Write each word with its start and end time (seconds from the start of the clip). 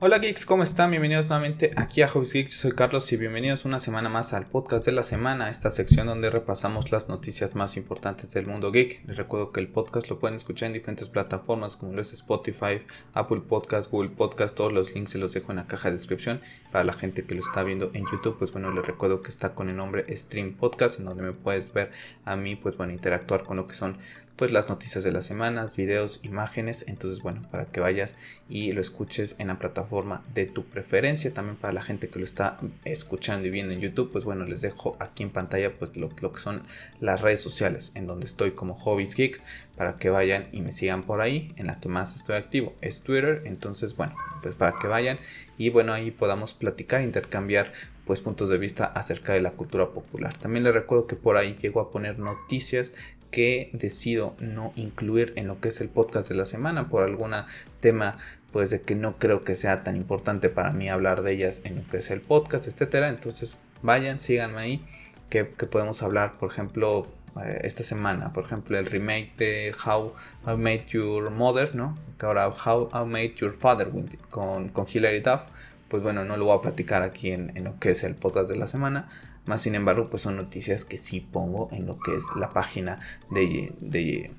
Hola 0.00 0.18
geeks, 0.18 0.46
¿cómo 0.46 0.62
están? 0.62 0.92
Bienvenidos 0.92 1.28
nuevamente 1.28 1.72
aquí 1.74 2.02
a 2.02 2.08
Hobbies 2.08 2.32
Geeks, 2.32 2.52
yo 2.52 2.58
soy 2.60 2.70
Carlos 2.70 3.10
y 3.10 3.16
bienvenidos 3.16 3.64
una 3.64 3.80
semana 3.80 4.08
más 4.08 4.32
al 4.32 4.46
podcast 4.46 4.86
de 4.86 4.92
la 4.92 5.02
semana, 5.02 5.50
esta 5.50 5.70
sección 5.70 6.06
donde 6.06 6.30
repasamos 6.30 6.92
las 6.92 7.08
noticias 7.08 7.56
más 7.56 7.76
importantes 7.76 8.32
del 8.32 8.46
mundo 8.46 8.70
geek. 8.70 9.02
Les 9.08 9.16
recuerdo 9.16 9.50
que 9.50 9.58
el 9.58 9.66
podcast 9.66 10.08
lo 10.08 10.20
pueden 10.20 10.36
escuchar 10.36 10.68
en 10.68 10.74
diferentes 10.74 11.08
plataformas 11.08 11.76
como 11.76 11.94
lo 11.94 12.00
es 12.00 12.12
Spotify, 12.12 12.80
Apple 13.12 13.40
Podcast, 13.40 13.90
Google 13.90 14.10
Podcast, 14.10 14.54
todos 14.54 14.72
los 14.72 14.94
links 14.94 15.10
se 15.10 15.18
los 15.18 15.32
dejo 15.32 15.50
en 15.50 15.56
la 15.56 15.66
caja 15.66 15.88
de 15.88 15.96
descripción. 15.96 16.40
Para 16.70 16.84
la 16.84 16.92
gente 16.92 17.24
que 17.24 17.34
lo 17.34 17.40
está 17.40 17.64
viendo 17.64 17.90
en 17.92 18.04
YouTube, 18.04 18.38
pues 18.38 18.52
bueno, 18.52 18.70
les 18.70 18.86
recuerdo 18.86 19.20
que 19.20 19.30
está 19.30 19.56
con 19.56 19.68
el 19.68 19.74
nombre 19.74 20.04
Stream 20.16 20.54
Podcast, 20.54 21.00
en 21.00 21.06
donde 21.06 21.24
me 21.24 21.32
puedes 21.32 21.72
ver 21.72 21.90
a 22.24 22.36
mí, 22.36 22.54
pues 22.54 22.76
bueno, 22.76 22.92
interactuar 22.92 23.42
con 23.42 23.56
lo 23.56 23.66
que 23.66 23.74
son 23.74 23.98
pues 24.38 24.52
las 24.52 24.68
noticias 24.68 25.02
de 25.02 25.10
las 25.10 25.26
semanas, 25.26 25.74
videos, 25.74 26.20
imágenes. 26.22 26.84
Entonces, 26.86 27.22
bueno, 27.22 27.42
para 27.50 27.66
que 27.66 27.80
vayas 27.80 28.14
y 28.48 28.70
lo 28.70 28.80
escuches 28.80 29.34
en 29.40 29.48
la 29.48 29.58
plataforma 29.58 30.22
de 30.32 30.46
tu 30.46 30.64
preferencia. 30.64 31.34
También 31.34 31.56
para 31.56 31.72
la 31.72 31.82
gente 31.82 32.08
que 32.08 32.20
lo 32.20 32.24
está 32.24 32.56
escuchando 32.84 33.48
y 33.48 33.50
viendo 33.50 33.74
en 33.74 33.80
YouTube, 33.80 34.12
pues 34.12 34.24
bueno, 34.24 34.44
les 34.44 34.62
dejo 34.62 34.96
aquí 35.00 35.24
en 35.24 35.30
pantalla 35.30 35.76
pues 35.76 35.96
lo, 35.96 36.08
que 36.08 36.40
son 36.40 36.62
las 37.00 37.20
redes 37.20 37.40
sociales 37.40 37.90
en 37.96 38.06
donde 38.06 38.26
estoy 38.26 38.52
como 38.52 38.76
Hobbies 38.76 39.16
Geeks 39.16 39.42
para 39.76 39.96
que 39.96 40.08
vayan 40.08 40.48
y 40.52 40.62
me 40.62 40.70
sigan 40.70 41.02
por 41.02 41.20
ahí. 41.20 41.52
En 41.56 41.66
la 41.66 41.80
que 41.80 41.88
más 41.88 42.14
estoy 42.14 42.36
activo 42.36 42.76
es 42.80 43.00
Twitter. 43.00 43.42
Entonces, 43.44 43.96
bueno, 43.96 44.14
pues 44.40 44.54
para 44.54 44.78
que 44.78 44.86
vayan 44.86 45.18
y 45.56 45.70
bueno, 45.70 45.92
ahí 45.92 46.12
podamos 46.12 46.54
platicar, 46.54 47.02
intercambiar 47.02 47.72
pues 48.08 48.22
puntos 48.22 48.48
de 48.48 48.56
vista 48.56 48.86
acerca 48.86 49.34
de 49.34 49.42
la 49.42 49.50
cultura 49.50 49.90
popular. 49.90 50.34
También 50.38 50.64
les 50.64 50.72
recuerdo 50.72 51.06
que 51.06 51.14
por 51.14 51.36
ahí 51.36 51.56
llego 51.60 51.82
a 51.82 51.90
poner 51.90 52.18
noticias 52.18 52.94
que 53.30 53.70
decido 53.72 54.36
no 54.38 54.72
incluir 54.76 55.32
en 55.36 55.46
lo 55.46 55.60
que 55.60 55.68
es 55.68 55.80
el 55.80 55.88
podcast 55.88 56.28
de 56.28 56.34
la 56.34 56.46
semana 56.46 56.88
por 56.88 57.04
algún 57.04 57.34
tema 57.80 58.16
pues 58.52 58.70
de 58.70 58.80
que 58.80 58.94
no 58.94 59.18
creo 59.18 59.44
que 59.44 59.54
sea 59.54 59.84
tan 59.84 59.96
importante 59.96 60.48
para 60.48 60.72
mí 60.72 60.88
hablar 60.88 61.22
de 61.22 61.32
ellas 61.32 61.62
en 61.64 61.76
lo 61.76 61.86
que 61.86 61.98
es 61.98 62.10
el 62.10 62.20
podcast, 62.20 62.66
etcétera. 62.66 63.08
Entonces 63.10 63.56
vayan, 63.82 64.18
síganme 64.18 64.60
ahí 64.60 64.84
que, 65.28 65.44
podemos 65.44 66.02
hablar, 66.02 66.38
por 66.38 66.50
ejemplo, 66.50 67.06
eh, 67.44 67.60
esta 67.64 67.82
semana, 67.82 68.32
por 68.32 68.44
ejemplo, 68.44 68.78
el 68.78 68.86
remake 68.86 69.34
de 69.36 69.74
How 69.84 70.14
I 70.46 70.56
Made 70.56 70.86
Your 70.88 71.30
Mother, 71.30 71.74
¿no? 71.74 71.94
Que 72.18 72.24
ahora 72.24 72.48
How 72.48 72.88
I 72.94 73.06
Made 73.06 73.34
Your 73.34 73.54
Father 73.54 73.88
con, 74.30 74.68
con 74.68 74.86
Hilary 74.92 75.20
Duff. 75.20 75.42
Pues 75.88 76.02
bueno, 76.02 76.24
no 76.24 76.36
lo 76.36 76.46
voy 76.46 76.58
a 76.58 76.60
platicar 76.60 77.02
aquí 77.02 77.30
en, 77.30 77.54
en 77.56 77.64
lo 77.64 77.78
que 77.78 77.90
es 77.90 78.04
el 78.04 78.14
podcast 78.14 78.48
de 78.48 78.56
la 78.56 78.66
semana 78.66 79.08
más 79.48 79.62
sin 79.62 79.74
embargo, 79.74 80.10
pues 80.10 80.22
son 80.22 80.36
noticias 80.36 80.84
que 80.84 80.98
sí 80.98 81.20
pongo 81.20 81.70
en 81.72 81.86
lo 81.86 81.98
que 81.98 82.14
es 82.14 82.26
la 82.36 82.50
página 82.50 83.00
de, 83.30 83.72
de, 83.80 84.30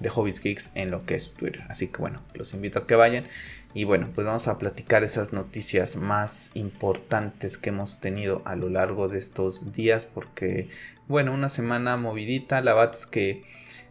de 0.00 0.08
Hobbies 0.08 0.40
Geeks 0.40 0.72
en 0.74 0.90
lo 0.90 1.06
que 1.06 1.14
es 1.14 1.34
Twitter. 1.34 1.62
Así 1.68 1.86
que 1.86 1.98
bueno, 1.98 2.20
los 2.34 2.52
invito 2.52 2.80
a 2.80 2.86
que 2.88 2.96
vayan. 2.96 3.26
Y 3.74 3.84
bueno, 3.84 4.08
pues 4.12 4.26
vamos 4.26 4.48
a 4.48 4.58
platicar 4.58 5.04
esas 5.04 5.32
noticias 5.32 5.94
más 5.94 6.50
importantes 6.54 7.58
que 7.58 7.68
hemos 7.68 8.00
tenido 8.00 8.42
a 8.44 8.56
lo 8.56 8.70
largo 8.70 9.06
de 9.06 9.18
estos 9.18 9.72
días. 9.72 10.04
Porque, 10.04 10.68
bueno, 11.06 11.32
una 11.32 11.48
semana 11.48 11.96
movidita. 11.96 12.60
La 12.60 12.74
verdad 12.74 12.92
es 12.92 13.06
que 13.06 13.44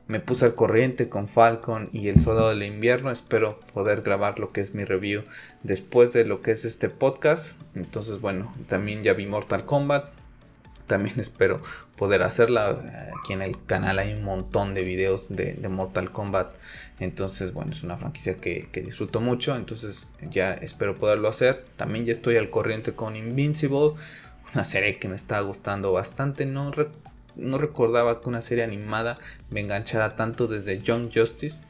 me 0.08 0.20
puse 0.20 0.44
al 0.44 0.56
corriente 0.56 1.08
con 1.08 1.30
Falcon 1.30 1.88
y 1.94 2.10
el 2.10 2.20
Soldado 2.20 2.50
del 2.50 2.64
Invierno. 2.64 3.12
Espero 3.12 3.62
poder 3.74 4.02
grabar 4.02 4.40
lo 4.40 4.52
que 4.52 4.60
es 4.60 4.76
mi 4.76 4.84
review 4.84 5.24
después 5.64 6.12
de 6.12 6.26
lo 6.26 6.42
que 6.42 6.52
es 6.52 6.66
este 6.66 6.90
podcast. 6.90 7.58
Entonces, 7.76 8.20
bueno, 8.20 8.54
también 8.68 9.04
ya 9.04 9.14
vi 9.14 9.26
Mortal 9.26 9.66
Kombat 9.66 10.23
también 10.94 11.20
espero 11.20 11.60
poder 11.98 12.22
hacerla. 12.22 13.10
Aquí 13.20 13.34
en 13.34 13.42
el 13.42 13.58
canal 13.66 13.98
hay 13.98 14.14
un 14.14 14.24
montón 14.24 14.76
de 14.76 14.84
videos 14.84 15.30
de, 15.30 15.56
Mortal 15.68 16.12
Kombat. 16.12 16.54
Entonces, 17.00 17.52
bueno, 17.52 17.72
es 17.72 17.82
una 17.82 17.98
franquicia 17.98 18.36
que, 18.36 18.70
disfruto 18.86 19.20
mucho. 19.20 19.56
Entonces, 19.56 20.12
ya 20.30 20.54
espero 20.54 20.94
poderlo 20.94 21.30
hacer. 21.30 21.66
También 21.78 22.06
ya 22.06 22.12
estoy 22.12 22.38
al 22.38 22.52
corriente 22.52 22.94
con 22.94 23.16
Invincible. 23.16 23.94
Una 24.54 24.64
serie 24.64 25.00
que 25.00 25.08
me 25.08 25.16
está 25.16 25.40
gustando 25.40 25.92
bastante. 25.92 26.46
No, 26.46 26.72
no 27.36 27.58
recordaba 27.58 28.22
que 28.22 28.30
una 28.30 28.44
serie 28.44 28.64
animada 28.64 29.18
me 29.50 29.62
enganchara 29.62 30.16
tanto 30.16 30.46
desde 30.46 30.80
Young 30.80 31.10
Justice 31.12 31.64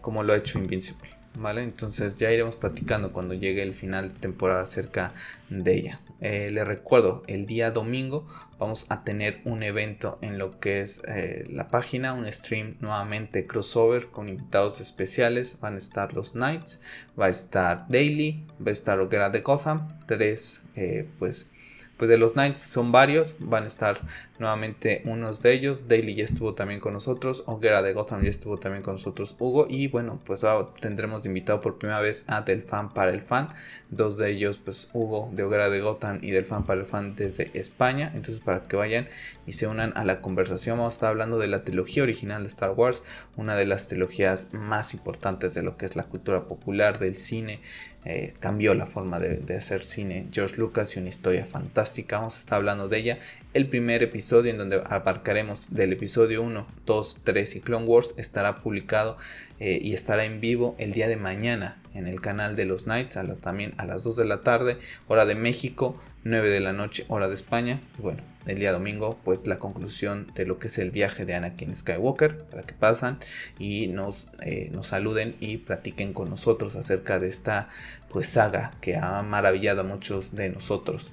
como 0.00 0.24
lo 0.24 0.32
ha 0.32 0.38
hecho 0.38 0.58
Invincible. 0.58 1.15
¿Vale? 1.36 1.62
Entonces 1.62 2.18
ya 2.18 2.32
iremos 2.32 2.56
platicando 2.56 3.12
cuando 3.12 3.34
llegue 3.34 3.62
el 3.62 3.74
final 3.74 4.08
de 4.08 4.18
temporada 4.18 4.62
acerca 4.62 5.14
de 5.50 5.74
ella. 5.74 6.00
Eh, 6.20 6.50
le 6.50 6.64
recuerdo, 6.64 7.22
el 7.26 7.46
día 7.46 7.70
domingo 7.70 8.26
vamos 8.58 8.86
a 8.88 9.04
tener 9.04 9.42
un 9.44 9.62
evento 9.62 10.18
en 10.22 10.38
lo 10.38 10.58
que 10.58 10.80
es 10.80 11.02
eh, 11.06 11.44
la 11.50 11.68
página, 11.68 12.14
un 12.14 12.30
stream 12.32 12.76
nuevamente 12.80 13.46
crossover 13.46 14.06
con 14.06 14.28
invitados 14.28 14.80
especiales. 14.80 15.58
Van 15.60 15.74
a 15.74 15.78
estar 15.78 16.14
los 16.14 16.32
Knights, 16.32 16.80
va 17.20 17.26
a 17.26 17.30
estar 17.30 17.86
Daily, 17.88 18.46
va 18.60 18.70
a 18.70 18.72
estar 18.72 18.98
Hoguera 18.98 19.30
de 19.30 19.40
Gotham, 19.40 19.88
tres 20.06 20.62
eh, 20.74 21.08
pues 21.18 21.48
pues 21.96 22.08
de 22.10 22.18
los 22.18 22.34
Knights 22.34 22.62
son 22.62 22.92
varios, 22.92 23.34
van 23.38 23.64
a 23.64 23.66
estar 23.66 23.98
nuevamente 24.38 25.02
unos 25.06 25.42
de 25.42 25.52
ellos, 25.52 25.88
Daily 25.88 26.14
ya 26.14 26.24
estuvo 26.24 26.54
también 26.54 26.80
con 26.80 26.92
nosotros, 26.92 27.42
Hoguera 27.46 27.82
de 27.82 27.94
Gotham 27.94 28.22
ya 28.22 28.30
estuvo 28.30 28.58
también 28.58 28.82
con 28.82 28.94
nosotros, 28.94 29.34
Hugo, 29.38 29.66
y 29.68 29.88
bueno, 29.88 30.20
pues 30.26 30.44
ahora 30.44 30.68
tendremos 30.78 31.24
invitado 31.24 31.60
por 31.60 31.78
primera 31.78 32.00
vez 32.00 32.24
a 32.28 32.42
Del 32.42 32.62
Fan 32.62 32.92
para 32.92 33.12
el 33.12 33.22
Fan, 33.22 33.48
dos 33.88 34.18
de 34.18 34.30
ellos 34.30 34.58
pues 34.58 34.90
Hugo 34.92 35.30
de 35.32 35.44
Hoguera 35.44 35.70
de 35.70 35.80
Gotham 35.80 36.18
y 36.22 36.32
Del 36.32 36.44
Fan 36.44 36.64
para 36.66 36.80
el 36.80 36.86
Fan 36.86 37.16
desde 37.16 37.50
España, 37.54 38.12
entonces 38.14 38.42
para 38.42 38.62
que 38.62 38.76
vayan 38.76 39.08
y 39.46 39.52
se 39.54 39.66
unan 39.66 39.92
a 39.96 40.04
la 40.04 40.20
conversación, 40.20 40.78
vamos 40.78 40.94
a 40.94 40.96
estar 40.96 41.08
hablando 41.10 41.38
de 41.38 41.48
la 41.48 41.64
trilogía 41.64 42.02
original 42.02 42.42
de 42.42 42.48
Star 42.48 42.72
Wars, 42.72 43.04
una 43.36 43.56
de 43.56 43.64
las 43.64 43.88
trilogías 43.88 44.52
más 44.52 44.92
importantes 44.92 45.54
de 45.54 45.62
lo 45.62 45.76
que 45.76 45.86
es 45.86 45.96
la 45.96 46.04
cultura 46.04 46.44
popular 46.44 46.98
del 46.98 47.16
cine, 47.16 47.60
eh, 48.08 48.34
cambió 48.38 48.72
la 48.74 48.86
forma 48.86 49.18
de, 49.18 49.56
hacer 49.56 49.84
cine. 49.84 50.28
George 50.30 50.58
Lucas 50.58 50.94
y 50.94 51.00
una 51.00 51.08
historia 51.08 51.44
fantástica. 51.44 52.18
Vamos 52.18 52.36
a 52.36 52.38
estar 52.38 52.56
hablando 52.56 52.88
de 52.88 52.98
ella. 52.98 53.18
El 53.52 53.68
primer 53.68 54.04
episodio 54.04 54.52
en 54.52 54.58
donde 54.58 54.80
abarcaremos 54.86 55.74
del 55.74 55.92
episodio 55.92 56.42
1, 56.42 56.66
2, 56.86 57.20
3 57.24 57.56
y 57.56 57.60
Clone 57.60 57.84
Wars 57.84 58.14
estará 58.16 58.62
publicado 58.62 59.16
eh, 59.58 59.80
y 59.82 59.92
estará 59.92 60.24
en 60.24 60.40
vivo 60.40 60.76
el 60.78 60.92
día 60.92 61.08
de 61.08 61.16
mañana 61.16 61.78
en 61.96 62.06
el 62.06 62.20
canal 62.20 62.56
de 62.56 62.64
los 62.64 62.86
Nights, 62.86 63.16
a 63.16 63.22
las, 63.22 63.40
también 63.40 63.74
a 63.78 63.86
las 63.86 64.04
2 64.04 64.16
de 64.16 64.24
la 64.24 64.42
tarde, 64.42 64.78
hora 65.08 65.24
de 65.24 65.34
México, 65.34 66.00
9 66.24 66.50
de 66.50 66.60
la 66.60 66.72
noche, 66.72 67.04
hora 67.08 67.28
de 67.28 67.34
España. 67.34 67.80
bueno, 67.98 68.22
el 68.46 68.58
día 68.58 68.72
domingo, 68.72 69.18
pues 69.24 69.46
la 69.46 69.58
conclusión 69.58 70.30
de 70.34 70.46
lo 70.46 70.58
que 70.58 70.68
es 70.68 70.78
el 70.78 70.90
viaje 70.90 71.24
de 71.24 71.34
Anakin 71.34 71.74
Skywalker, 71.74 72.44
para 72.44 72.62
que 72.62 72.74
pasan 72.74 73.18
y 73.58 73.88
nos, 73.88 74.28
eh, 74.42 74.70
nos 74.72 74.88
saluden 74.88 75.34
y 75.40 75.58
platiquen 75.58 76.12
con 76.12 76.30
nosotros 76.30 76.76
acerca 76.76 77.18
de 77.18 77.28
esta 77.28 77.68
pues 78.08 78.28
saga 78.28 78.72
que 78.80 78.96
ha 78.96 79.22
maravillado 79.22 79.80
a 79.80 79.84
muchos 79.84 80.34
de 80.34 80.48
nosotros. 80.50 81.10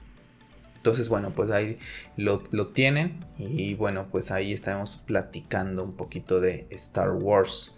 Entonces, 0.84 1.08
bueno, 1.08 1.32
pues 1.32 1.50
ahí 1.50 1.80
lo, 2.18 2.42
tienen 2.74 3.26
y 3.38 3.74
bueno, 3.76 4.06
pues 4.12 4.32
ahí 4.32 4.52
estaremos 4.52 4.98
platicando 4.98 5.82
un 5.82 5.94
poquito 5.94 6.42
de 6.42 6.68
Star 6.72 7.12
Wars. 7.12 7.73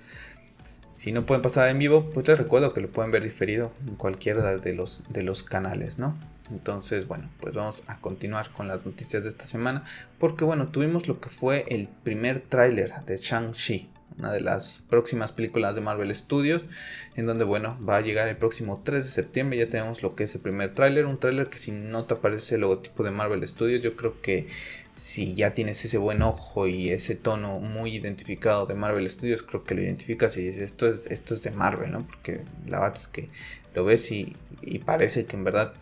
Si 0.98 1.12
no 1.12 1.26
pueden 1.26 1.42
pasar 1.42 1.70
en 1.70 1.80
vivo, 1.80 2.10
pues 2.14 2.28
les 2.28 2.38
recuerdo 2.38 2.74
que 2.74 2.82
lo 2.82 2.90
pueden 2.90 3.12
ver 3.12 3.24
diferido 3.24 3.72
en 3.88 3.96
cualquiera 3.96 4.56
de 4.58 4.74
los, 4.74 5.04
de 5.10 5.24
los 5.24 5.44
canales, 5.44 6.00
¿no? 6.00 6.18
Entonces, 6.52 7.08
bueno, 7.08 7.30
pues 7.40 7.56
vamos 7.56 7.84
a 7.88 8.00
continuar 8.00 8.52
con 8.52 8.68
las 8.68 8.86
noticias 8.86 9.24
de 9.24 9.30
esta 9.30 9.46
semana. 9.46 9.84
Porque, 10.20 10.46
bueno, 10.46 10.70
tuvimos 10.70 11.08
lo 11.08 11.20
que 11.20 11.30
fue 11.30 11.66
el 11.70 11.88
primer 12.04 12.40
tráiler 12.40 12.94
de 13.06 13.18
Shang-Chi, 13.18 13.90
una 14.18 14.32
de 14.32 14.42
las 14.42 14.84
próximas 14.90 15.34
películas 15.34 15.76
de 15.76 15.82
Marvel 15.82 16.16
Studios, 16.16 16.68
en 17.16 17.26
donde, 17.26 17.44
bueno, 17.44 17.78
va 17.88 17.98
a 17.98 18.02
llegar 18.02 18.28
el 18.28 18.38
próximo 18.38 18.82
3 18.84 19.04
de 19.04 19.10
septiembre. 19.10 19.58
Ya 19.58 19.70
tenemos 19.70 20.04
lo 20.04 20.16
que 20.16 20.26
es 20.26 20.36
el 20.36 20.42
primer 20.42 20.74
tráiler, 20.74 21.06
un 21.06 21.20
tráiler 21.20 21.50
que 21.50 21.58
si 21.58 21.72
no 21.72 22.06
te 22.06 22.14
aparece 22.14 22.56
el 22.56 22.62
logotipo 22.62 23.04
de 23.04 23.12
Marvel 23.12 23.48
Studios, 23.48 23.82
yo 23.82 23.96
creo 23.96 24.22
que 24.22 24.48
si 24.96 25.34
ya 25.34 25.54
tienes 25.54 25.84
ese 25.84 25.98
buen 25.98 26.22
ojo 26.22 26.68
y 26.68 26.90
ese 26.90 27.16
tono 27.16 27.60
muy 27.60 27.96
identificado 27.96 28.66
de 28.66 28.76
Marvel 28.76 29.10
Studios, 29.10 29.44
creo 29.44 29.64
que 29.64 29.76
lo 29.76 29.82
identificas 29.82 30.38
y 30.38 30.46
dices, 30.46 30.64
esto 30.64 30.88
es, 30.88 31.08
esto 31.08 31.34
es 31.34 31.44
de 31.44 31.52
Marvel, 31.52 31.92
¿no? 31.92 32.08
Porque 32.08 32.42
la 32.66 32.80
verdad 32.80 32.98
es 32.98 33.08
que 33.08 33.30
lo 33.74 33.84
ves 33.84 34.12
y, 34.12 34.36
y 34.62 34.80
parece 34.80 35.26
que 35.26 35.36
en 35.36 35.44
verdad 35.44 35.74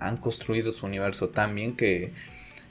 han 0.00 0.16
construido 0.16 0.72
su 0.72 0.86
universo 0.86 1.28
tan 1.28 1.54
bien 1.54 1.76
que, 1.76 2.12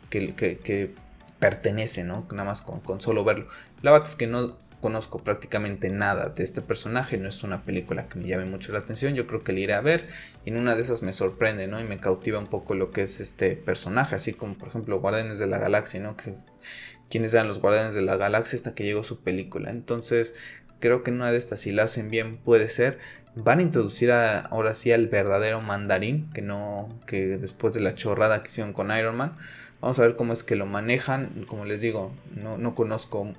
que, 0.10 0.92
pertenece, 1.40 2.04
¿no? 2.04 2.26
Nada 2.32 2.46
más 2.46 2.62
con, 2.62 2.80
con, 2.80 3.02
solo 3.02 3.24
verlo. 3.24 3.48
La 3.82 3.92
verdad 3.92 4.08
es 4.08 4.16
que 4.16 4.28
no 4.28 4.58
conozco 4.86 5.18
prácticamente 5.18 5.90
nada 5.90 6.30
de 6.30 6.44
este 6.44 6.62
personaje, 6.62 7.18
no 7.18 7.28
es 7.28 7.42
una 7.42 7.64
película 7.64 8.08
que 8.08 8.20
me 8.20 8.28
llame 8.28 8.46
mucho 8.46 8.72
la 8.72 8.78
atención, 8.78 9.16
yo 9.16 9.26
creo 9.26 9.44
que 9.44 9.52
le 9.52 9.62
iré 9.62 9.74
a 9.74 9.82
ver 9.82 10.08
y 10.46 10.52
en 10.52 10.58
una 10.58 10.76
de 10.76 10.84
esas 10.84 11.02
me 11.02 11.12
sorprende, 11.12 11.66
¿no? 11.66 11.82
Y 11.82 11.86
me 11.86 11.98
cautiva 11.98 12.38
un 12.38 12.46
poco 12.46 12.76
lo 12.76 12.92
que 12.92 13.02
es 13.02 13.20
este 13.20 13.56
personaje, 13.56 14.16
así 14.16 14.34
como 14.34 14.54
por 14.54 14.68
ejemplo 14.68 15.00
Guardianes 15.00 15.40
de 15.40 15.48
la 15.48 15.58
Galaxia, 15.58 16.02
¿no? 16.02 16.16
Que 16.16 16.36
quiénes 17.10 17.34
eran 17.34 17.48
los 17.48 17.62
Guardianes 17.62 17.96
de 17.96 18.04
la 18.04 18.16
Galaxia 18.16 18.58
hasta 18.58 18.76
que 18.76 18.84
llegó 18.84 19.02
su 19.02 19.24
película. 19.24 19.72
Entonces, 19.72 20.36
creo 20.80 21.02
que 21.02 21.10
en 21.10 21.18
una 21.18 21.32
de 21.32 21.40
estas 21.40 21.62
si 21.62 21.72
la 21.72 21.82
hacen 21.86 22.12
bien 22.12 22.38
puede 22.38 22.70
ser, 22.70 23.00
van 23.34 23.58
a 23.58 23.64
introducir 23.64 24.12
ahora 24.12 24.76
sí 24.76 24.92
al 24.92 25.08
verdadero 25.08 25.62
mandarín, 25.62 26.30
que 26.32 26.44
no, 26.44 26.96
que 27.08 27.40
después 27.40 27.74
de 27.74 27.80
la 27.80 27.96
chorrada 27.96 28.44
que 28.44 28.50
hicieron 28.50 28.72
con 28.72 28.96
Iron 28.96 29.18
Man, 29.18 29.36
vamos 29.82 29.98
a 29.98 30.04
ver 30.04 30.16
cómo 30.16 30.32
es 30.32 30.44
que 30.44 30.56
lo 30.56 30.68
manejan, 30.68 31.44
como 31.48 31.66
les 31.66 31.82
digo, 31.82 32.12
no, 32.36 32.60
no 32.60 32.76
conozco 32.76 33.34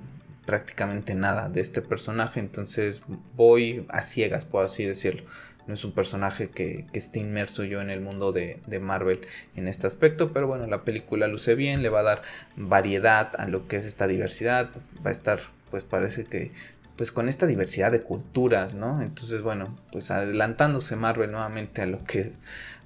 prácticamente 0.47 1.13
nada 1.13 1.49
de 1.49 1.61
este 1.61 1.83
personaje, 1.83 2.39
entonces 2.39 3.01
voy 3.35 3.85
a 3.89 4.01
ciegas, 4.01 4.45
por 4.45 4.65
así 4.65 4.85
decirlo. 4.85 5.23
no 5.67 5.73
es 5.73 5.83
un 5.83 5.91
personaje 5.91 6.49
que, 6.49 6.85
esté 6.93 7.19
inmerso 7.19 7.65
yo 7.65 7.81
en 7.81 7.89
el 7.89 7.99
mundo 7.99 8.31
de, 8.31 8.61
Marvel 8.81 9.27
en 9.55 9.67
este 9.67 9.85
aspecto, 9.85 10.31
pero 10.31 10.47
bueno, 10.47 10.65
la 10.65 10.83
película 10.83 11.27
luce 11.27 11.53
bien, 11.55 11.83
le 11.83 11.89
va 11.89 11.99
a 11.99 12.03
dar 12.03 12.21
variedad 12.55 13.33
a 13.37 13.47
lo 13.47 13.67
que 13.67 13.75
es 13.75 13.85
esta 13.85 14.07
diversidad, 14.07 14.71
va 15.05 15.09
a 15.09 15.13
estar, 15.13 15.41
pues 15.69 15.83
parece 15.83 16.23
que 16.23 16.51
pues 16.95 17.11
con 17.11 17.29
esta 17.29 17.45
diversidad 17.45 17.91
de 17.91 18.01
culturas, 18.01 18.73
¿no? 18.73 19.03
Entonces, 19.03 19.43
bueno, 19.43 19.77
pues 19.91 20.09
adelantándose 20.09 20.95
Marvel 20.95 21.31
nuevamente 21.31 21.83
a 21.83 21.85
lo 21.85 22.03
que 22.03 22.31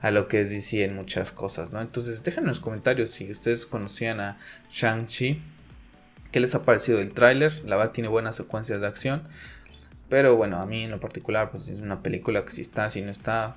a 0.02 0.12
lo 0.12 0.28
que 0.28 0.42
es 0.42 0.50
DC 0.50 0.84
en 0.84 0.96
muchas 0.96 1.32
cosas, 1.32 1.72
¿no? 1.72 1.80
Entonces, 1.80 2.22
déjenme 2.24 2.48
en 2.48 2.50
los 2.50 2.60
comentarios 2.60 3.12
si 3.12 3.32
ustedes 3.32 3.66
conocían 3.66 4.20
a 4.20 4.38
Shang-Chi, 4.70 5.42
qué 6.32 6.40
les 6.40 6.56
ha 6.56 6.64
parecido 6.64 7.00
el 7.00 7.12
tráiler, 7.14 7.62
la 7.66 7.76
verdad 7.76 7.92
tiene 7.92 8.08
buenas 8.10 8.36
secuencias 8.36 8.82
de 8.82 8.88
acción, 8.88 9.24
pero 10.10 10.36
bueno, 10.36 10.60
a 10.60 10.66
mí 10.66 10.84
en 10.84 10.92
lo 10.92 11.00
particular, 11.00 11.52
pues 11.52 11.70
es 11.70 11.80
una 11.80 12.02
película 12.02 12.44
que 12.44 12.52
si 12.52 12.62
está, 12.62 12.90
si 12.90 13.02
no 13.02 13.12
está, 13.12 13.56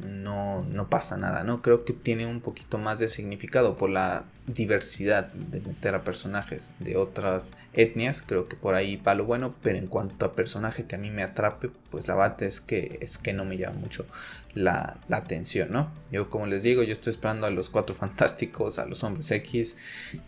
no, 0.00 0.62
no 0.62 0.88
pasa 0.88 1.16
nada, 1.16 1.44
¿no? 1.44 1.62
Creo 1.62 1.84
que 1.84 1.92
tiene 1.92 2.26
un 2.26 2.40
poquito 2.40 2.78
más 2.78 2.98
de 2.98 3.08
significado 3.08 3.76
por 3.76 3.90
la 3.90 4.24
diversidad 4.46 5.32
de 5.32 5.60
meter 5.60 5.94
a 5.94 6.04
personajes 6.04 6.72
de 6.78 6.96
otras 6.96 7.52
etnias, 7.72 8.22
creo 8.22 8.48
que 8.48 8.56
por 8.56 8.74
ahí 8.74 8.96
va 8.96 9.14
lo 9.14 9.24
bueno, 9.24 9.54
pero 9.62 9.78
en 9.78 9.86
cuanto 9.86 10.26
a 10.26 10.32
personaje 10.32 10.84
que 10.84 10.96
a 10.96 10.98
mí 10.98 11.10
me 11.10 11.22
atrape, 11.22 11.70
pues 11.90 12.06
la 12.06 12.14
bate 12.14 12.46
es 12.46 12.60
que, 12.60 12.98
es 13.00 13.18
que 13.18 13.32
no 13.32 13.44
me 13.44 13.56
llama 13.56 13.78
mucho 13.78 14.06
la, 14.54 14.98
la, 15.08 15.18
atención, 15.18 15.70
¿no? 15.70 15.90
Yo 16.10 16.30
como 16.30 16.46
les 16.46 16.62
digo, 16.62 16.82
yo 16.82 16.92
estoy 16.92 17.10
esperando 17.10 17.46
a 17.46 17.50
los 17.50 17.68
cuatro 17.68 17.94
fantásticos, 17.96 18.78
a 18.78 18.86
los 18.86 19.02
hombres 19.04 19.30
X 19.30 19.76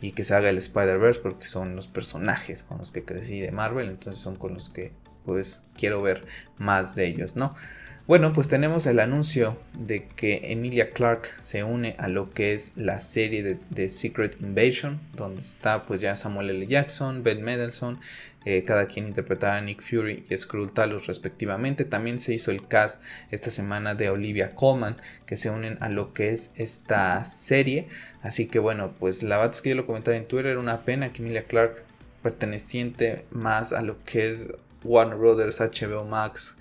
y 0.01 0.13
que 0.13 0.25
se 0.25 0.35
haga 0.35 0.49
el 0.49 0.59
Spider-Verse 0.59 1.21
porque 1.21 1.47
son 1.47 1.77
los 1.77 1.87
personajes 1.87 2.63
con 2.63 2.79
los 2.79 2.91
que 2.91 3.05
crecí 3.05 3.41
de 3.41 3.53
Marvel, 3.53 3.89
entonces 3.89 4.21
son 4.21 4.37
con 4.37 4.55
los 4.55 4.71
que 4.71 4.93
pues 5.25 5.65
quiero 5.77 6.01
ver 6.01 6.27
más 6.57 6.95
de 6.95 7.07
ellos, 7.07 7.37
¿no? 7.37 7.55
Bueno, 8.09 8.33
pues 8.33 8.49
tenemos 8.49 8.87
el 8.87 9.01
anuncio 9.01 9.59
de 9.75 10.07
que 10.07 10.41
Emilia 10.45 10.93
Clark 10.93 11.29
se 11.41 11.63
une 11.63 11.95
a 11.99 12.09
lo 12.09 12.31
que 12.31 12.55
es 12.55 12.73
la 12.75 13.01
serie 13.01 13.59
de, 13.69 13.89
Secret 13.91 14.41
Invasion, 14.41 14.99
donde 15.13 15.43
está 15.43 15.85
pues 15.85 16.01
ya 16.01 16.17
Samuel 16.17 16.49
L. 16.49 16.67
Jackson, 16.67 17.23
Ben 17.23 17.43
Mendelsohn, 17.43 18.01
eh, 18.47 18.65
cada 18.65 18.87
quien 18.87 19.09
interpretará 19.09 19.59
a 19.59 19.61
Nick 19.61 19.83
Fury 19.83 20.25
y 20.27 20.39
Skrull 20.39 20.73
Talos 20.73 21.07
respectivamente. 21.07 21.85
También 21.85 22.19
se 22.19 22.33
hizo 22.33 22.51
el 22.51 22.67
cast 22.67 23.03
esta 23.31 23.51
semana 23.51 23.95
de 23.95 24.09
Olivia 24.09 24.55
Colman, 24.55 24.97
que 25.27 25.37
se 25.37 25.51
unen 25.51 25.77
a 25.83 25.91
lo 25.91 26.15
que 26.15 26.31
es 26.31 26.53
esta 26.57 27.23
serie. 27.27 27.89
Así 28.23 28.47
que 28.47 28.59
bueno, 28.59 28.95
pues 28.99 29.23
la 29.23 29.37
verdad 29.37 29.55
es 29.55 29.61
que 29.61 29.69
yo 29.69 29.75
lo 29.75 29.85
comentaba 29.85 30.17
en 30.17 30.27
Twitter, 30.27 30.53
era 30.53 30.61
una 30.61 30.87
pena 30.87 31.13
que 31.13 31.21
Emilia 31.21 31.45
Clark 31.45 31.85
perteneciente 32.23 33.27
más 33.31 33.75
a 33.75 33.83
lo 33.83 34.03
que 34.07 34.31
es 34.31 34.49
Warner 34.83 35.19
Brothers, 35.19 35.61
HBO 35.61 36.07
Max, 36.07 36.57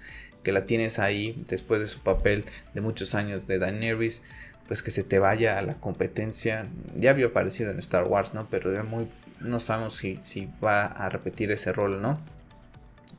que 0.48 0.54
la 0.54 0.66
tienes 0.66 0.98
ahí 0.98 1.44
después 1.50 1.82
de 1.82 1.88
su 1.88 2.00
papel 2.00 2.46
de 2.74 2.80
muchos 2.80 3.16
años 3.16 3.48
de 3.48 3.60
Daenerys, 3.60 4.22
pues 4.66 4.82
que 4.82 4.92
se 4.92 5.04
te 5.04 5.20
vaya 5.20 5.60
a 5.60 5.62
la 5.62 5.74
competencia. 5.74 6.70
Ya 6.96 7.10
había 7.10 7.26
aparecido 7.26 7.70
en 7.70 7.80
Star 7.80 8.06
Wars, 8.06 8.34
¿no? 8.34 8.48
Pero 8.50 8.72
era 8.72 8.84
muy, 8.84 9.10
no 9.42 9.60
sabemos 9.60 9.98
si, 9.98 10.16
si 10.22 10.48
va 10.64 10.86
a 10.86 11.10
repetir 11.10 11.52
ese 11.52 11.74
rol, 11.74 12.02
¿no? 12.02 12.18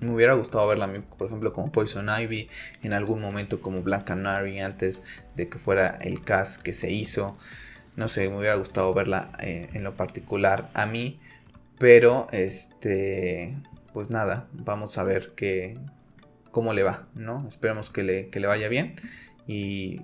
Me 0.00 0.10
hubiera 0.10 0.32
gustado 0.32 0.66
verla, 0.66 0.88
por 1.18 1.26
ejemplo, 1.26 1.52
como 1.52 1.70
Poison 1.70 2.08
Ivy, 2.08 2.48
en 2.82 2.94
algún 2.94 3.20
momento 3.20 3.60
como 3.60 3.82
Black 3.82 4.04
Canary, 4.04 4.60
antes 4.60 5.02
de 5.36 5.50
que 5.50 5.58
fuera 5.58 5.98
el 6.00 6.24
cast 6.24 6.62
que 6.62 6.72
se 6.72 6.90
hizo. 6.90 7.36
No 7.94 8.08
sé, 8.08 8.26
me 8.30 8.38
hubiera 8.38 8.54
gustado 8.54 8.94
verla 8.94 9.32
eh, 9.40 9.68
en 9.74 9.84
lo 9.84 9.94
particular 9.96 10.70
a 10.72 10.86
mí. 10.86 11.20
Pero, 11.78 12.26
este, 12.32 13.54
pues 13.92 14.08
nada, 14.08 14.48
vamos 14.54 14.96
a 14.96 15.02
ver 15.02 15.34
qué, 15.36 15.76
cómo 16.50 16.72
le 16.72 16.82
va, 16.82 17.06
¿no? 17.14 17.46
Esperemos 17.46 17.90
que 17.90 18.02
le, 18.02 18.30
le 18.32 18.46
vaya 18.46 18.68
bien. 18.68 18.96
Y, 19.46 20.02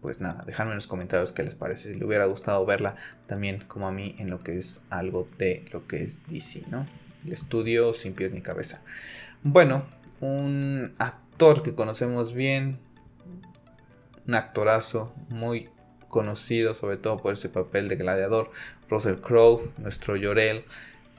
pues 0.00 0.20
nada, 0.20 0.42
dejadme 0.46 0.70
en 0.70 0.76
los 0.76 0.86
comentarios 0.86 1.32
qué 1.32 1.42
les 1.42 1.54
parece. 1.54 1.92
Si 1.92 1.98
le 1.98 2.04
hubiera 2.06 2.24
gustado 2.24 2.64
verla 2.64 2.96
también 3.26 3.62
como 3.68 3.86
a 3.86 3.92
mí 3.92 4.16
en 4.18 4.30
lo 4.30 4.40
que 4.40 4.56
es 4.56 4.82
algo 4.88 5.28
de 5.36 5.66
lo 5.70 5.86
que 5.86 6.02
es 6.02 6.26
DC, 6.28 6.64
¿no? 6.70 6.86
El 7.26 7.32
estudio 7.32 7.92
sin 7.92 8.14
pies 8.14 8.32
ni 8.32 8.40
cabeza. 8.40 8.82
Bueno, 9.42 9.84
un 10.20 10.94
actor 10.98 11.62
que 11.62 11.74
conocemos 11.74 12.32
bien, 12.32 12.78
un 14.26 14.34
actorazo 14.34 15.14
muy 15.28 15.68
conocido 16.08 16.74
sobre 16.74 16.96
todo 16.96 17.18
por 17.18 17.34
ese 17.34 17.48
papel 17.48 17.88
de 17.88 17.96
gladiador, 17.96 18.50
Russell 18.88 19.16
Crowe, 19.16 19.70
nuestro 19.78 20.16
Llorel 20.16 20.64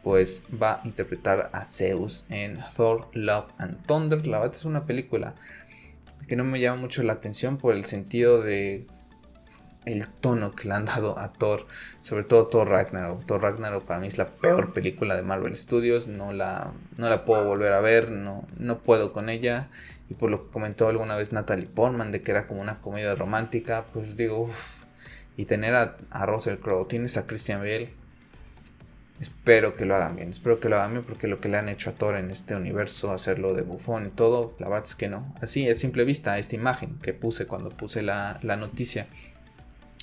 pues 0.05 0.43
va 0.61 0.73
a 0.73 0.81
interpretar 0.85 1.49
a 1.51 1.65
Zeus 1.65 2.27
en 2.29 2.59
Thor, 2.77 3.07
Love 3.13 3.47
and 3.57 3.83
Thunder. 3.87 4.27
La 4.27 4.37
verdad 4.37 4.55
es 4.55 4.63
una 4.63 4.85
película 4.85 5.33
que 6.27 6.35
no 6.35 6.43
me 6.43 6.59
llama 6.59 6.79
mucho 6.79 7.01
la 7.01 7.13
atención 7.13 7.57
por 7.57 7.73
el 7.73 7.85
sentido 7.85 8.43
de 8.43 8.85
el 9.85 10.07
tono 10.07 10.51
que 10.51 10.67
le 10.67 10.75
han 10.75 10.85
dado 10.85 11.17
a 11.17 11.33
Thor, 11.33 11.65
sobre 12.01 12.23
todo 12.23 12.45
Thor 12.45 12.69
Ragnarok. 12.69 13.25
Thor 13.25 13.41
Ragnarok 13.41 13.83
para 13.85 13.99
mí 13.99 14.05
es 14.05 14.19
la 14.19 14.27
peor 14.27 14.73
película 14.73 15.15
de 15.15 15.23
Marvel 15.23 15.57
Studios, 15.57 16.07
no 16.07 16.33
la, 16.33 16.71
no 16.97 17.09
la 17.09 17.25
puedo 17.25 17.43
volver 17.43 17.73
a 17.73 17.81
ver, 17.81 18.11
no, 18.11 18.45
no 18.59 18.77
puedo 18.83 19.11
con 19.11 19.29
ella. 19.29 19.69
Y 20.11 20.13
por 20.13 20.29
lo 20.29 20.45
que 20.45 20.51
comentó 20.51 20.87
alguna 20.87 21.15
vez 21.15 21.33
Natalie 21.33 21.65
Portman 21.65 22.11
de 22.11 22.21
que 22.21 22.29
era 22.29 22.45
como 22.45 22.61
una 22.61 22.79
comedia 22.79 23.15
romántica, 23.15 23.85
pues 23.91 24.15
digo, 24.15 24.51
y 25.35 25.45
tener 25.45 25.73
a, 25.73 25.97
a 26.11 26.27
Russell 26.27 26.57
Crowe, 26.57 26.85
tienes 26.85 27.17
a 27.17 27.25
Christian 27.25 27.61
Bale, 27.61 28.04
Espero 29.19 29.77
que 29.77 29.85
lo 29.85 29.95
hagan 29.95 30.17
bien, 30.17 30.29
espero 30.29 30.59
que 30.59 30.67
lo 30.67 30.75
hagan 30.75 30.91
bien 30.91 31.03
porque 31.03 31.27
lo 31.27 31.39
que 31.39 31.47
le 31.47 31.57
han 31.57 31.69
hecho 31.69 31.89
a 31.89 31.93
Thor 31.93 32.17
en 32.17 32.29
este 32.29 32.53
universo, 32.55 33.11
hacerlo 33.11 33.53
de 33.53 33.61
bufón 33.61 34.07
y 34.07 34.09
todo, 34.09 34.55
la 34.59 34.67
verdad 34.67 34.83
es 34.85 34.95
que 34.95 35.07
no. 35.07 35.33
Así, 35.41 35.69
a 35.69 35.75
simple 35.75 36.03
vista, 36.03 36.37
esta 36.37 36.55
imagen 36.55 36.99
que 37.01 37.13
puse 37.13 37.47
cuando 37.47 37.69
puse 37.69 38.01
la, 38.01 38.39
noticia 38.43 39.07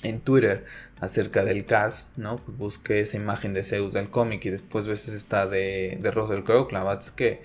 en 0.01 0.19
Twitter 0.19 0.65
acerca 0.99 1.43
del 1.45 1.65
cast, 1.65 2.17
¿no? 2.17 2.37
Pues 2.37 2.57
busqué 2.57 3.01
esa 3.01 3.17
imagen 3.17 3.53
de 3.53 3.63
Zeus 3.63 3.93
del 3.93 4.09
cómic 4.09 4.43
y 4.45 4.49
después 4.49 4.87
ves 4.87 5.07
esta 5.07 5.45
de, 5.45 5.99
de 6.01 6.11
Russell 6.11 6.43
Crowe, 6.43 6.71
la 6.71 6.83
verdad 6.83 7.03
es 7.03 7.11
que 7.11 7.41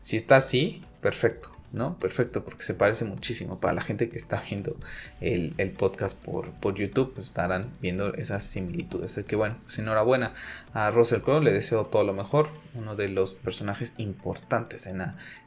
si 0.00 0.16
está 0.16 0.36
así, 0.36 0.82
perfecto. 1.00 1.51
¿No? 1.72 1.98
Perfecto, 1.98 2.44
porque 2.44 2.62
se 2.62 2.74
parece 2.74 3.04
muchísimo. 3.04 3.58
Para 3.58 3.74
la 3.74 3.82
gente 3.82 4.08
que 4.08 4.18
está 4.18 4.42
viendo 4.48 4.76
el, 5.20 5.52
podcast 5.72 6.16
por, 6.16 6.50
por, 6.52 6.74
YouTube, 6.74 7.14
pues 7.14 7.26
estarán 7.26 7.70
viendo 7.80 8.14
esas 8.14 8.44
similitudes. 8.44 9.12
Así 9.12 9.24
que 9.24 9.36
bueno, 9.36 9.56
pues 9.62 9.78
enhorabuena 9.78 10.34
a 10.74 10.90
Russell 10.90 11.20
Crowe, 11.20 11.42
le 11.42 11.52
deseo 11.52 11.86
todo 11.86 12.04
lo 12.04 12.12
mejor. 12.12 12.50
Uno 12.74 12.94
de 12.94 13.08
los 13.08 13.34
personajes 13.34 13.94
importantes 13.96 14.86
en, 14.86 15.02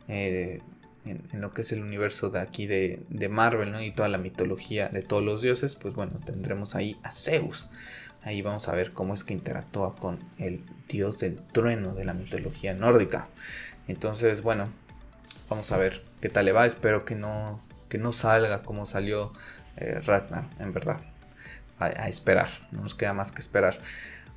eh, 0.07 0.61
en, 1.05 1.41
lo 1.41 1.53
que 1.53 1.61
es 1.61 1.71
el 1.71 1.81
universo 1.81 2.29
de 2.29 2.39
aquí 2.39 2.65
de, 2.65 3.03
de, 3.09 3.29
Marvel, 3.29 3.71
¿no? 3.71 3.81
Y 3.81 3.91
toda 3.91 4.09
la 4.09 4.17
mitología 4.17 4.89
de 4.89 5.03
todos 5.03 5.23
los 5.23 5.41
dioses, 5.41 5.75
pues 5.75 5.93
bueno, 5.93 6.19
tendremos 6.25 6.75
ahí 6.75 6.97
a 7.03 7.11
Zeus. 7.11 7.69
Ahí 8.23 8.41
vamos 8.41 8.67
a 8.67 8.73
ver 8.73 8.91
cómo 8.91 9.13
es 9.13 9.23
que 9.23 9.33
interactúa 9.33 9.95
con 9.95 10.17
el 10.39 10.63
dios 10.87 11.19
del 11.19 11.39
trueno 11.43 11.93
de 11.93 12.05
la 12.05 12.15
mitología 12.15 12.73
nórdica. 12.73 13.27
Entonces, 13.87 14.41
bueno, 14.41 14.69
Vamos 15.47 15.71
a 15.71 15.77
ver 15.77 16.01
qué 16.25 16.29
tal 16.29 16.45
le 16.45 16.53
va. 16.53 16.65
Espero 16.65 17.05
que 17.05 17.13
no, 17.13 17.63
que 17.87 17.99
no 17.99 18.11
salga 18.11 18.63
como 18.63 18.87
salió 18.87 19.31
eh, 19.77 20.01
Ragnar, 20.03 20.49
en 20.59 20.73
verdad. 20.73 21.01
A, 21.77 22.07
esperar, 22.07 22.49
no 22.71 22.81
nos 22.81 22.95
queda 22.95 23.13
más 23.13 23.31
que 23.31 23.41
esperar. 23.41 23.77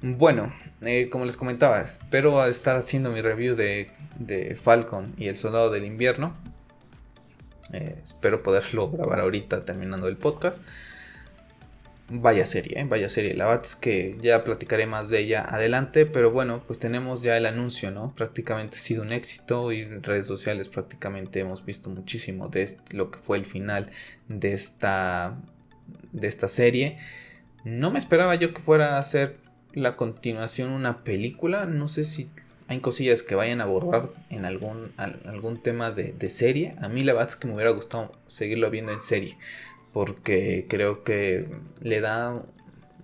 Bueno, 0.03 0.53
eh, 0.83 1.09
como 1.09 1.25
les 1.25 1.39
comentaba, 1.39 1.81
espero 1.81 2.45
estar 2.45 2.77
haciendo 2.77 3.11
mi 3.11 3.23
review 3.23 3.57
de, 3.57 3.91
de 4.19 4.55
Falcon 4.55 5.15
y 5.17 5.29
el 5.29 5.39
Soldado 5.39 5.71
del 5.71 5.87
Invierno. 5.87 6.37
Eh, 7.73 7.97
espero 8.03 8.43
poderlo 8.43 8.91
grabar 8.91 9.21
ahorita 9.21 9.65
terminando 9.65 10.09
el 10.09 10.19
podcast. 10.19 10.63
Vaya 12.11 12.47
serie, 12.47 12.81
¿eh? 12.81 12.87
vaya 12.89 13.11
serie. 13.11 13.35
La 13.35 13.55
es 13.63 13.77
que 13.77 14.17
ya 14.23 14.43
platicaré 14.43 14.87
más 14.87 15.11
de 15.11 15.19
ella 15.19 15.45
adelante, 15.47 16.07
pero 16.07 16.31
bueno, 16.31 16.63
pues 16.67 16.79
tenemos 16.79 17.21
ya 17.21 17.37
el 17.37 17.45
anuncio, 17.45 17.91
¿no? 17.91 18.15
Prácticamente 18.15 18.77
ha 18.77 18.81
sido 18.81 19.03
un 19.03 19.13
éxito 19.13 19.73
y 19.73 19.81
en 19.81 20.03
redes 20.03 20.27
sociales 20.27 20.71
prácticamente 20.71 21.41
hemos 21.41 21.67
visto 21.67 21.91
muchísimo 21.91 22.49
de 22.49 22.67
lo 22.93 23.11
que 23.11 23.19
fue 23.19 23.37
el 23.37 23.45
final 23.45 23.91
de 24.29 24.55
esta, 24.55 25.37
de 26.13 26.29
esta 26.29 26.49
serie. 26.49 26.99
No 27.65 27.91
me 27.91 27.99
esperaba 27.99 28.35
yo 28.37 28.55
que 28.55 28.63
fuera 28.63 28.97
a 28.97 29.05
ser 29.05 29.37
la 29.75 29.95
continuación 29.95 30.71
una 30.71 31.05
película, 31.05 31.67
no 31.67 31.89
sé 31.89 32.05
si 32.05 32.31
hay 32.69 32.81
cosillas 32.81 33.23
que 33.23 33.35
vayan 33.35 33.61
a 33.61 33.65
abordar 33.65 34.11
en 34.31 34.47
algún, 34.47 34.93
algún 34.97 35.63
tema 35.63 35.91
de, 35.91 36.15
de 36.15 36.31
serie. 36.31 36.75
A 36.81 36.89
mí 36.89 37.05
la 37.05 37.13
verdad 37.13 37.29
es 37.29 37.37
que 37.37 37.49
me 37.49 37.55
hubiera 37.55 37.71
gustado 37.71 38.13
seguirlo 38.29 38.71
viendo 38.71 38.93
en 38.93 39.03
serie 39.03 39.37
porque 39.99 40.67
creo 40.69 41.03
que 41.03 41.49
le 41.81 42.01
da 42.01 42.41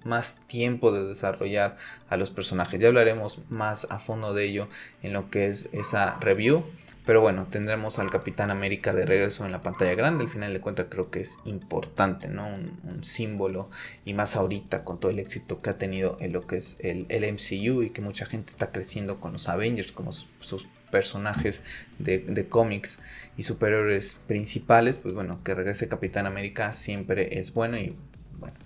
más 0.04 0.46
tiempo 0.46 0.92
de 0.92 1.02
desarrollar 1.04 1.76
a 2.08 2.16
los 2.16 2.30
personajes. 2.30 2.78
Ya 2.78 2.86
hablaremos 2.86 3.40
más 3.48 3.88
a 3.90 3.98
fondo 3.98 4.32
de 4.32 4.44
ello 4.44 4.68
en 5.02 5.12
lo 5.12 5.28
que 5.28 5.48
es 5.48 5.70
esa 5.72 6.20
review. 6.20 6.64
Pero 7.04 7.20
bueno, 7.20 7.48
tendremos 7.50 7.98
al 7.98 8.10
Capitán 8.10 8.52
América 8.52 8.94
de 8.94 9.06
regreso 9.06 9.44
en 9.44 9.50
la 9.50 9.60
pantalla 9.60 9.96
grande. 9.96 10.22
Al 10.22 10.30
final 10.30 10.52
de 10.52 10.60
cuentas 10.60 10.86
creo 10.88 11.10
que 11.10 11.18
es 11.18 11.40
importante, 11.44 12.28
¿no? 12.28 12.46
Un, 12.46 13.02
símbolo. 13.02 13.70
Y 14.04 14.14
más 14.14 14.36
ahorita 14.36 14.84
con 14.84 15.00
todo 15.00 15.10
el 15.10 15.18
éxito 15.18 15.60
que 15.60 15.70
ha 15.70 15.78
tenido 15.78 16.16
en 16.20 16.32
lo 16.32 16.46
que 16.46 16.58
es 16.58 16.76
el, 16.78 17.06
MCU 17.10 17.82
y 17.82 17.90
que 17.90 18.02
mucha 18.02 18.24
gente 18.24 18.52
está 18.52 18.70
creciendo 18.70 19.18
con 19.18 19.32
los 19.32 19.48
Avengers 19.48 19.90
como 19.90 20.12
sus 20.12 20.68
personajes 20.94 21.60
de, 21.98 22.46
cómics 22.48 23.00
y 23.36 23.42
superhéroes 23.42 24.16
principales, 24.26 24.96
pues 24.96 25.14
bueno, 25.14 25.40
que 25.42 25.54
regrese 25.54 25.88
Capitán 25.88 26.26
América 26.26 26.72
siempre 26.72 27.38
es 27.38 27.52
bueno 27.52 27.76
y 27.78 27.96
bueno, 28.38 28.56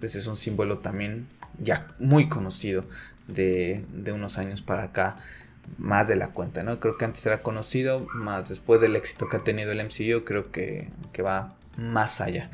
pues 0.00 0.14
es 0.14 0.26
un 0.26 0.36
símbolo 0.36 0.78
también 0.78 1.26
ya 1.58 1.88
muy 1.98 2.28
conocido 2.28 2.84
de, 3.26 3.84
de 3.92 4.12
unos 4.12 4.38
años 4.38 4.62
para 4.62 4.84
acá 4.84 5.16
más 5.76 6.08
de 6.08 6.16
la 6.16 6.28
cuenta, 6.28 6.62
¿no? 6.62 6.80
Creo 6.80 6.96
que 6.96 7.04
antes 7.04 7.24
era 7.26 7.42
conocido, 7.42 8.06
más 8.14 8.48
después 8.48 8.80
del 8.80 8.96
éxito 8.96 9.28
que 9.28 9.36
ha 9.36 9.44
tenido 9.44 9.72
el 9.72 9.84
MCU, 9.84 10.24
creo 10.24 10.50
que, 10.50 10.88
que 11.12 11.22
va 11.22 11.54
más 11.76 12.20
allá. 12.20 12.50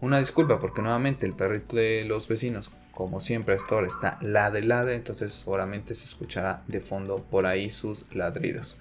Una 0.00 0.18
disculpa 0.18 0.60
porque 0.60 0.82
nuevamente 0.82 1.26
el 1.26 1.32
perrito 1.32 1.76
de 1.76 2.04
los 2.06 2.28
vecinos, 2.28 2.70
como 2.92 3.20
siempre 3.20 3.54
hasta 3.54 3.74
ahora, 3.74 3.86
está 3.86 4.18
ladre 4.20 4.62
ladre, 4.62 4.94
entonces 4.94 5.32
seguramente 5.32 5.94
se 5.94 6.04
escuchará 6.04 6.62
de 6.68 6.80
fondo 6.80 7.22
por 7.22 7.46
ahí 7.46 7.70
sus 7.70 8.04
ladridos. 8.14 8.78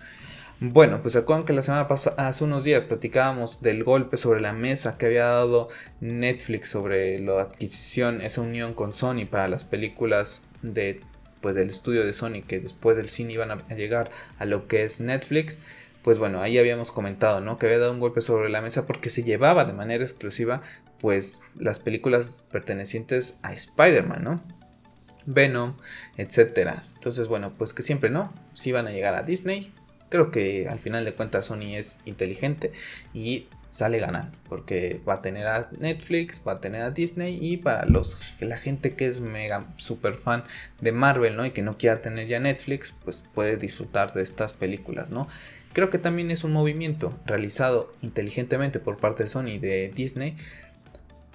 Bueno, 0.60 1.04
pues 1.04 1.16
acuerdan 1.16 1.46
que 1.46 1.54
la 1.54 1.62
semana 1.62 1.88
pasada, 1.88 2.28
hace 2.28 2.44
unos 2.44 2.64
días, 2.64 2.84
platicábamos 2.84 3.62
del 3.62 3.84
golpe 3.84 4.18
sobre 4.18 4.42
la 4.42 4.54
mesa 4.54 4.98
que 4.98 5.06
había 5.06 5.26
dado 5.26 5.68
Netflix 6.02 6.70
sobre 6.70 7.20
la 7.20 7.42
adquisición, 7.42 8.22
esa 8.22 8.42
unión 8.42 8.74
con 8.74 8.92
Sony 8.92 9.28
para 9.30 9.48
las 9.48 9.66
películas 9.66 10.42
de 10.64 11.02
pues 11.42 11.56
del 11.56 11.70
estudio 11.70 12.04
de 12.04 12.14
Sony 12.14 12.42
que 12.48 12.60
después 12.60 12.98
del 12.98 13.08
cine 13.08 13.34
iban 13.34 13.52
a 13.52 13.58
llegar 13.76 14.10
a 14.40 14.46
lo 14.46 14.68
que 14.68 14.84
es 14.84 15.00
Netflix, 15.00 15.60
pues 16.02 16.18
bueno, 16.18 16.42
ahí 16.42 16.58
habíamos 16.58 16.92
comentado, 16.92 17.40
¿no? 17.40 17.60
Que 17.60 17.68
había 17.68 17.78
dado 17.78 17.92
un 17.92 18.00
golpe 18.00 18.22
sobre 18.22 18.50
la 18.50 18.62
mesa 18.62 18.88
porque 18.88 19.12
se 19.12 19.24
llevaba 19.24 19.64
de 19.66 19.74
manera 19.74 20.04
exclusiva 20.04 20.64
pues 21.00 21.42
las 21.56 21.78
películas 21.78 22.46
pertenecientes 22.52 23.38
a 23.44 23.54
Spider-Man, 23.54 24.24
¿no? 24.24 24.44
Venom, 25.28 25.76
etcétera. 26.18 26.82
Entonces, 26.96 27.28
bueno, 27.28 27.54
pues 27.56 27.76
que 27.76 27.84
siempre 27.84 28.10
no, 28.10 28.34
si 28.56 28.72
van 28.72 28.88
a 28.88 28.92
llegar 28.92 29.14
a 29.14 29.22
Disney. 29.22 29.72
Creo 30.10 30.32
que 30.32 30.68
al 30.70 30.80
final 30.80 31.04
de 31.04 31.14
cuentas 31.14 31.48
Sony 31.48 31.76
es 31.76 32.00
inteligente 32.06 32.72
y 33.14 33.48
sale 33.66 34.00
ganando 34.00 34.38
porque 34.48 35.02
va 35.08 35.16
a 35.16 35.22
tener 35.22 35.48
a 35.48 35.70
Netflix, 35.78 36.42
va 36.48 36.54
a 36.54 36.62
tener 36.62 36.82
a 36.82 36.92
Disney 36.92 37.38
y 37.42 37.58
para 37.58 37.86
los 37.86 38.18
la 38.40 38.58
gente 38.58 38.96
que 38.96 39.08
es 39.08 39.20
mega 39.20 39.66
super 39.76 40.16
fan 40.16 40.44
de 40.80 40.94
Marvel, 40.94 41.36
¿no? 41.36 41.46
Y 41.46 41.52
que 41.52 41.62
no 41.62 41.78
quiera 41.78 42.02
tener 42.02 42.28
ya 42.28 42.40
Netflix, 42.40 42.94
pues 43.04 43.26
puede 43.34 43.58
disfrutar 43.58 44.14
de 44.14 44.24
estas 44.24 44.54
películas, 44.54 45.10
¿no? 45.10 45.28
Creo 45.74 45.90
que 45.90 46.00
también 46.00 46.32
es 46.32 46.44
un 46.44 46.54
movimiento 46.54 47.14
realizado 47.26 47.92
inteligentemente 48.02 48.80
por 48.80 48.98
parte 48.98 49.24
de 49.24 49.30
Sony 49.30 49.50
y 49.50 49.60
de 49.60 49.90
Disney 49.90 50.38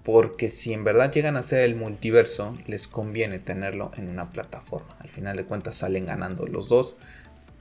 porque 0.03 0.49
si 0.49 0.73
en 0.73 0.85
verdad 0.85 1.13
llegan 1.13 1.37
a 1.37 1.43
ser 1.43 1.61
el 1.61 1.77
multiverso, 1.77 2.57
les 2.67 2.89
conviene 2.89 3.39
tenerlo 3.39 3.93
en 3.97 4.09
una 4.09 4.31
plataforma. 4.31 4.97
Al 4.99 5.09
final 5.09 5.37
de 5.37 5.45
cuentas 5.45 5.77
salen 5.77 6.07
ganando 6.07 6.47
los 6.47 6.69
dos 6.69 6.97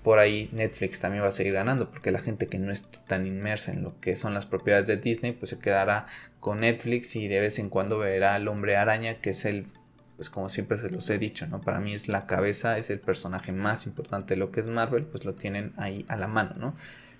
por 0.03 0.19
ahí 0.19 0.49
Netflix 0.51 0.99
también 0.99 1.23
va 1.23 1.27
a 1.27 1.31
seguir 1.31 1.53
ganando 1.53 1.89
porque 1.89 2.11
la 2.11 2.19
gente 2.19 2.47
que 2.47 2.59
no 2.59 2.71
está 2.71 3.03
tan 3.05 3.27
inmersa 3.27 3.71
en 3.71 3.83
lo 3.83 3.99
que 3.99 4.15
son 4.15 4.33
las 4.33 4.45
propiedades 4.45 4.87
de 4.87 4.97
Disney 4.97 5.31
pues 5.31 5.49
se 5.49 5.59
quedará 5.59 6.07
con 6.39 6.61
Netflix 6.61 7.15
y 7.15 7.27
de 7.27 7.39
vez 7.39 7.59
en 7.59 7.69
cuando 7.69 7.99
verá 7.99 8.35
al 8.35 8.47
hombre 8.47 8.77
araña 8.77 9.15
que 9.21 9.31
es 9.31 9.45
el 9.45 9.67
pues 10.15 10.29
como 10.29 10.49
siempre 10.49 10.77
se 10.77 10.89
los 10.89 11.09
he 11.09 11.19
dicho 11.19 11.45
no 11.47 11.61
para 11.61 11.79
mí 11.79 11.93
es 11.93 12.07
la 12.07 12.25
cabeza 12.25 12.77
es 12.77 12.89
el 12.89 12.99
personaje 12.99 13.51
más 13.51 13.85
importante 13.85 14.33
de 14.33 14.39
lo 14.39 14.51
que 14.51 14.61
es 14.61 14.67
Marvel 14.67 15.05
pues 15.05 15.23
lo 15.23 15.35
tienen 15.35 15.73
ahí 15.77 16.05
a 16.07 16.17
la 16.17 16.27
mano 16.27 16.55
no 16.57 16.75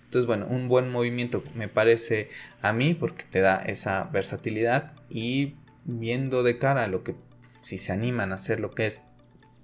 entonces 0.06 0.26
bueno 0.26 0.48
un 0.48 0.68
buen 0.68 0.90
movimiento 0.90 1.44
me 1.54 1.68
parece 1.68 2.30
a 2.62 2.74
mí 2.74 2.96
porque 2.96 3.26
te 3.30 3.42
da 3.42 3.58
esa 3.58 4.06
versatilidad 4.06 4.94
y 5.10 5.56
viendo 5.86 6.42
de 6.42 6.58
cara 6.58 6.84
a 6.84 6.88
lo 6.88 7.04
que 7.04 7.16
si 7.62 7.78
se 7.78 7.92
animan 7.92 8.32
a 8.32 8.36
hacer 8.36 8.60
lo 8.60 8.72
que 8.72 8.88
es 8.88 9.04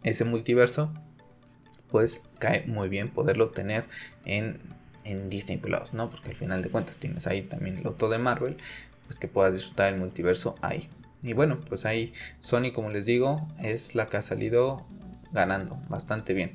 ese 0.03 0.24
multiverso 0.24 0.93
pues 1.89 2.21
cae 2.38 2.65
muy 2.67 2.89
bien 2.89 3.10
poderlo 3.10 3.50
tener 3.50 3.86
en, 4.25 4.60
en 5.03 5.29
Disney 5.29 5.58
Plus, 5.58 5.94
¿no? 5.94 6.10
Porque 6.10 6.29
al 6.29 6.36
final 6.36 6.62
de 6.62 6.70
cuentas 6.70 6.98
tienes 6.98 7.27
ahí 7.27 7.41
también 7.41 7.77
el 7.77 7.88
otro 7.88 8.10
de 8.10 8.17
Marvel, 8.17 8.58
pues 9.06 9.20
que 9.20 9.27
puedas 9.27 9.53
disfrutar 9.53 9.94
el 9.94 10.00
multiverso 10.00 10.56
ahí. 10.62 10.89
Y 11.24 11.34
bueno, 11.34 11.60
pues 11.67 11.86
ahí 11.86 12.13
Sony, 12.39 12.72
como 12.74 12.89
les 12.89 13.06
digo, 13.06 13.48
es 13.62 13.96
la 13.96 14.08
que 14.08 14.17
ha 14.17 14.22
salido 14.22 14.86
ganando 15.32 15.79
bastante 15.89 16.34
bien. 16.34 16.51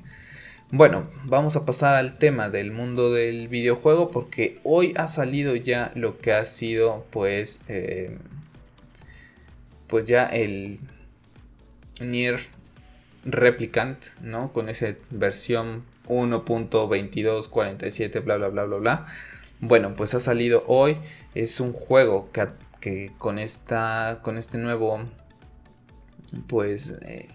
Bueno, 0.75 1.11
vamos 1.25 1.55
a 1.57 1.67
pasar 1.67 1.95
al 1.95 2.17
tema 2.17 2.49
del 2.49 2.73
mundo 2.73 3.13
del 3.13 3.49
videojuego 3.49 4.11
porque 4.11 4.59
hoy 4.65 4.95
ha 4.97 5.07
salido 5.07 5.55
ya 5.55 5.93
lo 5.95 6.17
que 6.17 6.33
ha 6.33 6.47
sido 6.47 7.07
pues 7.11 7.61
eh, 7.69 8.17
pues 9.87 10.07
ya 10.07 10.25
el 10.25 10.81
Nier 12.01 12.41
Replicant, 13.25 14.05
¿no? 14.21 14.53
Con 14.53 14.69
esa 14.69 14.95
versión 15.11 15.85
1.2247, 16.09 18.25
bla, 18.25 18.37
bla, 18.37 18.49
bla, 18.49 18.65
bla, 18.65 18.79
bla. 18.79 19.07
Bueno, 19.61 19.95
pues 19.95 20.15
ha 20.15 20.21
salido 20.21 20.65
hoy. 20.67 20.97
Es 21.35 21.61
un 21.61 21.73
juego 21.73 22.31
que, 22.81 23.13
con 23.19 23.39
esta, 23.39 24.21
con 24.23 24.39
este 24.39 24.59
nuevo, 24.59 25.05
pues, 26.49 26.97
eh, 27.03 27.29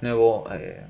nuevo 0.00 0.44
eh, 0.52 0.86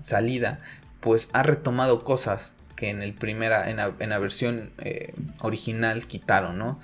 salida, 0.00 0.60
pues 1.00 1.28
ha 1.32 1.42
retomado 1.42 2.02
cosas 2.02 2.54
que 2.76 2.90
en 2.90 3.02
el 3.02 3.14
primera 3.14 3.70
en 3.70 3.76
la, 3.76 4.18
versión 4.18 4.72
eh, 4.78 5.14
original 5.42 6.08
quitaron 6.08 6.58
no 6.58 6.80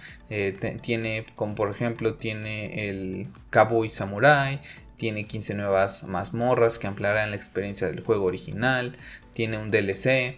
tiene 0.83 1.26
como 1.35 1.57
por 1.57 1.69
ejemplo 1.69 2.14
tiene 2.14 2.88
el 2.88 3.26
cowboy 3.50 3.90
samurai 3.90 4.61
tiene 5.00 5.26
15 5.26 5.54
nuevas 5.54 6.04
mazmorras 6.04 6.78
que 6.78 6.87
ampliarán 6.87 7.30
la 7.30 7.37
experiencia 7.37 7.87
del 7.87 8.04
juego 8.04 8.26
original, 8.26 8.95
tiene 9.33 9.57
un 9.57 9.71
DLC, 9.71 10.37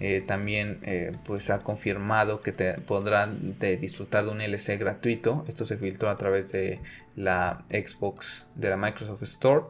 eh, 0.00 0.20
también 0.26 0.80
eh, 0.82 1.12
pues 1.24 1.48
ha 1.48 1.60
confirmado 1.60 2.40
que 2.42 2.50
te 2.50 2.74
podrán 2.74 3.56
disfrutar 3.80 4.24
de 4.24 4.32
un 4.32 4.38
DLC 4.38 4.80
gratuito. 4.80 5.44
Esto 5.46 5.64
se 5.64 5.76
filtró 5.76 6.10
a 6.10 6.18
través 6.18 6.50
de 6.50 6.80
la 7.14 7.64
Xbox 7.70 8.46
de 8.56 8.70
la 8.70 8.76
Microsoft 8.76 9.22
Store 9.22 9.66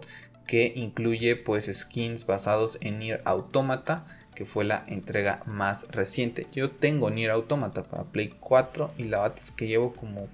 que 0.47 0.73
incluye 0.75 1.37
pues 1.37 1.71
skins 1.71 2.25
basados 2.25 2.79
en 2.81 2.99
Nier 2.99 3.21
Automata 3.27 4.07
que 4.35 4.47
fue 4.47 4.65
la 4.65 4.85
entrega 4.87 5.43
más 5.45 5.87
reciente. 5.91 6.47
Yo 6.55 6.71
tengo 6.71 7.11
Nier 7.11 7.31
Automata 7.33 7.83
para 7.83 8.05
Play 8.05 8.35
4 8.41 8.95
y 8.97 9.05
la 9.05 9.19
verdad 9.21 9.39
es 9.39 9.51
que 9.51 9.67
llevo 9.67 9.93
como 9.93 10.29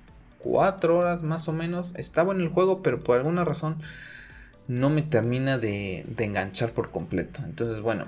4 0.47 0.97
horas 0.97 1.23
más 1.23 1.49
o 1.49 1.53
menos. 1.53 1.95
Estaba 1.97 2.33
en 2.33 2.41
el 2.41 2.49
juego, 2.49 2.83
pero 2.83 3.03
por 3.03 3.19
alguna 3.19 3.45
razón 3.45 3.77
no 4.69 4.91
me 4.91 5.03
termina 5.03 5.59
de, 5.59 6.07
enganchar 6.19 6.71
por 6.71 6.91
completo. 6.91 7.43
Entonces, 7.45 7.81
bueno, 7.81 8.07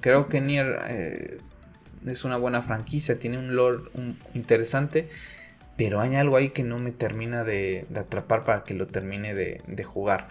creo 0.00 0.28
que 0.28 0.40
Nier 0.40 0.78
eh, 0.88 1.38
es 2.04 2.24
una 2.24 2.36
buena 2.36 2.62
franquicia, 2.62 3.18
tiene 3.18 3.38
un 3.38 3.54
lore 3.56 3.82
interesante, 4.34 5.08
pero 5.76 6.00
hay 6.00 6.16
algo 6.16 6.36
ahí 6.36 6.50
que 6.50 6.62
no 6.62 6.78
me 6.78 6.92
termina 6.92 7.44
de, 7.44 7.86
atrapar 7.96 8.44
para 8.44 8.64
que 8.64 8.74
lo 8.74 8.86
termine 8.86 9.34
de, 9.34 9.84
jugar. 9.84 10.28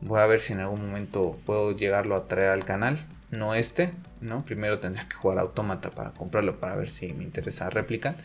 Voy 0.00 0.20
a 0.20 0.26
ver 0.26 0.40
si 0.40 0.52
en 0.52 0.60
algún 0.60 0.86
momento 0.86 1.38
puedo 1.46 1.72
llegarlo 1.72 2.16
a 2.16 2.26
traer 2.26 2.50
al 2.50 2.64
canal. 2.64 2.98
No 3.30 3.54
este, 3.54 3.92
¿no? 4.20 4.44
Primero 4.44 4.78
tendría 4.78 5.08
que 5.08 5.14
jugar 5.14 5.38
Automata 5.38 5.90
para 5.90 6.10
comprarlo 6.10 6.60
para 6.60 6.76
ver 6.76 6.90
si 6.90 7.14
me 7.14 7.24
interesa 7.24 7.70
réplica. 7.70 8.16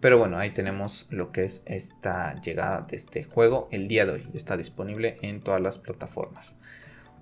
Pero 0.00 0.16
bueno, 0.18 0.38
ahí 0.38 0.50
tenemos 0.50 1.08
lo 1.10 1.32
que 1.32 1.44
es 1.44 1.62
esta 1.66 2.40
llegada 2.40 2.82
de 2.82 2.96
este 2.96 3.24
juego 3.24 3.68
el 3.72 3.88
día 3.88 4.06
de 4.06 4.12
hoy. 4.12 4.28
Está 4.32 4.56
disponible 4.56 5.18
en 5.22 5.40
todas 5.40 5.60
las 5.60 5.78
plataformas. 5.78 6.54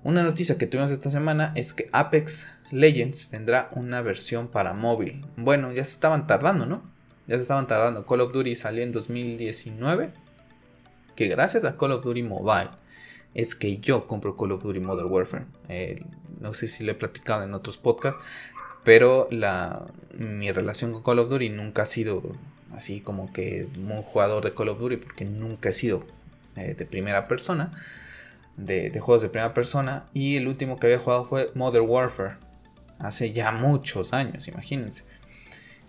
Una 0.02 0.22
noticia 0.22 0.58
que 0.58 0.66
tuvimos 0.66 0.90
esta 0.90 1.10
semana 1.10 1.52
es 1.56 1.72
que 1.72 1.88
Apex 1.92 2.48
Legends 2.70 3.30
tendrá 3.30 3.70
una 3.72 4.02
versión 4.02 4.48
para 4.48 4.74
móvil. 4.74 5.24
Bueno, 5.36 5.72
ya 5.72 5.84
se 5.84 5.92
estaban 5.92 6.26
tardando, 6.26 6.66
¿no? 6.66 6.82
Ya 7.26 7.36
se 7.36 7.42
estaban 7.42 7.66
tardando. 7.66 8.04
Call 8.04 8.20
of 8.20 8.32
Duty 8.32 8.54
salió 8.56 8.82
en 8.82 8.92
2019. 8.92 10.12
Que 11.14 11.28
gracias 11.28 11.64
a 11.64 11.78
Call 11.78 11.92
of 11.92 12.04
Duty 12.04 12.22
Mobile 12.22 12.70
es 13.32 13.54
que 13.54 13.78
yo 13.78 14.06
compro 14.06 14.36
Call 14.36 14.52
of 14.52 14.62
Duty 14.62 14.80
Modern 14.80 15.10
Warfare. 15.10 15.46
Eh, 15.70 16.04
no 16.40 16.52
sé 16.52 16.68
si 16.68 16.84
lo 16.84 16.92
he 16.92 16.94
platicado 16.94 17.42
en 17.42 17.54
otros 17.54 17.78
podcasts. 17.78 18.20
Pero 18.84 19.28
la, 19.30 19.86
mi 20.16 20.52
relación 20.52 20.92
con 20.92 21.02
Call 21.02 21.18
of 21.20 21.30
Duty 21.30 21.48
nunca 21.48 21.82
ha 21.82 21.86
sido 21.86 22.22
así 22.74 23.00
como 23.00 23.32
que 23.32 23.68
un 23.78 24.02
jugador 24.02 24.44
de 24.44 24.54
Call 24.54 24.68
of 24.68 24.78
Duty 24.78 24.96
porque 24.96 25.24
nunca 25.24 25.68
he 25.70 25.72
sido 25.72 26.04
eh, 26.56 26.74
de 26.74 26.86
primera 26.86 27.28
persona, 27.28 27.72
de, 28.56 28.90
juegos 29.00 29.22
de 29.22 29.28
primera 29.28 29.54
persona. 29.54 30.06
Y 30.12 30.36
el 30.36 30.48
último 30.48 30.78
que 30.78 30.86
había 30.86 30.98
jugado 30.98 31.24
fue 31.24 31.50
Modern 31.54 31.86
Warfare, 31.88 32.36
hace 32.98 33.32
ya 33.32 33.52
muchos 33.52 34.12
años, 34.12 34.48
imagínense. 34.48 35.04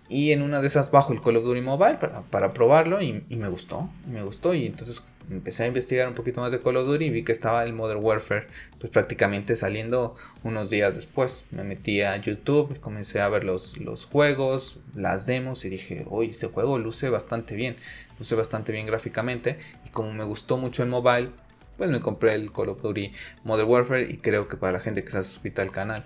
Y 0.08 0.32
en 0.32 0.42
una 0.42 0.60
de 0.60 0.66
esas 0.66 0.90
bajo 0.90 1.12
el 1.12 1.20
Call 1.20 1.36
of 1.36 1.44
Duty 1.44 1.60
Mobile 1.60 1.96
para, 1.96 2.22
para 2.22 2.54
probarlo 2.54 3.02
y, 3.02 3.24
y, 3.28 3.36
me 3.36 3.48
gustó, 3.48 3.90
me 4.06 4.22
gustó. 4.22 4.54
Y 4.54 4.66
entonces 4.66 5.02
empecé 5.30 5.64
a 5.64 5.66
investigar 5.66 6.08
un 6.08 6.14
poquito 6.14 6.40
más 6.40 6.52
de 6.52 6.60
Call 6.60 6.76
of 6.76 6.86
Duty 6.86 7.06
y 7.06 7.10
vi 7.10 7.24
que 7.24 7.32
estaba 7.32 7.64
el 7.64 7.72
Modern 7.72 8.02
Warfare 8.02 8.46
pues 8.78 8.90
prácticamente 8.90 9.56
saliendo 9.56 10.14
unos 10.42 10.70
días 10.70 10.94
después. 10.94 11.46
Me 11.50 11.64
metí 11.64 12.02
a 12.02 12.16
YouTube, 12.16 12.78
comencé 12.80 13.20
a 13.20 13.28
ver 13.28 13.44
los, 13.44 13.76
los 13.78 14.06
juegos, 14.06 14.78
las 14.94 15.26
demos 15.26 15.64
y 15.64 15.68
dije, 15.68 16.06
oye, 16.08 16.30
este 16.30 16.46
juego 16.46 16.78
luce 16.78 17.10
bastante 17.10 17.54
bien, 17.54 17.76
luce 18.18 18.34
bastante 18.34 18.72
bien 18.72 18.86
gráficamente 18.86 19.58
y 19.86 19.90
como 19.90 20.12
me 20.12 20.24
gustó 20.24 20.56
mucho 20.56 20.82
el 20.82 20.88
mobile, 20.88 21.30
pues 21.76 21.90
me 21.90 22.00
compré 22.00 22.34
el 22.34 22.52
Call 22.52 22.70
of 22.70 22.82
Duty 22.82 23.12
Modern 23.44 23.68
Warfare 23.68 24.10
y 24.10 24.16
creo 24.18 24.48
que 24.48 24.56
para 24.56 24.72
la 24.72 24.80
gente 24.80 25.04
que 25.04 25.12
se 25.12 25.22
suscrito 25.22 25.62
al 25.62 25.70
canal 25.70 26.04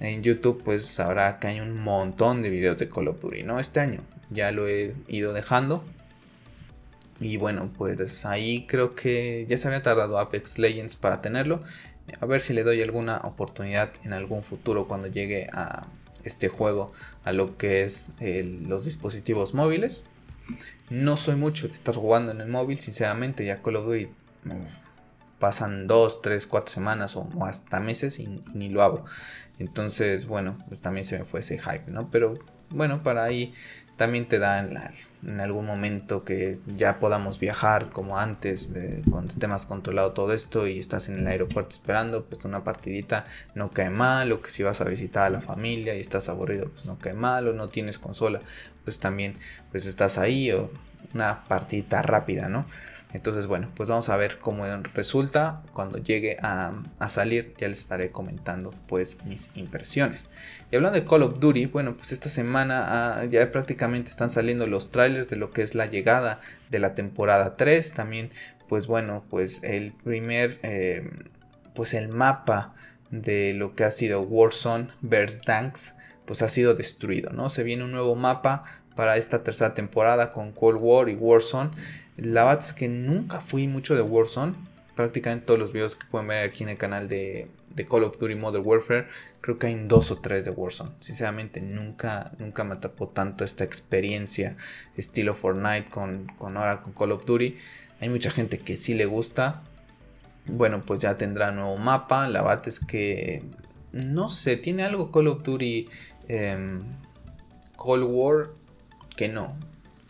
en 0.00 0.22
YouTube 0.22 0.62
pues 0.64 0.86
sabrá 0.86 1.38
que 1.38 1.46
hay 1.46 1.60
un 1.60 1.78
montón 1.78 2.42
de 2.42 2.50
videos 2.50 2.78
de 2.78 2.88
Call 2.88 3.08
of 3.08 3.20
Duty, 3.20 3.42
¿no? 3.44 3.60
Este 3.60 3.80
año 3.80 4.00
ya 4.30 4.52
lo 4.52 4.68
he 4.68 4.94
ido 5.08 5.32
dejando. 5.32 5.84
Y 7.20 7.36
bueno, 7.36 7.70
pues 7.76 8.26
ahí 8.26 8.66
creo 8.66 8.94
que 8.94 9.46
ya 9.48 9.56
se 9.56 9.68
había 9.68 9.82
tardado 9.82 10.18
Apex 10.18 10.58
Legends 10.58 10.96
para 10.96 11.22
tenerlo. 11.22 11.62
A 12.20 12.26
ver 12.26 12.40
si 12.40 12.52
le 12.52 12.64
doy 12.64 12.82
alguna 12.82 13.18
oportunidad 13.18 13.92
en 14.04 14.12
algún 14.12 14.42
futuro 14.42 14.86
cuando 14.86 15.08
llegue 15.08 15.48
a 15.52 15.86
este 16.24 16.48
juego 16.48 16.92
a 17.24 17.32
lo 17.32 17.56
que 17.56 17.84
es 17.84 18.12
los 18.20 18.84
dispositivos 18.84 19.54
móviles. 19.54 20.02
No 20.90 21.16
soy 21.16 21.36
mucho 21.36 21.68
de 21.68 21.72
estar 21.72 21.94
jugando 21.94 22.32
en 22.32 22.40
el 22.40 22.48
móvil, 22.48 22.78
sinceramente, 22.78 23.44
ya 23.44 23.62
Call 23.62 23.76
of 23.76 23.86
Duty 23.86 24.08
pasan 25.38 25.86
2, 25.86 26.22
3, 26.22 26.46
4 26.46 26.72
semanas 26.72 27.16
o, 27.16 27.28
hasta 27.42 27.80
meses 27.80 28.18
y, 28.18 28.42
ni 28.54 28.68
lo 28.70 28.82
hago. 28.82 29.04
Entonces, 29.58 30.26
bueno, 30.26 30.58
pues 30.68 30.80
también 30.80 31.04
se 31.04 31.18
me 31.18 31.24
fue 31.24 31.40
ese 31.40 31.58
hype, 31.58 31.90
¿no? 31.90 32.10
Pero 32.10 32.38
bueno, 32.70 33.02
para 33.02 33.24
ahí 33.24 33.54
también 33.96 34.26
te 34.26 34.38
da 34.38 34.60
en, 34.60 35.40
algún 35.40 35.66
momento 35.66 36.24
que 36.24 36.58
ya 36.66 36.98
podamos 36.98 37.38
viajar 37.38 37.90
como 37.90 38.18
antes, 38.18 38.74
de, 38.74 39.02
con 39.10 39.30
sistemas 39.30 39.66
controlado 39.66 40.12
todo 40.12 40.32
esto 40.32 40.66
y 40.66 40.78
estás 40.78 41.08
en 41.08 41.20
el 41.20 41.26
aeropuerto 41.26 41.70
esperando, 41.70 42.24
pues 42.24 42.44
una 42.44 42.64
partidita 42.64 43.24
no 43.54 43.70
cae 43.70 43.90
mal, 43.90 44.32
o 44.32 44.42
que 44.42 44.50
si 44.50 44.62
vas 44.62 44.80
a 44.80 44.84
visitar 44.84 45.26
a 45.26 45.30
la 45.30 45.40
familia 45.40 45.94
y 45.94 46.00
estás 46.00 46.28
aburrido, 46.28 46.68
pues 46.70 46.86
no 46.86 46.98
cae 46.98 47.14
mal, 47.14 47.48
o 47.48 47.52
no 47.52 47.68
tienes 47.68 47.98
consola, 47.98 48.40
pues 48.84 48.98
también 48.98 49.36
pues 49.70 49.86
estás 49.86 50.18
ahí, 50.18 50.50
o 50.50 50.70
una 51.14 51.44
partidita 51.44 52.02
rápida, 52.02 52.48
¿no? 52.48 52.66
Entonces, 53.14 53.46
bueno, 53.46 53.70
pues 53.76 53.88
vamos 53.88 54.08
a 54.08 54.16
ver 54.16 54.38
cómo 54.38 54.64
resulta. 54.92 55.62
Cuando 55.72 55.98
llegue 55.98 56.36
a, 56.42 56.72
salir, 57.08 57.54
ya 57.56 57.68
les 57.68 57.78
estaré 57.78 58.10
comentando 58.10 58.72
pues 58.88 59.24
mis 59.24 59.50
impresiones. 59.54 60.26
Y 60.72 60.76
hablando 60.76 60.98
de 60.98 61.06
Call 61.06 61.22
of 61.22 61.38
Duty, 61.38 61.66
bueno, 61.66 61.96
pues 61.96 62.10
esta 62.10 62.28
semana 62.28 63.20
ah, 63.20 63.24
ya 63.26 63.52
prácticamente 63.52 64.10
están 64.10 64.30
saliendo 64.30 64.66
los 64.66 64.90
trailers 64.90 65.28
de 65.28 65.36
lo 65.36 65.52
que 65.52 65.62
es 65.62 65.76
la 65.76 65.86
llegada 65.86 66.40
de 66.70 66.80
la 66.80 66.96
temporada 66.96 67.56
3. 67.56 67.92
También, 67.92 68.32
pues 68.68 68.88
bueno, 68.88 69.24
pues 69.30 69.62
el 69.62 69.92
primer, 69.92 70.58
eh, 70.64 71.08
pues 71.72 71.94
el 71.94 72.08
mapa 72.08 72.74
de 73.12 73.54
lo 73.54 73.76
que 73.76 73.84
ha 73.84 73.92
sido 73.92 74.22
Warzone 74.22 74.88
vs. 75.02 75.42
Tanks, 75.42 75.94
pues 76.24 76.42
ha 76.42 76.48
sido 76.48 76.74
destruido, 76.74 77.30
¿no? 77.30 77.48
Se 77.48 77.62
viene 77.62 77.84
un 77.84 77.92
nuevo 77.92 78.16
mapa 78.16 78.64
para 78.96 79.16
esta 79.18 79.44
tercera 79.44 79.72
temporada 79.74 80.32
con 80.32 80.50
Cold 80.50 80.78
War 80.80 81.08
y 81.08 81.14
Warzone. 81.14 81.70
La 82.16 82.44
verdad 82.44 82.64
es 82.64 82.72
que 82.72 82.88
nunca 82.88 83.40
fui 83.40 83.66
mucho 83.66 83.94
de 83.94 84.02
Warzone. 84.02 84.54
Prácticamente 84.94 85.46
todos 85.46 85.58
los 85.58 85.72
videos 85.72 85.96
que 85.96 86.06
pueden 86.06 86.28
ver 86.28 86.48
aquí 86.48 86.62
en 86.62 86.68
el 86.68 86.76
canal 86.76 87.08
de, 87.08 87.48
Call 87.90 88.04
of 88.04 88.16
Duty 88.16 88.36
Modern 88.36 88.64
Warfare, 88.64 89.08
creo 89.40 89.58
que 89.58 89.66
hay 89.66 89.74
dos 89.88 90.12
o 90.12 90.18
tres 90.18 90.44
de 90.44 90.52
Warzone. 90.52 90.92
Sinceramente, 91.00 91.60
nunca, 91.60 92.30
nunca 92.38 92.62
me 92.62 92.74
atrapó 92.74 93.08
tanto 93.08 93.42
esta 93.42 93.64
experiencia 93.64 94.56
estilo 94.96 95.34
Fortnite 95.34 95.90
con, 95.90 96.30
con 96.38 96.56
ahora 96.56 96.82
con 96.82 96.92
Call 96.92 97.10
of 97.10 97.24
Duty. 97.26 97.56
Hay 98.00 98.08
mucha 98.08 98.30
gente 98.30 98.58
que 98.58 98.76
sí 98.76 98.94
le 98.94 99.06
gusta. 99.06 99.62
Bueno, 100.46 100.80
pues 100.82 101.00
ya 101.00 101.16
tendrá 101.16 101.50
nuevo 101.50 101.76
mapa. 101.76 102.28
La 102.28 102.42
verdad 102.42 102.68
es 102.68 102.78
que 102.78 103.42
no 103.90 104.28
sé, 104.28 104.56
tiene 104.56 104.84
algo 104.84 105.10
Call 105.10 105.26
of 105.26 105.42
Duty 105.42 105.88
em, 106.28 106.82
Cold 107.76 108.04
War 108.04 108.50
que 109.16 109.28
no 109.28 109.56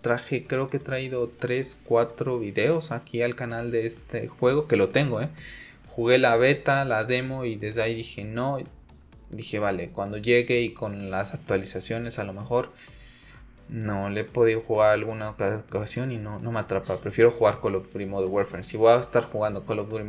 traje, 0.04 0.44
creo 0.46 0.68
que 0.68 0.76
he 0.76 0.80
traído 0.80 1.28
3, 1.28 1.78
4 1.82 2.38
videos 2.38 2.92
aquí 2.92 3.22
al 3.22 3.34
canal 3.34 3.72
de 3.72 3.86
este 3.86 4.28
juego, 4.28 4.68
que 4.68 4.76
lo 4.76 4.90
tengo, 4.90 5.22
¿eh? 5.22 5.30
Jugué 5.88 6.18
la 6.18 6.36
beta, 6.36 6.84
la 6.84 7.04
demo 7.04 7.46
y 7.46 7.56
desde 7.56 7.82
ahí 7.82 7.94
dije 7.94 8.22
no. 8.22 8.58
Dije, 9.30 9.58
vale, 9.58 9.88
cuando 9.88 10.18
llegue 10.18 10.60
y 10.60 10.74
con 10.74 11.10
las 11.10 11.32
actualizaciones 11.32 12.18
a 12.18 12.24
lo 12.24 12.34
mejor 12.34 12.72
no, 13.68 14.10
le 14.10 14.20
he 14.20 14.24
podido 14.24 14.60
jugar 14.60 14.92
alguna 14.92 15.30
ocasión 15.30 16.12
y 16.12 16.18
no, 16.18 16.38
no 16.38 16.52
me 16.52 16.60
atrapa. 16.60 16.98
Prefiero 16.98 17.30
jugar 17.30 17.60
Call 17.60 17.76
of 17.76 17.92
Duty 17.92 18.06
Modern 18.06 18.30
Warfare. 18.30 18.62
Si 18.62 18.76
voy 18.76 18.92
a 18.92 19.00
estar 19.00 19.24
jugando 19.24 19.64
Call 19.64 19.78
of 19.78 19.88
Duty, 19.88 20.04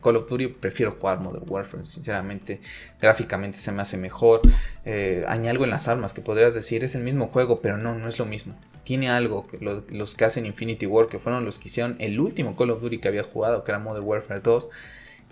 Call 0.00 0.16
of 0.16 0.28
Duty 0.28 0.48
prefiero 0.48 0.92
jugar 0.92 1.20
Modern 1.20 1.44
Warfare. 1.46 1.84
Sinceramente, 1.84 2.60
gráficamente 3.00 3.58
se 3.58 3.72
me 3.72 3.82
hace 3.82 3.96
mejor. 3.96 4.40
Eh, 4.84 5.24
hay 5.28 5.48
algo 5.48 5.64
en 5.64 5.70
las 5.70 5.88
armas 5.88 6.12
que 6.12 6.20
podrías 6.20 6.54
decir 6.54 6.84
es 6.84 6.94
el 6.94 7.02
mismo 7.02 7.26
juego, 7.28 7.60
pero 7.60 7.76
no, 7.76 7.94
no 7.94 8.08
es 8.08 8.18
lo 8.18 8.26
mismo. 8.26 8.54
Tiene 8.84 9.10
algo, 9.10 9.46
los 9.90 10.14
que 10.14 10.24
hacen 10.24 10.46
Infinity 10.46 10.86
War, 10.86 11.08
que 11.08 11.18
fueron 11.18 11.44
los 11.44 11.58
que 11.58 11.68
hicieron 11.68 11.96
el 11.98 12.18
último 12.20 12.56
Call 12.56 12.70
of 12.70 12.80
Duty 12.80 12.98
que 12.98 13.08
había 13.08 13.24
jugado, 13.24 13.64
que 13.64 13.72
era 13.72 13.78
Modern 13.78 14.06
Warfare 14.06 14.40
2 14.40 14.68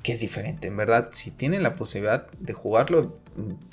que 0.02 0.12
es 0.12 0.20
diferente. 0.20 0.68
En 0.68 0.76
verdad, 0.76 1.08
si 1.12 1.30
tienen 1.30 1.62
la 1.62 1.74
posibilidad 1.74 2.30
de 2.32 2.52
jugarlo, 2.52 3.18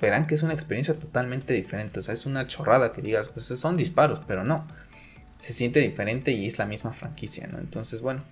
verán 0.02 0.28
que 0.28 0.36
es 0.36 0.44
una 0.44 0.54
experiencia 0.54 0.98
totalmente 0.98 1.54
diferente. 1.54 2.00
O 2.00 2.04
sea, 2.04 2.14
es 2.14 2.26
una 2.26 2.48
chorrada 2.48 2.94
que 2.94 3.02
digas, 3.02 3.30
pues 3.30 3.46
son 3.46 3.78
disparos, 3.78 4.22
pero 4.28 4.44
no. 4.44 4.68
Se 5.38 5.54
siente 5.54 5.80
diferente 5.80 6.32
y 6.32 6.48
es 6.48 6.58
la 6.58 6.66
misma 6.66 6.92
franquicia, 6.92 7.48
¿no? 7.48 7.60
Entonces, 7.60 8.02
bueno, 8.02 8.24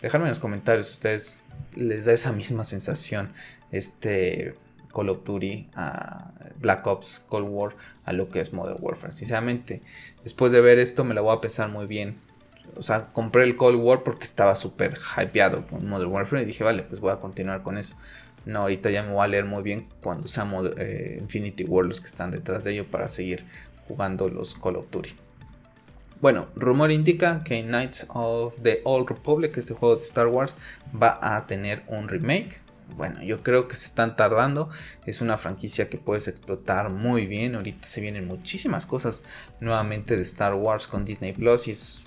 dejadme 0.00 0.26
en 0.26 0.30
los 0.30 0.40
comentarios 0.40 0.90
ustedes 0.92 1.38
les 1.76 2.04
da 2.04 2.12
esa 2.12 2.32
misma 2.32 2.64
sensación 2.64 3.32
este 3.72 4.54
Call 4.94 5.08
of 5.08 5.24
Duty 5.24 5.70
a 5.74 6.32
Black 6.60 6.86
Ops 6.86 7.22
Cold 7.28 7.48
War 7.48 7.76
a 8.04 8.12
lo 8.12 8.30
que 8.30 8.40
es 8.40 8.52
Modern 8.52 8.78
Warfare. 8.80 9.12
Sinceramente, 9.12 9.82
después 10.22 10.52
de 10.52 10.60
ver 10.60 10.78
esto 10.78 11.04
me 11.04 11.14
la 11.14 11.20
voy 11.20 11.36
a 11.36 11.40
pensar 11.40 11.68
muy 11.68 11.86
bien 11.86 12.16
o 12.76 12.82
sea, 12.82 13.04
compré 13.12 13.44
el 13.44 13.56
Cold 13.56 13.80
War 13.80 14.02
porque 14.02 14.24
estaba 14.24 14.56
súper 14.56 14.98
hypeado 15.16 15.66
con 15.66 15.86
Modern 15.86 16.10
Warfare 16.10 16.42
y 16.42 16.46
dije, 16.46 16.64
vale, 16.64 16.82
pues 16.82 17.00
voy 17.00 17.12
a 17.12 17.16
continuar 17.16 17.62
con 17.62 17.78
eso. 17.78 17.94
No, 18.44 18.60
ahorita 18.60 18.90
ya 18.90 19.02
me 19.02 19.12
voy 19.12 19.24
a 19.24 19.28
leer 19.28 19.44
muy 19.44 19.62
bien 19.62 19.88
cuando 20.02 20.28
sea 20.28 20.46
eh, 20.76 21.18
Infinity 21.20 21.64
War 21.64 21.86
los 21.86 22.00
que 22.00 22.06
están 22.06 22.30
detrás 22.30 22.64
de 22.64 22.72
ello 22.72 22.90
para 22.90 23.08
seguir 23.08 23.44
jugando 23.88 24.28
los 24.28 24.54
Call 24.54 24.76
of 24.76 24.90
Duty. 24.90 25.10
Bueno, 26.20 26.48
rumor 26.54 26.90
indica 26.90 27.42
que 27.44 27.62
Knights 27.62 28.06
of 28.08 28.60
the 28.62 28.80
Old 28.84 29.08
Republic, 29.08 29.56
este 29.56 29.74
juego 29.74 29.96
de 29.96 30.02
Star 30.02 30.26
Wars, 30.26 30.56
va 30.94 31.18
a 31.20 31.46
tener 31.46 31.82
un 31.86 32.08
remake. 32.08 32.60
Bueno, 32.96 33.22
yo 33.22 33.42
creo 33.42 33.66
que 33.68 33.76
se 33.76 33.86
están 33.86 34.16
tardando. 34.16 34.70
Es 35.06 35.20
una 35.20 35.38
franquicia 35.38 35.88
que 35.88 35.98
puedes 35.98 36.28
explotar 36.28 36.90
muy 36.90 37.26
bien. 37.26 37.54
Ahorita 37.54 37.86
se 37.86 38.00
vienen 38.00 38.26
muchísimas 38.26 38.86
cosas 38.86 39.22
nuevamente 39.60 40.16
de 40.16 40.22
Star 40.22 40.54
Wars 40.54 40.86
con 40.86 41.04
Disney 41.04 41.32
Plus 41.32 41.68
y 41.68 41.72
es 41.72 42.04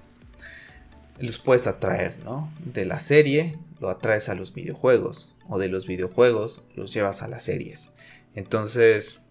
los 1.19 1.39
puedes 1.39 1.67
atraer, 1.67 2.17
¿no? 2.23 2.51
De 2.59 2.85
la 2.85 2.99
serie 2.99 3.57
lo 3.79 3.89
atraes 3.89 4.29
a 4.29 4.35
los 4.35 4.53
videojuegos 4.53 5.33
o 5.47 5.59
de 5.59 5.69
los 5.69 5.87
videojuegos 5.87 6.63
los 6.75 6.93
llevas 6.93 7.21
a 7.21 7.27
las 7.27 7.43
series. 7.43 7.91
Entonces, 8.35 9.21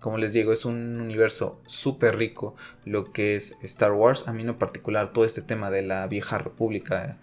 como 0.00 0.18
les 0.18 0.32
digo, 0.32 0.52
es 0.52 0.64
un 0.64 1.00
universo 1.00 1.60
súper 1.66 2.16
rico 2.16 2.54
lo 2.84 3.12
que 3.12 3.36
es 3.36 3.56
Star 3.62 3.92
Wars. 3.92 4.26
A 4.26 4.32
mí 4.32 4.42
en 4.42 4.54
particular 4.54 5.12
todo 5.12 5.24
este 5.24 5.42
tema 5.42 5.70
de 5.70 5.82
la 5.82 6.06
vieja 6.06 6.38
república. 6.38 7.18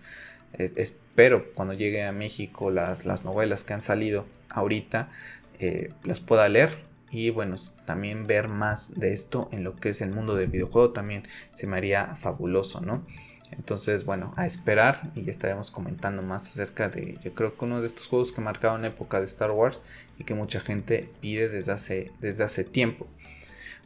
Espero 0.53 1.53
cuando 1.53 1.73
llegue 1.73 2.03
a 2.03 2.11
México 2.11 2.71
las, 2.71 3.05
las 3.05 3.23
novelas 3.23 3.63
que 3.63 3.73
han 3.73 3.81
salido 3.81 4.25
ahorita 4.49 5.11
eh, 5.59 5.91
las 6.03 6.21
pueda 6.21 6.47
leer 6.49 6.89
y 7.11 7.29
bueno, 7.31 7.55
también 7.85 8.27
ver 8.27 8.47
más 8.47 8.99
de 8.99 9.13
esto 9.13 9.49
en 9.51 9.63
lo 9.63 9.75
que 9.75 9.89
es 9.89 10.01
el 10.01 10.11
mundo 10.11 10.35
del 10.35 10.47
videojuego 10.47 10.91
también 10.91 11.27
se 11.51 11.67
me 11.67 11.77
haría 11.77 12.15
fabuloso, 12.15 12.81
¿no? 12.81 13.05
Entonces, 13.51 14.05
bueno, 14.05 14.33
a 14.38 14.45
esperar 14.45 15.12
y 15.15 15.29
estaremos 15.29 15.71
comentando 15.71 16.21
más 16.21 16.47
acerca 16.47 16.89
de, 16.89 17.17
yo 17.23 17.33
creo 17.33 17.57
que 17.57 17.65
uno 17.65 17.81
de 17.81 17.88
estos 17.88 18.07
juegos 18.07 18.31
que 18.31 18.41
marcaron 18.41 18.85
época 18.85 19.19
de 19.19 19.25
Star 19.25 19.51
Wars 19.51 19.79
y 20.17 20.23
que 20.23 20.33
mucha 20.33 20.59
gente 20.59 21.09
pide 21.21 21.49
desde 21.49 21.71
hace, 21.71 22.12
desde 22.19 22.43
hace 22.43 22.63
tiempo. 22.63 23.07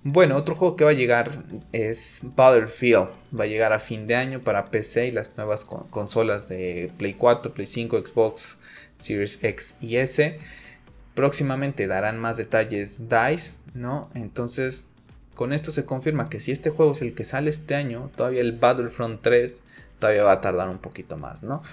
Bueno, 0.05 0.35
otro 0.35 0.55
juego 0.55 0.75
que 0.75 0.83
va 0.83 0.89
a 0.89 0.93
llegar 0.93 1.31
es 1.71 2.19
Battlefield. 2.23 3.07
Va 3.39 3.45
a 3.45 3.47
llegar 3.47 3.71
a 3.71 3.79
fin 3.79 4.05
de 4.05 4.15
año 4.15 4.41
para 4.41 4.65
PC 4.65 5.07
y 5.07 5.11
las 5.13 5.37
nuevas 5.37 5.63
consolas 5.63 6.49
de 6.49 6.91
Play 6.97 7.13
4, 7.13 7.53
Play 7.53 7.67
5, 7.67 8.05
Xbox 8.05 8.57
Series 8.97 9.41
X 9.41 9.77
y 9.79 9.95
S. 9.95 10.39
Próximamente 11.13 11.87
darán 11.87 12.19
más 12.19 12.35
detalles 12.35 13.07
DICE, 13.07 13.63
¿no? 13.75 14.09
Entonces 14.13 14.89
con 15.35 15.53
esto 15.53 15.71
se 15.71 15.85
confirma 15.85 16.29
que 16.29 16.39
si 16.39 16.51
este 16.51 16.69
juego 16.69 16.91
es 16.91 17.01
el 17.01 17.13
que 17.13 17.23
sale 17.23 17.49
este 17.49 17.75
año, 17.75 18.11
todavía 18.15 18.41
el 18.41 18.53
Battlefront 18.53 19.21
3 19.21 19.63
todavía 19.99 20.23
va 20.23 20.33
a 20.33 20.41
tardar 20.41 20.69
un 20.69 20.77
poquito 20.77 21.17
más, 21.17 21.43
¿no? 21.43 21.63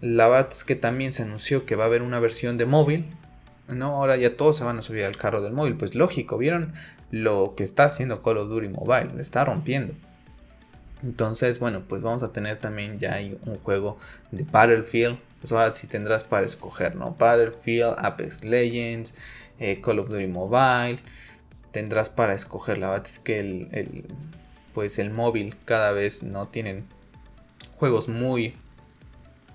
La 0.00 0.28
verdad 0.28 0.48
es 0.52 0.64
que 0.64 0.76
también 0.76 1.12
se 1.12 1.22
anunció 1.22 1.64
que 1.64 1.76
va 1.76 1.84
a 1.84 1.86
haber 1.86 2.02
una 2.02 2.20
versión 2.20 2.58
de 2.58 2.66
móvil, 2.66 3.06
¿no? 3.68 3.96
Ahora 3.96 4.16
ya 4.16 4.36
todos 4.36 4.56
se 4.56 4.64
van 4.64 4.78
a 4.78 4.82
subir 4.82 5.04
al 5.04 5.16
carro 5.16 5.40
del 5.40 5.52
móvil, 5.52 5.76
pues 5.76 5.94
lógico, 5.94 6.36
vieron 6.36 6.74
lo 7.10 7.54
que 7.56 7.64
está 7.64 7.84
haciendo 7.84 8.22
Call 8.22 8.38
of 8.38 8.48
Duty 8.48 8.68
Mobile, 8.68 9.14
le 9.14 9.22
está 9.22 9.44
rompiendo. 9.44 9.94
Entonces, 11.02 11.58
bueno, 11.58 11.82
pues 11.88 12.02
vamos 12.02 12.22
a 12.22 12.32
tener 12.32 12.58
también 12.58 12.98
ya 12.98 13.18
un 13.44 13.58
juego 13.58 13.98
de 14.32 14.44
Battlefield. 14.44 15.18
Pues 15.40 15.52
ahora 15.52 15.72
sí 15.74 15.86
tendrás 15.86 16.24
para 16.24 16.44
escoger, 16.44 16.96
¿no? 16.96 17.14
Battlefield, 17.18 17.94
Apex 17.98 18.44
Legends, 18.44 19.14
eh, 19.60 19.80
Call 19.80 19.98
of 20.00 20.08
Duty 20.08 20.26
Mobile 20.26 20.98
tendrás 21.76 22.08
para 22.08 22.32
escoger. 22.32 22.78
La 22.78 22.88
verdad 22.88 23.06
es 23.06 23.18
que 23.18 23.38
el, 23.38 24.06
pues 24.72 24.98
el 24.98 25.10
móvil 25.10 25.54
cada 25.66 25.92
vez 25.92 26.22
no 26.22 26.48
tienen 26.48 26.86
juegos 27.76 28.08
muy 28.08 28.54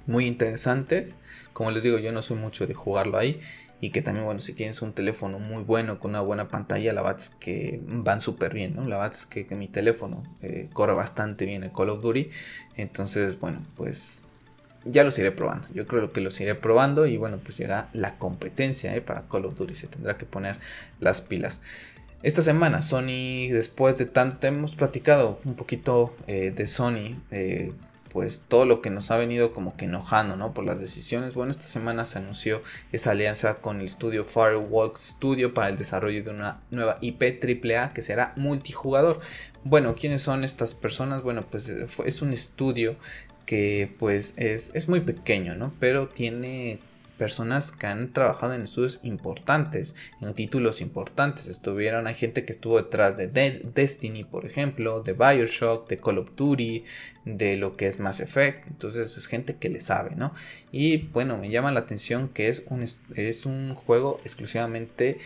muy 0.06 0.28
interesantes. 0.28 1.18
Como 1.52 1.72
les 1.72 1.82
digo, 1.82 1.98
yo 1.98 2.12
no 2.12 2.22
soy 2.22 2.38
mucho 2.38 2.68
de 2.68 2.76
jugarlo 2.76 3.18
ahí. 3.18 3.42
y 3.84 3.90
que 3.90 4.04
también, 4.04 4.26
bueno, 4.26 4.40
si 4.42 4.54
tienes 4.54 4.84
un 4.84 4.94
teléfono 4.94 5.40
muy 5.40 5.64
bueno 5.64 6.00
con 6.00 6.12
una 6.12 6.22
buena 6.22 6.48
pantalla, 6.48 6.94
la 6.94 7.02
verdad 7.02 7.20
es 7.20 7.30
que 7.30 7.82
van 7.84 8.22
súper 8.22 8.54
bien. 8.54 8.76
La 8.76 8.98
verdad 8.98 9.14
es 9.16 9.26
que, 9.26 9.44
mi 9.56 9.68
teléfono 9.68 10.22
eh, 10.44 10.70
corre 10.72 10.94
bastante 10.94 11.46
bien 11.48 11.64
el 11.64 11.72
Call 11.72 11.90
of 11.90 12.02
Duty, 12.02 12.30
entonces, 12.78 13.40
bueno, 13.40 13.66
pues 13.76 14.26
ya 14.86 15.04
los 15.04 15.18
iré 15.20 15.32
probando. 15.32 15.68
Yo 15.74 15.86
creo 15.86 16.12
que 16.12 16.22
los 16.22 16.40
iré 16.42 16.56
probando 16.56 17.06
y 17.06 17.18
bueno, 17.18 17.38
pues 17.38 17.58
llega 17.58 17.90
la 17.94 18.18
competencia 18.18 18.96
¿eh? 18.96 19.02
para 19.02 19.28
Call 19.28 19.46
of 19.46 19.56
Duty. 19.58 19.76
Se 19.76 19.88
tendrá 19.88 20.18
que 20.18 20.26
poner 20.26 20.58
las 21.00 21.22
pilas. 21.22 21.62
Esta 22.24 22.44
semana 22.44 22.84
Sony, 22.84 23.50
después 23.50 23.98
de 23.98 24.06
tanto, 24.06 24.46
hemos 24.46 24.76
platicado 24.76 25.40
un 25.44 25.56
poquito 25.56 26.16
eh, 26.28 26.52
de 26.52 26.68
Sony, 26.68 27.20
eh, 27.32 27.74
pues 28.14 28.44
todo 28.48 28.66
lo 28.66 28.80
que 28.80 28.92
nos 28.92 29.10
ha 29.10 29.18
venido 29.18 29.56
como 29.56 29.76
que 29.76 29.86
enojando, 29.86 30.36
¿no? 30.36 30.54
Por 30.54 30.64
las 30.64 30.80
decisiones. 30.80 31.34
Bueno, 31.34 31.50
esta 31.50 31.64
semana 31.64 32.06
se 32.06 32.20
anunció 32.20 32.62
esa 32.92 33.12
alianza 33.12 33.56
con 33.56 33.80
el 33.80 33.88
estudio 33.88 34.24
Firewalk 34.24 34.98
Studio 34.98 35.56
para 35.56 35.70
el 35.70 35.78
desarrollo 35.78 36.24
de 36.24 36.30
una 36.30 36.62
nueva 36.70 37.00
IP 37.02 37.24
AAA 37.24 37.94
que 37.94 38.04
será 38.04 38.34
multijugador. 38.36 39.20
Bueno, 39.64 39.96
¿quiénes 39.96 40.22
son 40.22 40.44
estas 40.44 40.76
personas? 40.76 41.24
Bueno, 41.24 41.44
pues 41.50 41.70
es 41.70 42.22
un 42.22 42.34
estudio 42.34 42.98
que 43.48 43.96
pues 43.98 44.36
es, 44.38 44.70
es 44.76 44.90
muy 44.90 45.00
pequeño, 45.00 45.56
¿no? 45.56 45.74
Pero 45.80 46.08
tiene 46.08 46.80
personas 47.22 47.72
que 47.72 47.86
han 47.86 48.14
trabajado 48.14 48.56
en 48.56 48.64
estudios 48.64 49.00
importantes, 49.04 49.96
en 50.22 50.34
títulos 50.34 50.82
importantes. 50.82 51.50
Estuvieron, 51.50 52.08
hay 52.08 52.16
gente 52.16 52.46
que 52.46 52.52
estuvo 52.52 52.82
detrás 52.82 53.16
de 53.16 53.28
Destiny, 53.28 54.24
por 54.24 54.44
ejemplo, 54.44 55.04
de 55.04 55.14
Bioshock, 55.14 55.88
de 55.88 56.00
Call 56.00 56.18
of 56.18 56.32
Duty, 56.36 56.84
de 57.26 57.58
lo 57.58 57.78
que 57.78 57.86
es 57.86 58.00
Mass 58.00 58.22
Effect. 58.22 58.66
Entonces 58.66 59.16
es 59.20 59.28
gente 59.28 59.58
que 59.58 59.70
le 59.70 59.82
sabe, 59.82 60.16
¿no? 60.16 60.34
Y 60.72 60.98
bueno, 61.10 61.38
me 61.38 61.52
llama 61.52 61.72
la 61.72 61.82
atención 61.82 62.28
que 62.28 62.48
es 62.48 62.66
un, 62.72 62.82
es 62.82 63.46
un 63.46 63.76
juego 63.76 64.20
exclusivamente 64.24 65.20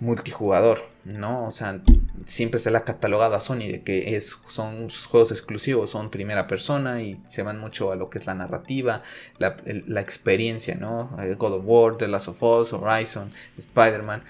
multijugador, 0.00 0.84
¿no? 1.04 1.46
O 1.46 1.50
sea, 1.50 1.80
siempre 2.26 2.60
se 2.60 2.70
le 2.70 2.78
ha 2.78 2.84
catalogado 2.84 3.34
a 3.34 3.40
Sony 3.40 3.68
de 3.70 3.82
que 3.82 4.16
es, 4.16 4.36
son 4.48 4.88
juegos 4.90 5.30
exclusivos, 5.30 5.90
son 5.90 6.10
primera 6.10 6.46
persona 6.46 7.02
y 7.02 7.20
se 7.28 7.42
van 7.42 7.58
mucho 7.58 7.92
a 7.92 7.96
lo 7.96 8.10
que 8.10 8.18
es 8.18 8.26
la 8.26 8.34
narrativa, 8.34 9.02
la, 9.38 10.00
experiencia, 10.00 10.74
¿no? 10.74 11.16
Eh, 11.22 11.34
God 11.38 11.54
of 11.54 11.62
War, 11.64 11.96
The 11.96 12.08
Last 12.08 12.28
of 12.28 12.42
Us, 12.42 12.72
Horizon, 12.72 13.32
Spider-Man. 13.56 14.22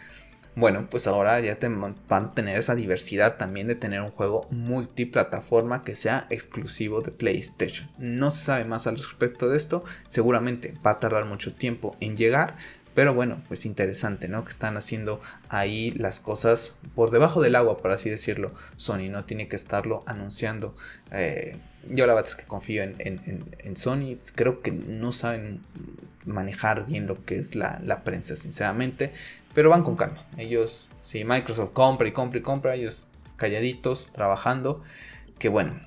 Bueno, 0.58 0.88
pues 0.88 1.06
ahora 1.06 1.38
ya 1.40 1.58
van 2.08 2.24
a 2.24 2.32
tener 2.32 2.58
esa 2.58 2.74
diversidad 2.74 3.36
también 3.36 3.66
de 3.66 3.74
tener 3.74 4.00
un 4.00 4.10
juego 4.10 4.46
multiplataforma 4.50 5.82
que 5.82 5.94
sea 5.96 6.26
exclusivo 6.30 7.02
de 7.02 7.10
PlayStation. 7.10 7.90
No 7.98 8.30
se 8.30 8.42
sabe 8.42 8.64
más 8.64 8.86
al 8.86 8.96
respecto 8.96 9.50
de 9.50 9.58
esto, 9.58 9.84
seguramente 10.06 10.72
va 10.84 10.92
a 10.92 10.98
tardar 10.98 11.26
mucho 11.26 11.54
tiempo 11.54 11.94
en 12.00 12.16
llegar, 12.16 12.56
pero 12.96 13.12
bueno, 13.12 13.42
pues 13.46 13.66
interesante, 13.66 14.26
¿no? 14.26 14.42
Que 14.42 14.50
están 14.50 14.78
haciendo 14.78 15.20
ahí 15.50 15.90
las 15.90 16.18
cosas 16.18 16.74
por 16.94 17.10
debajo 17.10 17.42
del 17.42 17.54
agua, 17.54 17.76
por 17.76 17.90
así 17.90 18.08
decirlo. 18.08 18.52
Sony 18.78 19.10
no 19.10 19.26
tiene 19.26 19.48
que 19.48 19.56
estarlo 19.56 20.02
anunciando. 20.06 20.74
Eh, 21.12 21.58
yo 21.90 22.06
la 22.06 22.14
verdad 22.14 22.30
es 22.30 22.36
que 22.36 22.46
confío 22.46 22.82
en, 22.82 23.76
Sony. 23.76 24.16
Creo 24.34 24.62
que 24.62 24.72
no 24.72 25.12
saben 25.12 25.60
manejar 26.24 26.86
bien 26.86 27.06
lo 27.06 27.22
que 27.22 27.36
es 27.38 27.54
la, 27.54 27.82
la, 27.84 28.02
prensa, 28.02 28.34
sinceramente. 28.34 29.12
Pero 29.54 29.68
van 29.68 29.82
con 29.82 29.96
calma. 29.96 30.24
Ellos, 30.38 30.88
si 31.02 31.22
Microsoft 31.22 31.72
compra 31.74 32.08
y 32.08 32.12
compra 32.12 32.38
y 32.38 32.42
compra, 32.42 32.74
ellos 32.76 33.08
calladitos, 33.36 34.10
trabajando. 34.14 34.82
Que 35.38 35.50
bueno, 35.50 35.78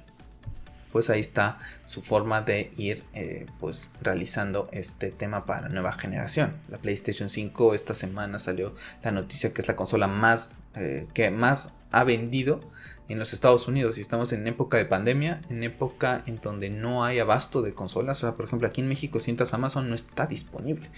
pues 0.91 1.10
ahí 1.10 1.19
está 1.19 1.60
su 1.86 2.02
forma 2.02 2.41
de 2.41 2.71
ir 2.78 3.04
eh, 3.13 3.45
pues 3.60 3.89
realizando 4.02 4.69
este 4.71 5.12
tema 5.12 5.45
para 5.45 5.63
la 5.63 5.69
nueva 5.69 5.93
generación. 5.93 6.56
La 6.69 6.78
PlayStation 6.78 7.30
5 7.30 7.73
esta 7.73 7.93
semana 7.93 8.39
salió 8.39 8.73
la 9.04 9.12
noticia 9.12 9.54
que 9.54 9.62
es 9.62 9.67
la 9.67 9.75
consola 9.75 10.08
más 10.08 10.58
eh, 10.75 11.08
que 11.13 11.32
más 11.32 11.73
ha 11.91 12.04
vendido 12.04 12.62
en 13.10 13.17
los 13.17 13.34
Estados 13.34 13.67
Unidos 13.67 13.97
y 13.97 14.02
estamos 14.02 14.32
en 14.34 14.47
época 14.47 14.78
de 14.78 14.86
pandemia, 14.86 15.41
en 15.49 15.63
época 15.63 16.23
en 16.28 16.39
donde 16.39 16.69
no 16.69 17.04
hay 17.04 17.19
abasto 17.19 17.63
de 17.63 17.73
consolas, 17.73 18.19
o 18.19 18.21
sea, 18.21 18.36
por 18.36 18.45
ejemplo, 18.45 18.67
aquí 18.67 18.82
en 18.82 18.88
México 18.88 19.19
sientas 19.19 19.54
Amazon 19.56 19.89
no 19.89 19.95
está 19.95 20.28
disponible. 20.28 20.89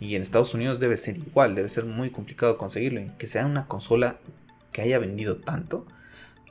Y 0.00 0.14
en 0.14 0.22
Estados 0.22 0.54
Unidos 0.54 0.80
debe 0.80 0.96
ser 0.96 1.18
igual, 1.18 1.54
debe 1.54 1.68
ser 1.68 1.84
muy 1.84 2.08
complicado 2.08 2.56
conseguirlo. 2.56 3.02
Que 3.18 3.26
sea 3.26 3.44
una 3.44 3.66
consola 3.66 4.16
que 4.72 4.80
haya 4.80 4.98
vendido 4.98 5.36
tanto, 5.36 5.86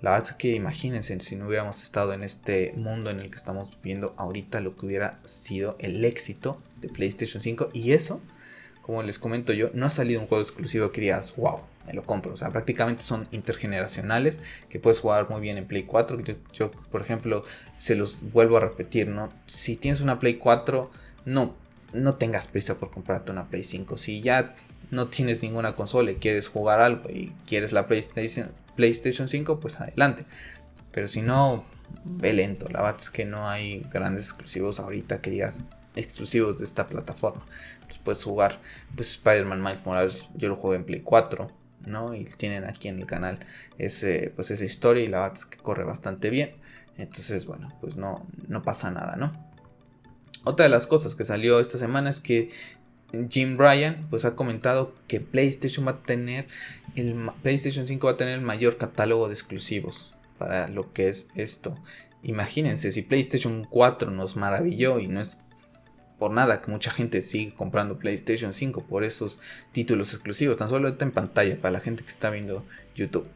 la 0.02 0.12
verdad 0.12 0.30
es 0.30 0.36
que 0.36 0.56
imagínense 0.56 1.20
si 1.20 1.36
no 1.36 1.48
hubiéramos 1.48 1.84
estado 1.84 2.14
en 2.14 2.24
este 2.24 2.74
mundo 2.78 3.10
en 3.10 3.20
el 3.20 3.30
que 3.30 3.36
estamos 3.36 3.72
viviendo 3.84 4.14
ahorita, 4.18 4.62
lo 4.62 4.78
que 4.78 4.86
hubiera 4.86 5.20
sido 5.26 5.76
el 5.80 6.06
éxito 6.06 6.62
de 6.80 6.88
PlayStation 6.88 7.42
5. 7.42 7.70
Y 7.74 7.92
eso, 7.92 8.22
como 8.82 9.04
les 9.04 9.20
comento 9.20 9.52
yo, 9.52 9.70
no 9.74 9.86
ha 9.86 9.90
salido 9.90 10.22
un 10.22 10.28
juego 10.28 10.42
exclusivo 10.42 10.92
que 10.92 11.02
digas, 11.02 11.36
wow, 11.36 11.60
me 11.86 11.94
lo 11.94 12.04
compro. 12.04 12.34
O 12.34 12.38
sea, 12.38 12.50
prácticamente 12.50 13.04
son 13.04 13.28
intergeneracionales 13.32 14.40
que 14.70 14.80
puedes 14.80 15.02
jugar 15.02 15.30
muy 15.30 15.42
bien 15.42 15.58
en 15.58 15.66
Play 15.66 15.84
4. 15.84 16.18
Yo, 16.54 16.72
por 16.72 17.02
ejemplo, 17.02 17.44
se 17.78 17.96
los 17.96 18.20
vuelvo 18.32 18.56
a 18.56 18.62
repetir, 18.62 19.08
¿no? 19.10 19.30
Si 19.48 19.76
tienes 19.76 20.00
una 20.00 20.18
Play 20.18 20.36
4, 20.36 20.90
no, 21.26 21.56
no 21.92 22.16
tengas 22.16 22.48
prisa 22.48 22.76
por 22.76 22.90
comprarte 22.90 23.34
una 23.34 23.50
Play 23.50 23.66
5. 23.66 23.98
Si 23.98 24.22
ya 24.22 24.56
no 24.92 25.08
tienes 25.08 25.42
ninguna 25.42 25.76
consola 25.76 26.12
y 26.12 26.16
quieres 26.16 26.48
jugar 26.48 26.80
algo 26.80 27.10
y 27.10 27.34
quieres 27.46 27.74
la 27.74 27.86
PlayStation, 27.86 28.50
PlayStation 28.80 29.28
5, 29.28 29.60
pues 29.60 29.82
adelante. 29.82 30.24
Pero 30.94 31.10
si 31.10 31.22
no, 31.22 31.66
ve 32.06 32.32
lento. 32.32 32.70
La 32.70 32.82
verdad 32.82 33.02
es 33.02 33.10
que 33.10 33.26
no 33.26 33.50
hay 33.50 33.82
grandes 33.92 34.24
exclusivos 34.24 34.80
ahorita 34.80 35.20
que 35.20 35.32
digas 35.32 35.64
exclusivos 35.98 36.60
de 36.60 36.64
esta 36.64 36.88
plataforma. 36.88 37.46
Pues 37.88 38.00
puedes 38.00 38.24
jugar, 38.24 38.62
pues 38.96 39.12
Spider-Man 39.12 39.62
Miles 39.62 39.86
Morales, 39.86 40.30
yo 40.34 40.48
lo 40.48 40.56
juego 40.56 40.76
en 40.76 40.86
Play 40.86 41.02
4, 41.02 41.52
¿no? 41.88 42.16
Y 42.16 42.24
tienen 42.24 42.64
aquí 42.64 42.88
en 42.88 43.00
el 43.00 43.06
canal 43.06 43.40
ese, 43.78 44.32
pues 44.34 44.50
esa 44.50 44.64
historia 44.64 45.04
y 45.04 45.08
la 45.08 45.20
verdad 45.20 45.36
es 45.36 45.46
que 45.46 45.58
corre 45.58 45.84
bastante 45.84 46.30
bien. 46.30 46.56
Entonces, 46.98 47.46
bueno, 47.46 47.78
pues 47.82 47.98
no, 47.98 48.26
no 48.48 48.62
pasa 48.62 48.92
nada, 48.92 49.18
¿no? 49.18 49.34
Otra 50.46 50.64
de 50.64 50.70
las 50.70 50.88
cosas 50.88 51.16
que 51.16 51.26
salió 51.26 51.60
esta 51.60 51.78
semana 51.78 52.10
es 52.10 52.22
que 52.22 52.50
Jim 53.30 53.58
Ryan 53.58 54.08
pues 54.10 54.26
ha 54.26 54.36
comentado 54.36 54.94
que 55.08 55.20
PlayStation 55.20 55.88
va 55.88 55.92
a 55.92 56.04
tener 56.04 56.48
el 56.96 57.16
PlayStation 57.42 57.86
5 57.86 58.08
va 58.08 58.14
a 58.14 58.18
tener 58.18 58.36
el 58.36 58.42
mayor 58.42 58.78
catálogo 58.78 59.28
de 59.28 59.34
exclusivos 59.34 60.14
para 60.38 60.68
lo 60.68 60.94
que 60.94 61.10
es 61.10 61.28
esto. 61.36 61.76
Imagínense 62.24 62.92
si 62.92 63.02
PlayStation 63.02 63.66
4 63.66 64.12
nos 64.12 64.36
maravilló 64.36 65.00
y 65.00 65.08
no 65.08 65.22
es 65.22 65.38
por 66.18 66.32
nada 66.32 66.62
que 66.62 66.70
mucha 66.70 66.92
gente 66.92 67.22
sigue 67.22 67.54
comprando 67.54 67.98
PlayStation 67.98 68.54
5 68.54 68.84
por 68.84 69.04
esos 69.04 69.40
títulos 69.72 70.14
exclusivos, 70.14 70.58
tan 70.58 70.68
solo 70.68 70.90
está 70.90 71.06
en 71.06 71.12
pantalla 71.12 71.60
para 71.62 71.72
la 71.72 71.80
gente 71.80 72.04
que 72.04 72.10
está 72.10 72.30
viendo 72.30 72.66
YouTube. 72.96 73.28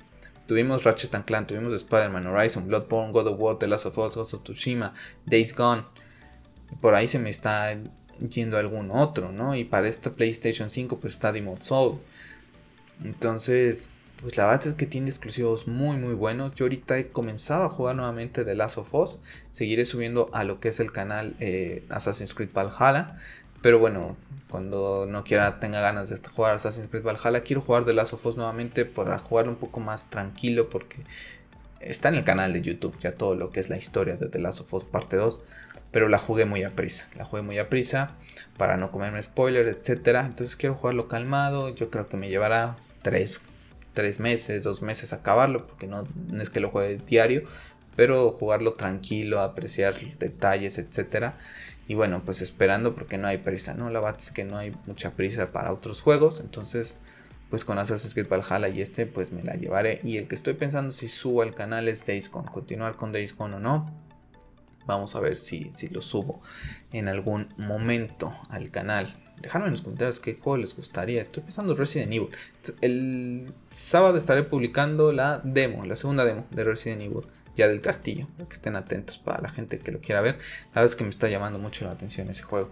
Tuvimos 0.47 0.83
Ratchet 0.83 1.23
Clank, 1.23 1.47
tuvimos 1.47 1.71
Spider-Man, 1.71 2.27
Horizon, 2.27 2.67
Bloodborne, 2.67 3.13
God 3.13 3.27
of 3.27 3.39
War, 3.39 3.57
The 3.57 3.67
Last 3.67 3.85
of 3.85 3.97
Us, 3.97 4.15
Ghost 4.15 4.33
of 4.33 4.43
Tsushima, 4.43 4.93
Days 5.25 5.55
Gone. 5.55 5.83
Por 6.81 6.95
ahí 6.95 7.07
se 7.07 7.19
me 7.19 7.29
está 7.29 7.77
yendo 8.19 8.57
a 8.57 8.59
algún 8.59 8.91
otro, 8.91 9.31
¿no? 9.31 9.55
Y 9.55 9.63
para 9.63 9.87
esta 9.87 10.11
PlayStation 10.11 10.69
5 10.69 10.99
pues 10.99 11.13
está 11.13 11.31
Demon's 11.31 11.65
Soul. 11.65 11.99
Entonces, 13.03 13.89
pues 14.21 14.37
la 14.37 14.45
verdad 14.45 14.67
es 14.67 14.73
que 14.75 14.85
tiene 14.85 15.09
exclusivos 15.09 15.67
muy 15.67 15.97
muy 15.97 16.13
buenos. 16.13 16.53
Yo 16.55 16.65
ahorita 16.65 16.97
he 16.97 17.09
comenzado 17.09 17.65
a 17.65 17.69
jugar 17.69 17.95
nuevamente 17.95 18.45
The 18.45 18.55
Last 18.55 18.77
of 18.77 18.93
Us. 18.93 19.19
Seguiré 19.51 19.85
subiendo 19.85 20.29
a 20.33 20.43
lo 20.43 20.59
que 20.59 20.69
es 20.69 20.79
el 20.79 20.91
canal 20.91 21.35
eh, 21.39 21.83
Assassin's 21.89 22.33
Creed 22.33 22.51
Valhalla. 22.53 23.19
Pero 23.61 23.79
bueno, 23.79 24.17
cuando 24.49 25.05
no 25.07 25.23
quiera, 25.23 25.59
tenga 25.59 25.81
ganas 25.81 26.09
de 26.09 26.17
jugar 26.17 26.55
Assassin's 26.55 26.87
Creed 26.87 27.03
Valhalla, 27.03 27.41
quiero 27.41 27.61
jugar 27.61 27.85
The 27.85 27.93
Last 27.93 28.13
of 28.13 28.25
Us 28.25 28.37
nuevamente 28.37 28.85
para 28.85 29.17
jugar 29.17 29.49
un 29.49 29.55
poco 29.55 29.79
más 29.79 30.09
tranquilo 30.09 30.69
porque 30.69 30.97
está 31.79 32.09
en 32.09 32.15
el 32.15 32.23
canal 32.23 32.53
de 32.53 32.61
YouTube 32.61 32.95
ya 32.99 33.13
todo 33.13 33.35
lo 33.35 33.51
que 33.51 33.59
es 33.59 33.69
la 33.69 33.77
historia 33.77 34.15
de 34.15 34.29
The 34.29 34.39
Last 34.39 34.61
of 34.61 34.73
Us 34.73 34.85
parte 34.85 35.17
2 35.17 35.41
pero 35.93 36.09
la 36.09 36.17
jugué 36.17 36.43
muy 36.43 36.63
a 36.63 36.71
prisa. 36.71 37.07
La 37.15 37.23
jugué 37.23 37.43
muy 37.43 37.59
a 37.59 37.69
prisa 37.69 38.17
para 38.57 38.75
no 38.75 38.91
comerme 38.91 39.23
spoilers, 39.23 39.77
etcétera. 39.77 40.25
Entonces 40.25 40.57
quiero 40.57 40.75
jugarlo 40.75 41.07
calmado. 41.07 41.73
Yo 41.73 41.89
creo 41.89 42.09
que 42.09 42.17
me 42.17 42.29
llevará 42.29 42.75
3, 43.03 43.39
meses, 44.19 44.63
2 44.63 44.81
meses 44.81 45.13
acabarlo, 45.13 45.67
porque 45.67 45.87
no, 45.87 46.03
es 46.41 46.49
que 46.49 46.59
lo 46.59 46.71
juegue 46.71 46.97
diario, 46.97 47.43
pero 47.95 48.31
jugarlo 48.31 48.73
tranquilo, 48.73 49.39
apreciar 49.39 49.95
detalles, 50.17 50.79
etcétera. 50.79 51.37
Y 51.87 51.93
bueno, 51.93 52.23
pues 52.25 52.41
esperando 52.41 52.95
porque 52.95 53.19
no 53.19 53.27
hay 53.27 53.37
prisa, 53.37 53.75
¿no? 53.75 53.91
La 53.91 53.99
verdad 53.99 54.19
es 54.19 54.31
que 54.31 54.45
no 54.45 54.57
hay 54.57 54.73
mucha 54.87 55.11
prisa 55.11 55.51
para 55.51 55.71
otros 55.71 56.01
juegos, 56.01 56.39
entonces 56.39 56.97
pues 57.51 57.65
con 57.65 57.77
Assassin's 57.77 58.15
Creed 58.15 58.29
Valhalla 58.29 58.67
y 58.67 58.81
este 58.81 59.05
pues 59.05 59.31
me 59.31 59.43
la 59.43 59.53
llevaré. 59.53 59.99
Y 60.03 60.17
el 60.17 60.27
que 60.27 60.33
estoy 60.33 60.55
pensando 60.55 60.91
si 60.91 61.07
subo 61.07 61.43
al 61.43 61.53
canal 61.53 61.87
es 61.87 62.03
Days 62.03 62.31
Gone, 62.31 62.49
continuar 62.51 62.95
con 62.95 63.11
Days 63.11 63.35
Gone 63.37 63.57
o 63.57 63.59
no. 63.59 63.93
Vamos 64.85 65.15
a 65.15 65.19
ver 65.19 65.37
si, 65.37 65.71
si 65.71 65.87
lo 65.87 66.01
subo 66.01 66.41
en 66.91 67.07
algún 67.07 67.53
momento 67.57 68.33
al 68.49 68.69
canal. 68.71 69.15
Dejadme 69.41 69.67
en 69.67 69.73
los 69.73 69.81
comentarios 69.81 70.19
qué 70.19 70.35
juego 70.35 70.57
les 70.57 70.75
gustaría. 70.75 71.21
Estoy 71.21 71.43
pensando 71.43 71.75
Resident 71.75 72.13
Evil. 72.13 72.29
El 72.81 73.53
sábado 73.71 74.17
estaré 74.17 74.43
publicando 74.43 75.11
la 75.11 75.41
demo, 75.43 75.85
la 75.85 75.95
segunda 75.95 76.23
demo 76.23 76.45
de 76.51 76.63
Resident 76.63 77.01
Evil, 77.01 77.25
ya 77.55 77.67
del 77.67 77.81
castillo. 77.81 78.27
Que 78.37 78.53
estén 78.53 78.75
atentos 78.75 79.17
para 79.17 79.41
la 79.41 79.49
gente 79.49 79.79
que 79.79 79.91
lo 79.91 79.99
quiera 79.99 80.21
ver. 80.21 80.35
La 80.35 80.81
verdad 80.81 80.85
es 80.85 80.95
que 80.95 81.03
me 81.03 81.09
está 81.09 81.27
llamando 81.29 81.59
mucho 81.59 81.85
la 81.85 81.91
atención 81.91 82.29
ese 82.29 82.43
juego. 82.43 82.69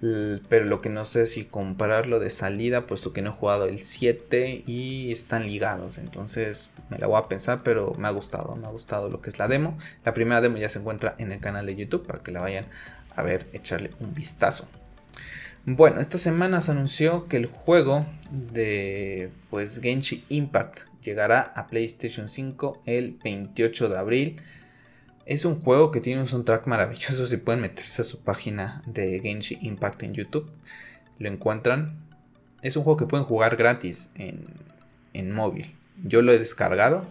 Pero 0.00 0.64
lo 0.64 0.80
que 0.80 0.88
no 0.88 1.04
sé 1.04 1.26
si 1.26 1.44
compararlo 1.44 2.20
de 2.20 2.30
salida, 2.30 2.86
puesto 2.86 3.12
que 3.12 3.22
no 3.22 3.30
he 3.30 3.32
jugado 3.32 3.66
el 3.66 3.82
7 3.82 4.62
y 4.66 5.10
están 5.12 5.46
ligados. 5.46 5.98
Entonces 5.98 6.70
me 6.90 6.98
la 6.98 7.06
voy 7.06 7.18
a 7.18 7.28
pensar, 7.28 7.62
pero 7.64 7.94
me 7.98 8.08
ha 8.08 8.12
gustado, 8.12 8.54
me 8.56 8.66
ha 8.66 8.70
gustado 8.70 9.08
lo 9.08 9.20
que 9.20 9.30
es 9.30 9.38
la 9.38 9.48
demo. 9.48 9.76
La 10.04 10.14
primera 10.14 10.40
demo 10.40 10.56
ya 10.56 10.68
se 10.68 10.78
encuentra 10.78 11.14
en 11.18 11.32
el 11.32 11.40
canal 11.40 11.66
de 11.66 11.76
YouTube 11.76 12.06
para 12.06 12.22
que 12.22 12.32
la 12.32 12.40
vayan 12.40 12.66
a 13.16 13.22
ver, 13.22 13.46
echarle 13.52 13.90
un 13.98 14.14
vistazo. 14.14 14.68
Bueno, 15.66 16.00
esta 16.00 16.18
semana 16.18 16.60
se 16.60 16.70
anunció 16.70 17.26
que 17.26 17.36
el 17.36 17.46
juego 17.46 18.06
de 18.30 19.30
pues 19.50 19.80
Genshi 19.82 20.24
Impact 20.28 20.80
llegará 21.02 21.40
a 21.40 21.66
PlayStation 21.66 22.28
5 22.28 22.82
el 22.86 23.18
28 23.22 23.88
de 23.88 23.98
abril. 23.98 24.40
Es 25.28 25.44
un 25.44 25.60
juego 25.60 25.90
que 25.90 26.00
tiene 26.00 26.22
un 26.22 26.26
soundtrack 26.26 26.66
maravilloso. 26.66 27.26
Si 27.26 27.36
pueden 27.36 27.60
meterse 27.60 28.00
a 28.00 28.04
su 28.06 28.22
página 28.22 28.82
de 28.86 29.20
Genshi 29.20 29.58
Impact 29.60 30.02
en 30.04 30.14
YouTube, 30.14 30.50
lo 31.18 31.28
encuentran. 31.28 31.98
Es 32.62 32.76
un 32.76 32.82
juego 32.82 32.96
que 32.96 33.04
pueden 33.04 33.26
jugar 33.26 33.56
gratis 33.56 34.10
en, 34.14 34.46
en 35.12 35.30
móvil. 35.30 35.76
Yo 36.02 36.22
lo 36.22 36.32
he 36.32 36.38
descargado, 36.38 37.04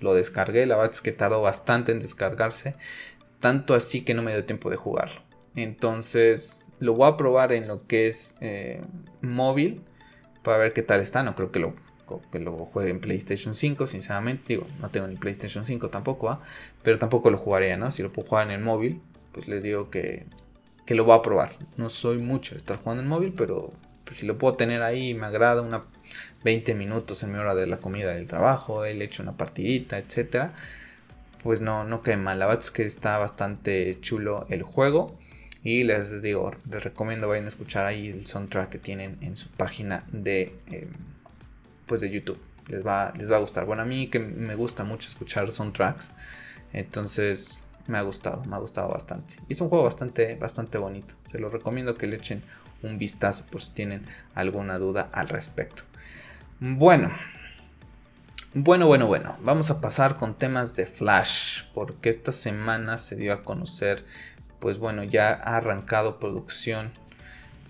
lo 0.00 0.14
descargué. 0.14 0.66
La 0.66 0.74
verdad 0.74 0.90
es 0.90 1.00
que 1.00 1.12
tardó 1.12 1.42
bastante 1.42 1.92
en 1.92 2.00
descargarse, 2.00 2.74
tanto 3.38 3.74
así 3.74 4.02
que 4.02 4.14
no 4.14 4.22
me 4.22 4.32
dio 4.32 4.44
tiempo 4.44 4.68
de 4.68 4.76
jugarlo. 4.76 5.22
Entonces 5.54 6.66
lo 6.80 6.94
voy 6.94 7.06
a 7.08 7.16
probar 7.16 7.52
en 7.52 7.68
lo 7.68 7.86
que 7.86 8.08
es 8.08 8.34
eh, 8.40 8.82
móvil 9.20 9.80
para 10.42 10.58
ver 10.58 10.72
qué 10.72 10.82
tal 10.82 10.98
está. 10.98 11.22
No 11.22 11.36
creo 11.36 11.52
que 11.52 11.60
lo, 11.60 11.76
que 12.32 12.40
lo 12.40 12.52
juegue 12.66 12.90
en 12.90 13.00
PlayStation 13.00 13.54
5, 13.54 13.86
sinceramente. 13.86 14.44
Digo, 14.48 14.66
no 14.80 14.90
tengo 14.90 15.06
ni 15.06 15.16
PlayStation 15.16 15.64
5 15.64 15.88
tampoco, 15.90 16.40
pero 16.82 16.98
tampoco 16.98 17.30
lo 17.30 17.38
jugaría, 17.38 17.76
¿no? 17.76 17.90
Si 17.90 18.02
lo 18.02 18.12
puedo 18.12 18.28
jugar 18.28 18.46
en 18.46 18.52
el 18.52 18.60
móvil, 18.60 19.00
pues 19.32 19.48
les 19.48 19.62
digo 19.62 19.90
que, 19.90 20.26
que 20.86 20.94
lo 20.94 21.04
voy 21.04 21.16
a 21.16 21.22
probar. 21.22 21.52
No 21.76 21.88
soy 21.88 22.18
mucho 22.18 22.54
de 22.54 22.58
estar 22.58 22.78
jugando 22.78 23.02
en 23.02 23.08
móvil, 23.08 23.32
pero 23.36 23.72
pues, 24.04 24.18
si 24.18 24.26
lo 24.26 24.38
puedo 24.38 24.54
tener 24.54 24.82
ahí, 24.82 25.14
me 25.14 25.26
agrada 25.26 25.62
una 25.62 25.84
20 26.42 26.74
minutos 26.74 27.22
en 27.22 27.32
mi 27.32 27.38
hora 27.38 27.54
de 27.54 27.66
la 27.66 27.76
comida 27.76 28.14
del 28.14 28.26
trabajo, 28.26 28.84
he 28.84 28.92
hecho 29.02 29.22
una 29.22 29.36
partidita, 29.36 29.98
etcétera. 29.98 30.52
Pues 31.42 31.60
no, 31.60 31.84
no 31.84 32.02
cae 32.02 32.16
mal. 32.16 32.38
La 32.38 32.46
verdad 32.46 32.64
es 32.64 32.70
que 32.70 32.84
está 32.84 33.18
bastante 33.18 33.98
chulo 34.00 34.46
el 34.50 34.62
juego. 34.62 35.16
Y 35.62 35.84
les 35.84 36.22
digo, 36.22 36.52
les 36.70 36.82
recomiendo 36.82 37.28
vayan 37.28 37.44
a 37.44 37.48
escuchar 37.48 37.86
ahí 37.86 38.08
el 38.08 38.26
soundtrack 38.26 38.70
que 38.70 38.78
tienen 38.78 39.18
en 39.20 39.36
su 39.36 39.48
página 39.50 40.04
de, 40.10 40.54
em, 40.66 40.88
pues 41.90 42.02
de 42.02 42.08
YouTube. 42.08 42.38
Les 42.68 42.86
va, 42.86 43.12
les 43.18 43.28
va 43.28 43.34
a 43.34 43.40
gustar. 43.40 43.66
Bueno, 43.66 43.82
a 43.82 43.84
mí 43.84 44.06
que 44.06 44.20
me 44.20 44.54
gusta 44.54 44.84
mucho 44.84 45.08
escuchar 45.08 45.50
soundtracks. 45.50 46.12
Entonces 46.72 47.58
me 47.88 47.98
ha 47.98 48.02
gustado, 48.02 48.44
me 48.44 48.54
ha 48.54 48.60
gustado 48.60 48.90
bastante. 48.90 49.34
Y 49.48 49.54
es 49.54 49.60
un 49.60 49.70
juego 49.70 49.82
bastante, 49.82 50.36
bastante 50.36 50.78
bonito. 50.78 51.14
Se 51.28 51.40
lo 51.40 51.48
recomiendo 51.48 51.96
que 51.96 52.06
le 52.06 52.14
echen 52.14 52.44
un 52.84 52.96
vistazo 52.96 53.44
por 53.50 53.60
si 53.60 53.72
tienen 53.72 54.06
alguna 54.36 54.78
duda 54.78 55.10
al 55.12 55.28
respecto. 55.28 55.82
Bueno, 56.60 57.10
bueno, 58.54 58.86
bueno, 58.86 59.08
bueno. 59.08 59.36
Vamos 59.42 59.70
a 59.70 59.80
pasar 59.80 60.16
con 60.16 60.34
temas 60.34 60.76
de 60.76 60.86
Flash. 60.86 61.64
Porque 61.74 62.08
esta 62.08 62.30
semana 62.30 62.98
se 62.98 63.16
dio 63.16 63.32
a 63.32 63.42
conocer 63.42 64.04
pues 64.60 64.78
bueno, 64.78 65.02
ya 65.02 65.30
ha 65.30 65.56
arrancado 65.56 66.20
producción 66.20 66.92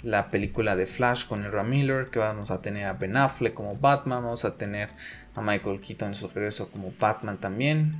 la 0.03 0.31
película 0.31 0.77
de 0.77 0.87
Flash 0.87 1.27
con 1.27 1.45
Ezra 1.45 1.63
Miller, 1.63 2.09
que 2.11 2.19
vamos 2.19 2.51
a 2.51 2.63
tener 2.63 2.87
a 2.87 2.95
Ben 2.95 3.17
Affleck 3.17 3.55
como 3.55 3.77
Batman, 3.77 4.23
vamos 4.23 4.45
a 4.45 4.55
tener 4.55 4.89
a 5.35 5.43
Michael 5.43 5.81
Keaton 5.81 6.09
en 6.09 6.15
su 6.15 6.29
regreso 6.29 6.71
como 6.71 6.93
Batman 6.99 7.39
también. 7.39 7.95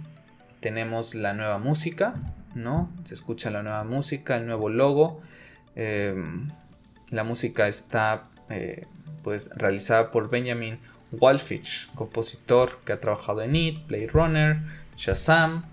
Tenemos 0.61 1.15
la 1.15 1.33
nueva 1.33 1.59
música, 1.59 2.15
¿no? 2.55 2.91
Se 3.05 3.15
escucha 3.15 3.51
la 3.51 3.63
nueva 3.63 3.85
música, 3.85 4.37
el 4.37 4.47
nuevo 4.47 4.69
logo. 4.69 5.21
Em, 5.77 6.51
la 7.11 7.25
música 7.25 7.69
está 7.69 8.29
eh, 8.49 8.87
pues 9.23 9.51
realizada 9.55 10.11
por 10.11 10.31
Benjamin 10.31 10.79
Walfich, 11.13 11.93
compositor 11.95 12.81
que 12.85 12.93
ha 12.93 13.01
trabajado 13.01 13.43
en 13.43 13.57
It, 13.57 13.87
Blade 13.87 14.09
Runner, 14.09 14.59
Shazam, 14.97 15.65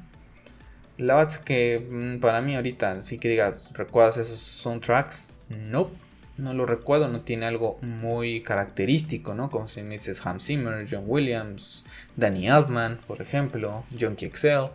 la 0.98 1.16
verdad 1.16 1.34
es 1.34 1.40
que 1.40 1.88
mm, 1.90 2.20
para 2.20 2.42
mí 2.42 2.56
ahorita, 2.56 3.02
sí 3.02 3.20
que 3.20 3.30
digas, 3.30 3.70
¿recuerdas 3.74 4.18
esos 4.18 4.40
soundtracks? 4.40 5.30
No, 5.50 5.92
no 6.38 6.54
lo 6.54 6.66
recuerdo, 6.66 7.08
no 7.08 7.22
tiene 7.22 7.46
algo 7.46 7.80
muy 7.82 8.42
característico, 8.42 9.34
¿no? 9.34 9.50
Como 9.50 9.68
si 9.68 9.82
me 9.82 9.92
dices 9.96 10.26
Hans 10.26 10.46
Zimmer, 10.46 10.88
John 10.90 11.04
Williams, 11.08 11.84
Danny 12.16 12.50
Altman, 12.50 13.00
por 13.08 13.22
ejemplo, 13.22 13.84
John 14.00 14.16
Excel, 14.20 14.70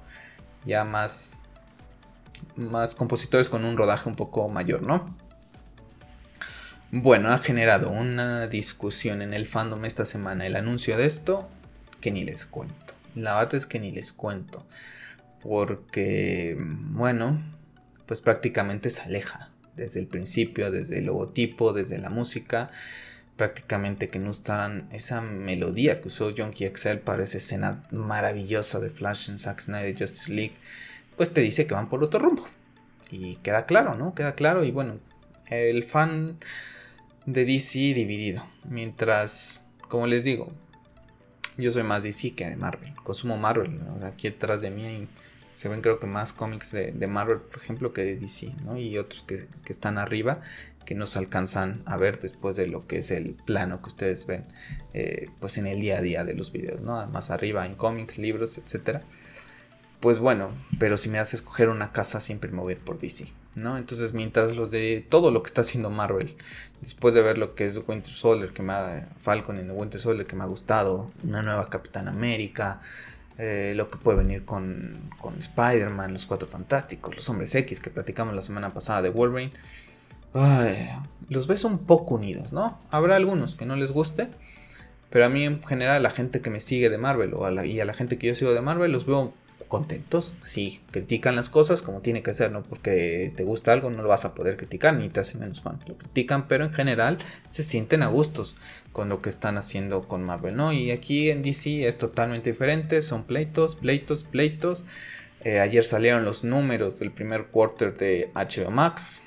ya 0.65 0.85
más, 0.85 1.41
más 2.57 2.95
compositores 2.95 3.49
con 3.49 3.65
un 3.65 3.77
rodaje 3.77 4.09
un 4.09 4.17
poco 4.17 4.49
mayor, 4.49 4.83
¿no? 4.83 5.17
Bueno, 6.91 7.31
ha 7.31 7.39
generado 7.39 7.91
una 7.91 8.49
discusión 8.49 9.23
en 9.23 9.33
el 9.33 9.47
fandom 9.47 9.85
esta 9.85 10.05
semana 10.05 10.47
el 10.47 10.57
anuncio 10.57 10.97
de 10.99 11.07
esto 11.07 11.49
que 12.01 12.11
ni 12.11 12.25
les 12.25 12.45
cuento. 12.45 12.95
La 13.15 13.35
verdad 13.35 13.55
es 13.55 13.67
que 13.67 13.79
ni 13.79 13.93
les 13.93 14.13
cuento 14.13 14.67
porque, 15.43 16.57
bueno, 16.59 17.43
pues 18.07 18.21
prácticamente 18.21 18.91
se 18.91 19.03
aleja 19.03 19.52
desde 19.77 20.01
el 20.01 20.07
principio, 20.07 20.71
desde 20.71 20.99
el 20.99 21.07
logotipo, 21.07 21.73
desde 21.73 21.99
la 21.99 22.11
música, 22.11 22.71
prácticamente 23.37 24.09
que 24.09 24.19
no 24.19 24.31
están 24.31 24.89
esa 24.93 25.21
melodía 25.21 26.01
que 26.01 26.09
usó 26.09 26.33
Junkie 26.37 26.65
Excel 26.65 27.01
para 27.01 27.25
esa 27.25 27.39
escena 27.39 27.83
maravillosa 27.91 28.79
de 28.81 28.91
Flash 28.91 29.31
en 29.31 29.39
Zack 29.39 29.61
Snyder 29.61 29.99
Justice 29.99 30.33
League, 30.33 30.55
pues 31.17 31.33
te 31.33 31.41
dice 31.41 31.67
que 31.67 31.75
van 31.75 31.89
por 31.89 32.03
otro 32.05 32.21
rumbo. 32.21 32.47
Y 33.11 33.37
queda 33.37 33.67
claro, 33.67 33.95
¿no? 33.95 34.15
Queda 34.15 34.35
claro 34.35 34.65
y 34.65 34.71
bueno, 34.71 34.99
el 35.49 35.85
fan 35.85 36.39
de 37.27 37.45
DC 37.45 37.79
dividido, 37.79 38.47
mientras, 38.65 39.67
como 39.89 40.07
les 40.07 40.25
digo, 40.25 40.53
yo 41.59 41.71
soy 41.71 41.83
más 41.83 42.03
DC 42.03 42.35
que 42.35 42.49
de 42.49 42.57
Marvel, 42.57 42.95
consumo 43.03 43.37
Marvel, 43.37 43.81
aquí 44.03 44.31
detrás 44.31 44.63
de 44.63 44.71
mí 44.71 44.87
hay 44.87 45.09
se 45.53 45.69
ven 45.69 45.83
creo 45.83 45.99
que 45.99 46.07
más 46.07 46.33
cómics 46.33 46.73
de, 46.73 47.07
Marvel, 47.07 47.39
por 47.39 47.59
ejemplo, 47.59 47.93
que 47.93 48.05
de 48.05 48.17
DC, 48.17 48.55
¿no? 48.65 48.77
Y 48.79 48.99
otros 48.99 49.23
que, 49.23 49.47
están 49.67 49.99
arriba 49.99 50.41
que 50.85 50.95
no 50.97 51.07
se 51.07 51.19
alcanzan 51.19 51.83
a 51.87 51.97
ver 51.97 52.21
después 52.21 52.57
de 52.57 52.67
lo 52.67 52.87
que 52.89 52.99
es 52.99 53.13
el 53.13 53.35
plano 53.35 53.81
que 53.81 53.89
ustedes 53.89 54.27
ven 54.27 54.45
eh, 54.95 55.31
pues 55.39 55.57
en 55.57 55.69
el 55.69 55.81
día 55.81 55.99
a 55.99 56.01
día 56.01 56.25
de 56.25 56.35
los 56.35 56.51
videos, 56.53 56.81
¿no? 56.81 57.07
Más 57.07 57.31
arriba 57.31 57.65
en 57.67 57.77
cómics, 57.77 58.19
libros, 58.19 58.59
etcétera. 58.59 59.03
Pues 60.01 60.19
bueno, 60.19 60.51
pero 60.81 60.97
si 60.97 61.09
me 61.09 61.21
hace 61.21 61.37
escoger 61.37 61.69
una 61.69 61.93
casa 61.93 62.19
siempre 62.19 62.51
me 62.51 62.61
voy 62.61 62.73
a 62.73 62.77
ir 62.77 62.83
por 62.83 62.99
DC, 62.99 63.29
¿no? 63.55 63.79
Entonces 63.79 64.13
mientras 64.13 64.57
los 64.57 64.73
de 64.73 65.07
todo 65.09 65.31
lo 65.31 65.45
que 65.45 65.47
está 65.47 65.61
haciendo 65.61 65.91
Marvel, 65.91 66.35
después 66.81 67.15
de 67.15 67.23
ver 67.23 67.39
lo 67.39 67.55
que 67.55 67.67
es 67.67 67.81
Winter 67.87 68.13
Soldier, 68.13 68.53
que 68.53 68.63
me 68.63 68.73
ha, 68.73 69.09
Falcon 69.21 69.59
en 69.59 69.71
Winter 69.71 70.01
Soldier 70.01 70.27
que 70.27 70.35
me 70.35 70.43
ha 70.43 70.49
gustado, 70.49 71.13
una 71.23 71.43
nueva 71.43 71.71
Capitán 71.71 72.09
América, 72.09 72.81
eh, 73.45 73.75
lo 73.75 73.91
que 73.91 73.99
puede 73.99 74.19
venir 74.19 74.45
con, 74.45 75.11
con 75.21 75.37
Spider-Man, 75.37 76.13
los 76.13 76.27
Cuatro 76.27 76.47
Fantásticos, 76.47 77.17
los 77.17 77.29
Hombres 77.29 77.53
X 77.57 77.81
que 77.81 77.91
platicamos 77.91 78.37
la 78.37 78.43
semana 78.43 78.73
pasada 78.73 79.03
de 79.03 79.11
Wolverine. 79.11 79.53
los 81.29 81.49
ves 81.49 81.65
un 81.65 81.79
poco 81.79 82.15
unidos, 82.15 82.53
¿no? 82.53 82.79
Habrá 82.93 83.17
algunos 83.17 83.57
que 83.57 83.67
no 83.67 83.75
les 83.75 83.91
guste, 83.91 84.29
pero 85.11 85.27
a 85.27 85.29
mí 85.29 85.45
en 85.45 85.61
general 85.61 86.05
la 86.05 86.11
gente 86.11 86.41
que 86.41 86.51
me 86.51 86.61
sigue 86.61 86.89
de 86.89 86.99
Marvel 86.99 87.35
o 87.35 87.65
y 87.65 87.81
a 87.81 87.85
la 87.85 87.95
gente 87.95 88.17
que 88.17 88.29
yo 88.29 88.37
sigo 88.37 88.55
de 88.55 88.61
Marvel 88.61 88.93
los 88.93 89.07
veo 89.07 89.35
contentos, 89.73 90.35
sí, 90.43 90.83
critican 90.91 91.35
las 91.35 91.49
cosas 91.49 91.81
como 91.81 92.03
tiene 92.03 92.23
que 92.23 92.35
ser, 92.35 92.53
no 92.53 92.63
porque 92.63 93.33
te 93.35 93.43
gusta 93.43 93.73
algo 93.73 93.89
no 93.89 94.03
lo 94.03 94.09
vas 94.11 94.27
a 94.27 94.35
poder 94.35 94.59
criticar 94.59 94.93
ni 94.93 95.09
te 95.09 95.21
hace 95.21 95.39
menos 95.39 95.63
fan, 95.63 95.79
lo 95.87 95.97
critican, 95.97 96.47
pero 96.47 96.67
en 96.67 96.75
general 96.75 97.17
se 97.49 97.63
sienten 97.63 98.03
a 98.03 98.09
gustos 98.09 98.55
con 98.93 99.09
lo 99.09 99.23
que 99.23 99.31
están 99.31 99.57
haciendo 99.57 100.07
con 100.07 100.25
Marvel, 100.25 100.57
¿no? 100.57 100.75
Y 100.75 100.91
aquí 100.91 101.31
en 101.31 101.41
DC 101.41 101.89
es 101.89 101.97
totalmente 101.97 102.51
diferente, 102.51 103.01
son 103.01 103.25
pleitos, 103.25 103.75
pleitos, 103.75 104.25
pleitos. 104.25 104.85
Eh, 105.43 105.59
ayer 105.59 105.85
salieron 105.85 106.27
los 106.27 106.45
números 106.45 106.99
del 106.99 107.11
primer 107.11 107.47
quarter 107.47 107.97
de 107.97 108.31
HBO 108.35 108.71
Max, 108.71 109.23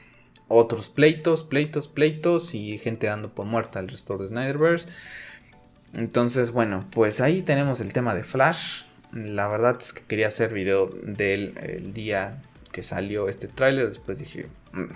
otros 0.47 0.91
pleitos, 0.91 1.43
pleitos, 1.43 1.87
pleitos 1.87 2.53
y 2.53 2.77
gente 2.77 3.07
dando 3.07 3.33
por 3.33 3.47
muerta 3.47 3.79
el 3.79 3.87
resto 3.87 4.15
de 4.19 4.27
Snyderverse. 4.27 4.89
Entonces, 5.95 6.51
bueno, 6.51 6.85
pues 6.91 7.19
ahí 7.19 7.41
tenemos 7.41 7.79
el 7.79 7.93
tema 7.93 8.13
de 8.13 8.23
Flash. 8.23 8.84
La 9.15 9.47
verdad 9.47 9.77
es 9.79 9.93
que 9.93 10.03
quería 10.03 10.27
hacer 10.27 10.53
video 10.53 10.87
del 10.87 11.57
el 11.63 11.93
día 11.93 12.41
que 12.73 12.83
salió 12.83 13.29
este 13.29 13.47
tráiler. 13.47 13.87
Después 13.87 14.19
dije, 14.19 14.47
mm, 14.73 14.91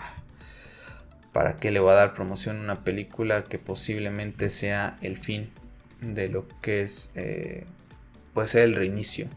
¿para 1.32 1.56
qué 1.56 1.72
le 1.72 1.80
voy 1.80 1.92
a 1.92 1.96
dar 1.96 2.14
promoción 2.14 2.58
a 2.58 2.64
una 2.64 2.84
película 2.84 3.46
que 3.46 3.60
posiblemente 3.60 4.50
sea 4.50 4.98
el 5.02 5.16
fin 5.16 5.50
de 6.02 6.28
lo 6.28 6.46
que 6.62 6.82
es, 6.82 7.14
eh, 7.16 7.66
puede 8.34 8.50
ser 8.50 8.64
el 8.64 8.76
reinicio? 8.76 9.30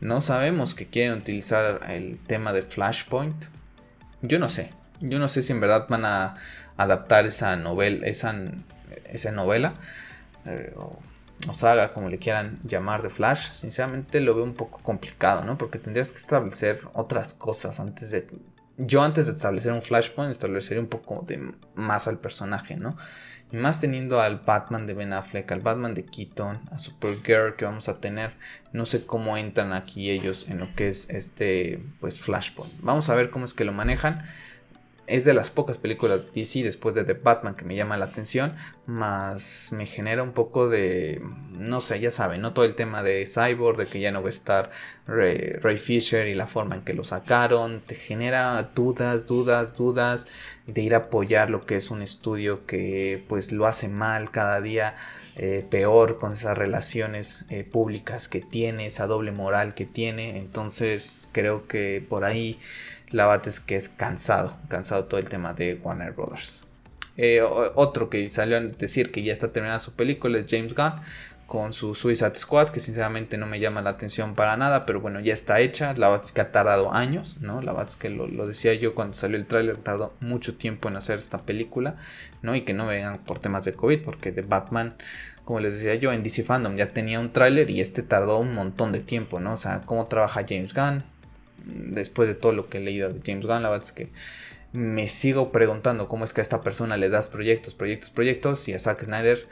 No 0.00 0.20
sabemos 0.20 0.74
que 0.74 0.84
quieren 0.84 1.16
utilizar 1.16 1.80
el 1.88 2.20
tema 2.20 2.52
de 2.52 2.60
Flashpoint. 2.60 3.46
Yo 4.20 4.38
no 4.38 4.50
sé. 4.50 4.68
Yo 5.00 5.18
no 5.18 5.28
sé 5.28 5.42
si 5.42 5.54
en 5.54 5.60
verdad 5.60 5.86
van 5.88 6.04
a 6.04 6.36
adaptar 6.76 7.24
esa 7.24 7.56
novela, 7.56 8.06
esa, 8.06 8.34
esa 9.06 9.32
novela. 9.32 9.76
Eh, 10.44 10.74
saga, 11.52 11.92
como 11.92 12.08
le 12.08 12.18
quieran 12.18 12.60
llamar, 12.64 13.02
de 13.02 13.10
Flash, 13.10 13.52
sinceramente 13.52 14.20
lo 14.20 14.34
veo 14.34 14.44
un 14.44 14.54
poco 14.54 14.80
complicado, 14.82 15.44
¿no? 15.44 15.58
Porque 15.58 15.78
tendrías 15.78 16.10
que 16.10 16.18
establecer 16.18 16.82
otras 16.94 17.34
cosas 17.34 17.80
antes 17.80 18.10
de 18.10 18.26
yo 18.86 19.02
antes 19.02 19.26
de 19.26 19.32
establecer 19.32 19.72
un 19.72 19.82
Flashpoint, 19.82 20.30
establecería 20.30 20.82
un 20.82 20.88
poco 20.88 21.26
más 21.74 22.08
al 22.08 22.18
personaje, 22.18 22.76
¿no? 22.76 22.96
Y 23.52 23.56
más 23.56 23.80
teniendo 23.80 24.20
al 24.20 24.38
Batman 24.38 24.86
de 24.86 24.94
Ben 24.94 25.12
Affleck, 25.12 25.50
al 25.52 25.60
Batman 25.60 25.92
de 25.92 26.06
Keaton, 26.06 26.60
a 26.70 26.78
Supergirl 26.78 27.56
que 27.56 27.64
vamos 27.64 27.88
a 27.88 28.00
tener. 28.00 28.32
No 28.72 28.86
sé 28.86 29.04
cómo 29.04 29.36
entran 29.36 29.72
aquí 29.72 30.10
ellos 30.10 30.46
en 30.48 30.60
lo 30.60 30.74
que 30.74 30.88
es 30.88 31.10
este 31.10 31.82
pues 32.00 32.20
Flashpoint. 32.20 32.72
Vamos 32.80 33.10
a 33.10 33.14
ver 33.14 33.30
cómo 33.30 33.44
es 33.44 33.52
que 33.52 33.64
lo 33.64 33.72
manejan 33.72 34.24
es 35.10 35.24
de 35.24 35.34
las 35.34 35.50
pocas 35.50 35.78
películas 35.78 36.26
de 36.26 36.40
DC 36.40 36.62
después 36.62 36.94
de 36.94 37.04
The 37.04 37.14
Batman 37.14 37.56
que 37.56 37.64
me 37.64 37.74
llama 37.74 37.96
la 37.96 38.06
atención, 38.06 38.54
más 38.86 39.72
me 39.72 39.84
genera 39.86 40.22
un 40.22 40.32
poco 40.32 40.68
de, 40.68 41.20
no 41.50 41.80
sé, 41.80 41.98
ya 42.00 42.10
saben, 42.10 42.40
no 42.40 42.52
todo 42.52 42.64
el 42.64 42.76
tema 42.76 43.02
de 43.02 43.26
Cyborg, 43.26 43.76
de 43.76 43.86
que 43.86 44.00
ya 44.00 44.12
no 44.12 44.22
va 44.22 44.26
a 44.26 44.30
estar 44.30 44.70
Ray, 45.06 45.78
Fisher 45.78 46.28
y 46.28 46.34
la 46.34 46.46
forma 46.46 46.76
en 46.76 46.82
que 46.82 46.94
lo 46.94 47.02
sacaron, 47.02 47.80
te 47.80 47.96
genera 47.96 48.62
dudas, 48.74 49.26
dudas, 49.26 49.76
dudas 49.76 50.28
de 50.66 50.82
ir 50.82 50.94
a 50.94 50.98
apoyar 50.98 51.50
lo 51.50 51.66
que 51.66 51.76
es 51.76 51.90
un 51.90 52.02
estudio 52.02 52.64
que 52.64 53.24
pues 53.28 53.50
lo 53.50 53.66
hace 53.66 53.88
mal 53.88 54.30
cada 54.30 54.60
día. 54.60 54.94
Eh, 55.36 55.64
peor 55.70 56.18
con 56.18 56.32
esas 56.32 56.58
relaciones 56.58 57.46
eh, 57.48 57.64
públicas 57.64 58.28
que 58.28 58.40
tiene, 58.42 58.86
esa 58.86 59.06
doble 59.06 59.30
moral 59.32 59.74
que 59.74 59.86
tiene. 59.86 60.38
Entonces 60.38 61.28
creo 61.32 61.66
que 61.66 62.04
por 62.06 62.24
ahí 62.24 62.58
la 63.10 63.26
bat 63.26 63.46
es 63.46 63.60
que 63.60 63.76
es 63.76 63.88
cansado, 63.88 64.56
cansado 64.68 65.04
todo 65.04 65.18
el 65.20 65.28
tema 65.28 65.54
de 65.54 65.74
Warner 65.74 66.12
Brothers. 66.12 66.62
Eh, 67.16 67.42
otro 67.42 68.08
que 68.08 68.28
salió 68.28 68.56
a 68.56 68.60
decir 68.60 69.10
que 69.12 69.22
ya 69.22 69.32
está 69.32 69.52
terminada 69.52 69.78
su 69.78 69.94
película 69.94 70.38
es 70.38 70.46
James 70.48 70.74
Gunn 70.74 70.94
con 71.50 71.72
su 71.72 71.96
Suicide 71.96 72.36
Squad, 72.36 72.68
que 72.68 72.78
sinceramente 72.78 73.36
no 73.36 73.44
me 73.44 73.58
llama 73.58 73.82
la 73.82 73.90
atención 73.90 74.36
para 74.36 74.56
nada, 74.56 74.86
pero 74.86 75.00
bueno, 75.00 75.18
ya 75.18 75.34
está 75.34 75.58
hecha. 75.58 75.94
La 75.96 76.06
bat 76.06 76.24
es 76.24 76.30
que 76.30 76.40
ha 76.40 76.52
tardado 76.52 76.94
años, 76.94 77.38
¿no? 77.40 77.60
La 77.60 77.72
bat 77.72 77.88
es 77.88 77.96
que 77.96 78.08
lo, 78.08 78.46
decía 78.46 78.72
yo 78.74 78.94
cuando 78.94 79.16
salió 79.16 79.36
el 79.36 79.46
tráiler, 79.46 79.76
tardó 79.76 80.14
mucho 80.20 80.54
tiempo 80.54 80.88
en 80.88 80.96
hacer 80.96 81.18
esta 81.18 81.38
película, 81.38 81.96
¿no? 82.40 82.54
Y 82.54 82.62
que 82.62 82.72
no 82.72 82.86
vengan 82.86 83.18
por 83.18 83.40
temas 83.40 83.64
de 83.64 83.72
COVID, 83.72 84.00
porque 84.04 84.30
de 84.30 84.42
Batman, 84.42 84.94
como 85.44 85.58
les 85.58 85.74
decía 85.74 85.96
yo, 85.96 86.12
en 86.12 86.22
DC 86.22 86.44
Fandom 86.44 86.76
ya 86.76 86.92
tenía 86.92 87.18
un 87.18 87.32
tráiler 87.32 87.68
y 87.68 87.80
este 87.80 88.04
tardó 88.04 88.38
un 88.38 88.54
montón 88.54 88.92
de 88.92 89.00
tiempo, 89.00 89.40
¿no? 89.40 89.54
O 89.54 89.56
sea, 89.56 89.80
cómo 89.84 90.06
trabaja 90.06 90.46
James 90.48 90.72
Gunn, 90.72 91.02
después 91.66 92.28
de 92.28 92.34
todo 92.34 92.52
lo 92.52 92.68
que 92.68 92.78
he 92.78 92.80
leído 92.80 93.12
de 93.12 93.20
James 93.24 93.46
Gunn, 93.46 93.62
la 93.62 93.70
verdad 93.70 93.86
es 93.86 93.92
que 93.92 94.10
me 94.72 95.08
sigo 95.08 95.50
preguntando 95.52 96.08
cómo 96.08 96.24
es 96.24 96.32
que 96.32 96.40
a 96.40 96.42
esta 96.42 96.62
persona 96.62 96.96
le 96.96 97.08
das 97.08 97.28
proyectos, 97.28 97.74
proyectos, 97.74 98.10
proyectos 98.10 98.68
y 98.68 98.74
a 98.74 98.78
Zack 98.78 99.04
Snyder 99.04 99.46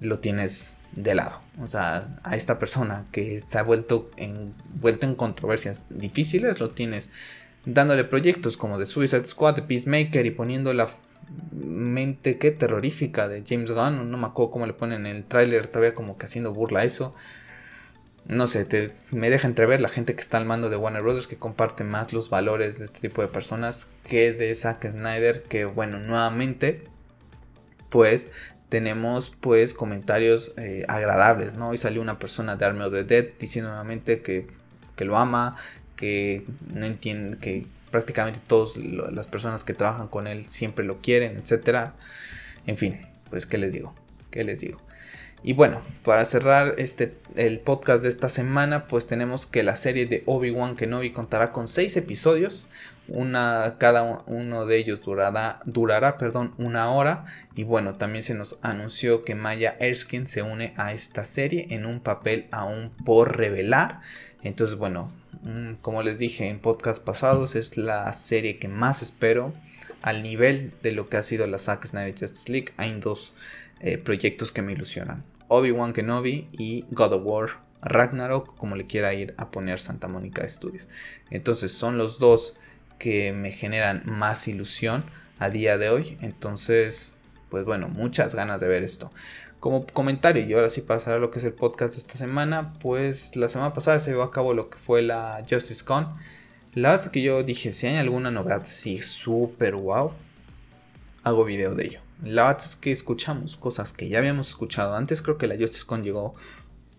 lo 0.00 0.20
tienes 0.20 0.76
de 0.92 1.14
lado. 1.14 1.40
O 1.60 1.68
sea, 1.68 2.16
a 2.22 2.36
esta 2.36 2.58
persona 2.58 3.06
que 3.12 3.40
se 3.40 3.58
ha 3.58 3.62
vuelto 3.62 4.10
en, 4.16 4.54
vuelto 4.80 5.06
en 5.06 5.14
controversias 5.14 5.86
difíciles, 5.90 6.60
lo 6.60 6.70
tienes 6.70 7.10
dándole 7.64 8.04
proyectos 8.04 8.56
como 8.56 8.78
de 8.78 8.86
Suicide 8.86 9.24
Squad, 9.24 9.56
de 9.56 9.62
Peacemaker 9.62 10.24
y 10.24 10.30
poniendo 10.30 10.72
la 10.72 10.88
mente 11.52 12.38
que 12.38 12.50
terrorífica 12.50 13.28
de 13.28 13.44
James 13.46 13.72
Gunn. 13.72 14.10
No 14.10 14.18
me 14.18 14.26
acuerdo 14.26 14.52
cómo 14.52 14.66
le 14.66 14.72
ponen 14.72 15.06
en 15.06 15.16
el 15.16 15.24
tráiler, 15.24 15.66
todavía 15.66 15.94
como 15.94 16.16
que 16.16 16.26
haciendo 16.26 16.52
burla 16.52 16.80
a 16.80 16.84
eso 16.84 17.14
no 18.30 18.46
sé, 18.46 18.64
te, 18.64 18.92
me 19.10 19.28
deja 19.28 19.48
entrever 19.48 19.80
la 19.80 19.88
gente 19.88 20.14
que 20.14 20.20
está 20.20 20.38
al 20.38 20.44
mando 20.44 20.70
de 20.70 20.76
Warner 20.76 21.02
Brothers 21.02 21.26
que 21.26 21.36
comparte 21.36 21.82
más 21.82 22.12
los 22.12 22.30
valores 22.30 22.78
de 22.78 22.84
este 22.84 23.00
tipo 23.00 23.22
de 23.22 23.28
personas 23.28 23.90
que 24.08 24.32
de 24.32 24.54
Zack 24.54 24.88
Snyder, 24.88 25.42
que 25.42 25.64
bueno, 25.64 25.98
nuevamente, 25.98 26.84
pues 27.88 28.30
tenemos 28.68 29.30
pues 29.40 29.74
comentarios 29.74 30.54
eh, 30.56 30.84
agradables, 30.86 31.54
¿no? 31.54 31.70
Hoy 31.70 31.78
salió 31.78 32.00
una 32.00 32.20
persona 32.20 32.54
de 32.54 32.64
Army 32.64 32.82
of 32.82 32.92
the 32.92 33.02
Dead 33.02 33.26
diciendo 33.36 33.70
nuevamente 33.70 34.22
que, 34.22 34.46
que 34.94 35.04
lo 35.04 35.16
ama, 35.16 35.56
que 35.96 36.44
no 36.72 36.86
entiende, 36.86 37.36
que 37.38 37.66
prácticamente 37.90 38.38
todas 38.46 38.76
las 38.76 39.26
personas 39.26 39.64
que 39.64 39.74
trabajan 39.74 40.06
con 40.06 40.28
él 40.28 40.46
siempre 40.46 40.84
lo 40.84 41.00
quieren, 41.00 41.36
etcétera. 41.36 41.94
En 42.64 42.78
fin, 42.78 43.00
pues 43.28 43.44
qué 43.46 43.58
les 43.58 43.72
digo, 43.72 43.92
qué 44.30 44.44
les 44.44 44.60
digo. 44.60 44.80
Y 45.42 45.54
bueno, 45.54 45.80
para 46.04 46.24
cerrar 46.26 46.74
este, 46.76 47.16
el 47.34 47.60
podcast 47.60 48.02
de 48.02 48.10
esta 48.10 48.28
semana, 48.28 48.86
pues 48.86 49.06
tenemos 49.06 49.46
que 49.46 49.62
la 49.62 49.76
serie 49.76 50.04
de 50.04 50.22
Obi-Wan 50.26 50.76
Kenobi 50.76 51.12
contará 51.12 51.50
con 51.50 51.66
seis 51.66 51.96
episodios. 51.96 52.68
Una, 53.08 53.76
cada 53.78 54.22
uno 54.26 54.66
de 54.66 54.76
ellos 54.76 55.02
durará, 55.02 55.58
durará 55.64 56.18
perdón, 56.18 56.52
una 56.58 56.92
hora. 56.92 57.24
Y 57.54 57.64
bueno, 57.64 57.94
también 57.94 58.22
se 58.22 58.34
nos 58.34 58.58
anunció 58.60 59.24
que 59.24 59.34
Maya 59.34 59.76
Erskine 59.80 60.26
se 60.26 60.42
une 60.42 60.74
a 60.76 60.92
esta 60.92 61.24
serie 61.24 61.68
en 61.70 61.86
un 61.86 62.00
papel 62.00 62.46
aún 62.52 62.90
por 63.06 63.38
revelar. 63.38 64.00
Entonces, 64.42 64.76
bueno, 64.76 65.10
mm, 65.42 65.74
como 65.80 66.02
les 66.02 66.18
dije 66.18 66.48
en 66.48 66.58
podcast 66.58 67.02
pasados, 67.02 67.54
es 67.56 67.78
la 67.78 68.12
serie 68.12 68.58
que 68.58 68.68
más 68.68 69.00
espero 69.00 69.54
al 70.02 70.22
nivel 70.22 70.72
de 70.82 70.92
lo 70.92 71.08
que 71.08 71.16
ha 71.16 71.22
sido 71.22 71.46
la 71.46 71.58
Zack 71.58 71.86
Snyder 71.86 72.18
Justice 72.18 72.52
League. 72.52 72.72
Hay 72.76 72.98
dos 73.00 73.34
eh, 73.80 73.96
proyectos 73.96 74.52
que 74.52 74.60
me 74.60 74.72
ilusionan. 74.72 75.24
Obi-Wan 75.52 75.92
Kenobi 75.92 76.48
y 76.52 76.84
God 76.92 77.14
of 77.14 77.22
War 77.24 77.48
Ragnarok, 77.82 78.56
como 78.56 78.76
le 78.76 78.86
quiera 78.86 79.14
ir 79.14 79.34
a 79.36 79.50
poner 79.50 79.80
Santa 79.80 80.06
Mónica 80.06 80.48
Studios. 80.48 80.88
Entonces 81.28 81.72
son 81.72 81.98
los 81.98 82.20
dos 82.20 82.56
que 83.00 83.32
me 83.32 83.50
generan 83.50 84.02
más 84.04 84.46
ilusión 84.46 85.04
a 85.40 85.50
día 85.50 85.76
de 85.76 85.90
hoy. 85.90 86.18
Entonces, 86.20 87.14
pues 87.48 87.64
bueno, 87.64 87.88
muchas 87.88 88.34
ganas 88.36 88.60
de 88.60 88.68
ver 88.68 88.84
esto. 88.84 89.10
Como 89.58 89.86
comentario, 89.86 90.46
y 90.46 90.52
ahora 90.52 90.70
sí 90.70 90.82
pasará 90.82 91.18
lo 91.18 91.32
que 91.32 91.40
es 91.40 91.44
el 91.44 91.52
podcast 91.52 91.94
de 91.94 91.98
esta 91.98 92.16
semana, 92.16 92.74
pues 92.74 93.34
la 93.34 93.48
semana 93.48 93.74
pasada 93.74 93.98
se 93.98 94.10
llevó 94.10 94.22
a 94.22 94.30
cabo 94.30 94.54
lo 94.54 94.70
que 94.70 94.78
fue 94.78 95.02
la 95.02 95.44
Justice 95.50 95.84
Con. 95.84 96.08
La 96.74 96.90
verdad 96.90 97.06
es 97.06 97.10
que 97.10 97.22
yo 97.22 97.42
dije, 97.42 97.72
si 97.72 97.88
hay 97.88 97.96
alguna 97.96 98.30
novedad, 98.30 98.62
sí, 98.64 99.02
súper 99.02 99.74
wow, 99.74 100.12
hago 101.24 101.44
video 101.44 101.74
de 101.74 101.86
ello. 101.86 102.09
La 102.22 102.46
verdad 102.46 102.62
es 102.64 102.76
que 102.76 102.92
escuchamos 102.92 103.56
cosas 103.56 103.92
que 103.92 104.08
ya 104.08 104.18
habíamos 104.18 104.48
escuchado 104.50 104.94
antes. 104.94 105.22
Creo 105.22 105.38
que 105.38 105.46
la 105.46 105.56
Justice 105.56 105.86
Con 105.86 106.04
llegó 106.04 106.34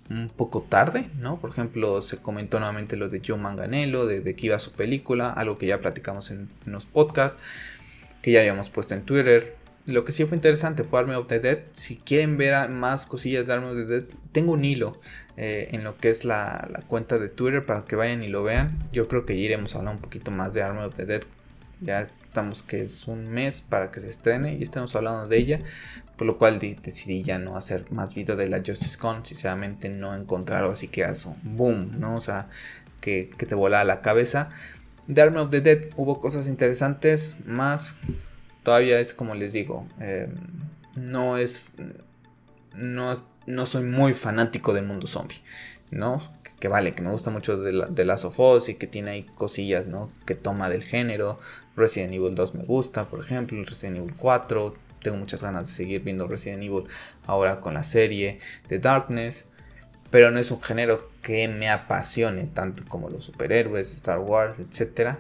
un 0.10 0.30
poco 0.30 0.62
tarde, 0.68 1.10
¿no? 1.18 1.40
Por 1.40 1.52
ejemplo, 1.52 2.02
se 2.02 2.18
comentó 2.18 2.60
nuevamente 2.60 2.98
lo 2.98 3.10
de 3.10 3.22
Joe 3.26 3.38
Manganello, 3.38 4.06
de, 4.06 4.36
que 4.36 4.48
iba 4.48 4.60
su 4.60 4.72
película, 4.72 5.32
algo 5.32 5.58
que 5.58 5.68
ya 5.68 5.80
platicamos 5.80 6.32
en, 6.32 6.50
los 6.66 6.86
podcasts, 6.86 7.42
que 8.22 8.32
ya 8.32 8.40
habíamos 8.40 8.70
puesto 8.70 8.94
en 8.94 9.04
Twitter. 9.04 9.56
Lo 9.86 10.04
que 10.06 10.12
sí 10.12 10.26
fue 10.26 10.38
interesante 10.38 10.84
fue 10.84 11.00
Army 11.00 11.14
of 11.14 11.28
the 11.28 11.40
Dead. 11.40 11.60
Si 11.72 11.98
quieren 11.98 12.38
ver 12.38 12.70
más 12.70 13.06
cosillas 13.06 13.48
de 13.48 13.54
Army 13.54 13.68
of 13.68 13.76
the 13.76 13.86
Dead, 13.86 14.04
tengo 14.32 14.52
un 14.52 14.66
hilo 14.66 15.00
eh, 15.38 15.70
en 15.72 15.84
lo 15.84 15.98
que 15.98 16.10
es 16.10 16.26
la, 16.26 16.84
cuenta 16.88 17.18
de 17.18 17.30
Twitter 17.30 17.66
para 17.66 17.86
que 17.86 17.96
vayan 17.96 18.22
y 18.22 18.28
lo 18.28 18.44
vean. 18.44 18.78
Yo 18.92 19.08
creo 19.08 19.26
que 19.26 19.34
iremos 19.34 19.76
a 19.76 19.80
hablar 19.80 19.96
un 19.96 20.02
poquito 20.02 20.30
más 20.30 20.54
de 20.54 20.62
Army 20.62 20.84
of 20.84 20.96
the 20.96 21.06
Dead. 21.06 21.24
Ya 21.80 22.08
estamos 22.32 22.64
que 22.64 22.82
es 22.82 23.10
un 23.10 23.28
mes 23.28 23.60
para 23.60 23.92
que 23.92 24.00
se 24.00 24.08
estrene 24.08 24.56
y 24.56 24.64
estamos 24.64 24.96
hablando 24.96 25.28
de 25.28 25.38
ella, 25.38 25.60
por 26.16 26.26
lo 26.26 26.38
cual 26.38 26.60
decidí 26.60 27.24
ya 27.24 27.38
no 27.38 27.58
hacer 27.58 27.92
más 27.92 28.16
video 28.16 28.38
de 28.38 28.48
la 28.48 28.60
Justice 28.66 28.98
Con, 28.98 29.26
sinceramente 29.26 29.90
no 29.90 30.16
encontrar 30.16 30.60
algo 30.62 30.72
así 30.72 30.88
que 30.88 31.04
hace 31.04 31.28
boom, 31.44 32.00
¿no? 32.00 32.16
O 32.16 32.22
sea, 32.22 32.48
que, 33.02 33.30
te 33.38 33.54
vola 33.54 33.84
la 33.84 34.00
cabeza. 34.02 34.50
The 35.14 35.22
Army 35.22 35.40
of 35.40 35.50
the 35.50 35.60
Dead 35.60 35.90
hubo 35.98 36.22
cosas 36.22 36.48
interesantes, 36.48 37.36
más 37.46 37.96
todavía 38.64 39.02
es 39.02 39.14
como 39.14 39.36
les 39.36 39.52
digo, 39.52 39.86
em, 40.00 40.34
no 40.96 41.38
es, 41.38 41.74
no, 42.74 43.26
no 43.46 43.66
soy 43.66 43.84
muy 43.84 44.14
fanático 44.14 44.72
del 44.74 44.86
mundo 44.86 45.06
zombie, 45.06 45.42
¿no? 45.90 46.22
que 46.62 46.68
vale, 46.68 46.94
que 46.94 47.02
me 47.02 47.10
gusta 47.10 47.32
mucho 47.32 47.58
de, 47.58 47.74
la, 47.74 47.88
de 47.88 48.06
Last 48.06 48.24
of 48.24 48.40
Us 48.40 48.70
y 48.70 48.76
que 48.76 48.86
tiene 48.86 49.12
ahí 49.12 49.24
cosillas, 49.24 49.88
¿no? 49.88 50.12
Que 50.28 50.36
toma 50.36 50.70
del 50.70 50.84
género. 50.84 51.40
Resident 51.76 52.14
Evil 52.14 52.36
2 52.36 52.56
me 52.56 52.64
gusta, 52.64 53.08
por 53.08 53.20
ejemplo, 53.20 53.64
Resident 53.64 53.98
Evil 53.98 54.14
4. 54.16 54.76
Tengo 55.02 55.18
muchas 55.18 55.42
ganas 55.42 55.68
de 55.68 55.74
seguir 55.74 56.04
viendo 56.04 56.28
Resident 56.28 56.64
Evil 56.64 56.84
ahora 57.26 57.60
con 57.60 57.74
la 57.74 57.84
serie 57.84 58.40
de 58.68 58.80
Darkness. 58.80 59.46
Pero 60.10 60.30
no 60.32 60.40
es 60.40 60.52
un 60.52 60.62
género 60.62 61.10
que 61.22 61.48
me 61.48 61.70
apasione 61.70 62.44
tanto 62.46 62.84
como 62.88 63.10
los 63.10 63.24
superhéroes, 63.24 63.94
Star 63.94 64.20
Wars, 64.20 64.58
etc. 64.60 65.16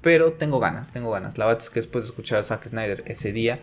Pero 0.00 0.34
tengo 0.34 0.60
ganas, 0.60 0.92
tengo 0.92 1.10
ganas. 1.10 1.38
La 1.38 1.46
verdad 1.46 1.62
es 1.62 1.70
que 1.70 1.80
después 1.80 2.04
de 2.04 2.10
escuchar 2.10 2.38
a 2.38 2.42
Zack 2.44 2.68
Snyder 2.68 3.02
ese 3.06 3.32
día, 3.32 3.58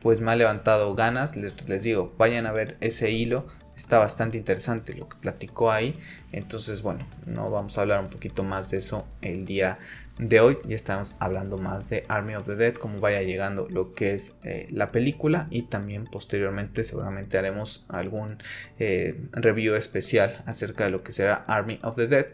pues 0.00 0.20
me 0.20 0.30
ha 0.30 0.36
levantado 0.36 0.94
ganas. 0.94 1.34
Les, 1.36 1.68
les 1.68 1.82
digo, 1.82 2.14
vayan 2.16 2.46
a 2.46 2.52
ver 2.52 2.76
ese 2.80 3.10
hilo 3.10 3.46
está 3.80 3.98
bastante 3.98 4.36
interesante 4.36 4.94
lo 4.94 5.08
que 5.08 5.16
platicó 5.16 5.70
ahí. 5.70 5.98
Entonces, 6.32 6.82
bueno, 6.82 7.06
no 7.26 7.50
vamos 7.50 7.76
a 7.76 7.80
hablar 7.80 8.00
un 8.00 8.10
poquito 8.10 8.42
más 8.42 8.70
de 8.70 8.78
eso 8.78 9.06
el 9.22 9.46
día 9.46 9.78
de 10.20 10.40
hoy. 10.40 10.58
Ya 10.64 10.76
estamos 10.76 11.16
hablando 11.18 11.56
más 11.56 11.88
de 11.88 12.04
Army 12.08 12.34
of 12.34 12.46
the 12.46 12.56
Dead, 12.56 12.74
cómo 12.74 13.00
vaya 13.00 13.22
llegando 13.22 13.66
lo 13.68 13.92
que 13.94 14.12
es 14.12 14.34
eh, 14.44 14.68
la 14.70 14.92
película 14.92 15.48
y 15.50 15.62
también 15.62 16.04
posteriormente 16.04 16.84
seguramente 16.84 17.38
haremos 17.38 17.84
algún 17.88 18.42
eh, 18.78 19.20
review 19.32 19.74
especial 19.74 20.42
acerca 20.46 20.84
de 20.84 20.90
lo 20.90 21.02
que 21.02 21.12
será 21.12 21.44
Army 21.48 21.80
of 21.82 21.96
the 21.96 22.06
Dead 22.06 22.26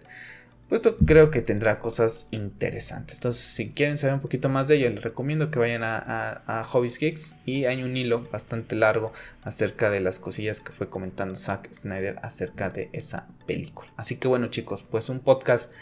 puesto 0.69 0.97
creo 0.97 1.31
que 1.31 1.43
tendrá 1.43 1.79
cosas 1.79 2.27
interesantes. 2.31 3.19
Entonces, 3.19 3.45
si 3.45 3.71
quieren 3.71 3.99
saber 3.99 4.15
un 4.15 4.21
poquito 4.21 4.49
más 4.49 4.69
de 4.69 4.77
ello, 4.77 4.91
les 4.91 5.03
recomiendo 5.03 5.51
que 5.51 5.59
vayan 5.59 5.85
a, 5.85 6.43
a, 6.47 6.65
Hobbies 6.65 6.99
Geeks 6.99 7.37
y 7.45 7.67
hay 7.67 7.83
un 7.83 7.97
hilo 7.97 8.29
bastante 8.33 8.75
largo 8.75 9.13
acerca 9.43 9.91
de 9.91 10.01
las 10.01 10.19
cosillas 10.19 10.61
que 10.61 10.73
fue 10.73 10.89
comentando 10.89 11.37
Zack 11.37 11.73
Snyder 11.73 12.19
acerca 12.23 12.71
de 12.71 12.91
esa 12.93 13.29
película. 13.47 13.89
Así 13.97 14.17
que 14.17 14.29
bueno 14.29 14.49
chicos, 14.49 14.83
pues 14.83 15.09
un 15.09 15.21
podcast 15.21 15.73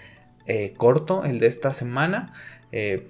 eh, 0.46 0.74
corto, 0.76 1.24
el 1.24 1.38
de 1.40 1.46
esta 1.46 1.72
semana. 1.72 2.32
Eh, 2.72 3.08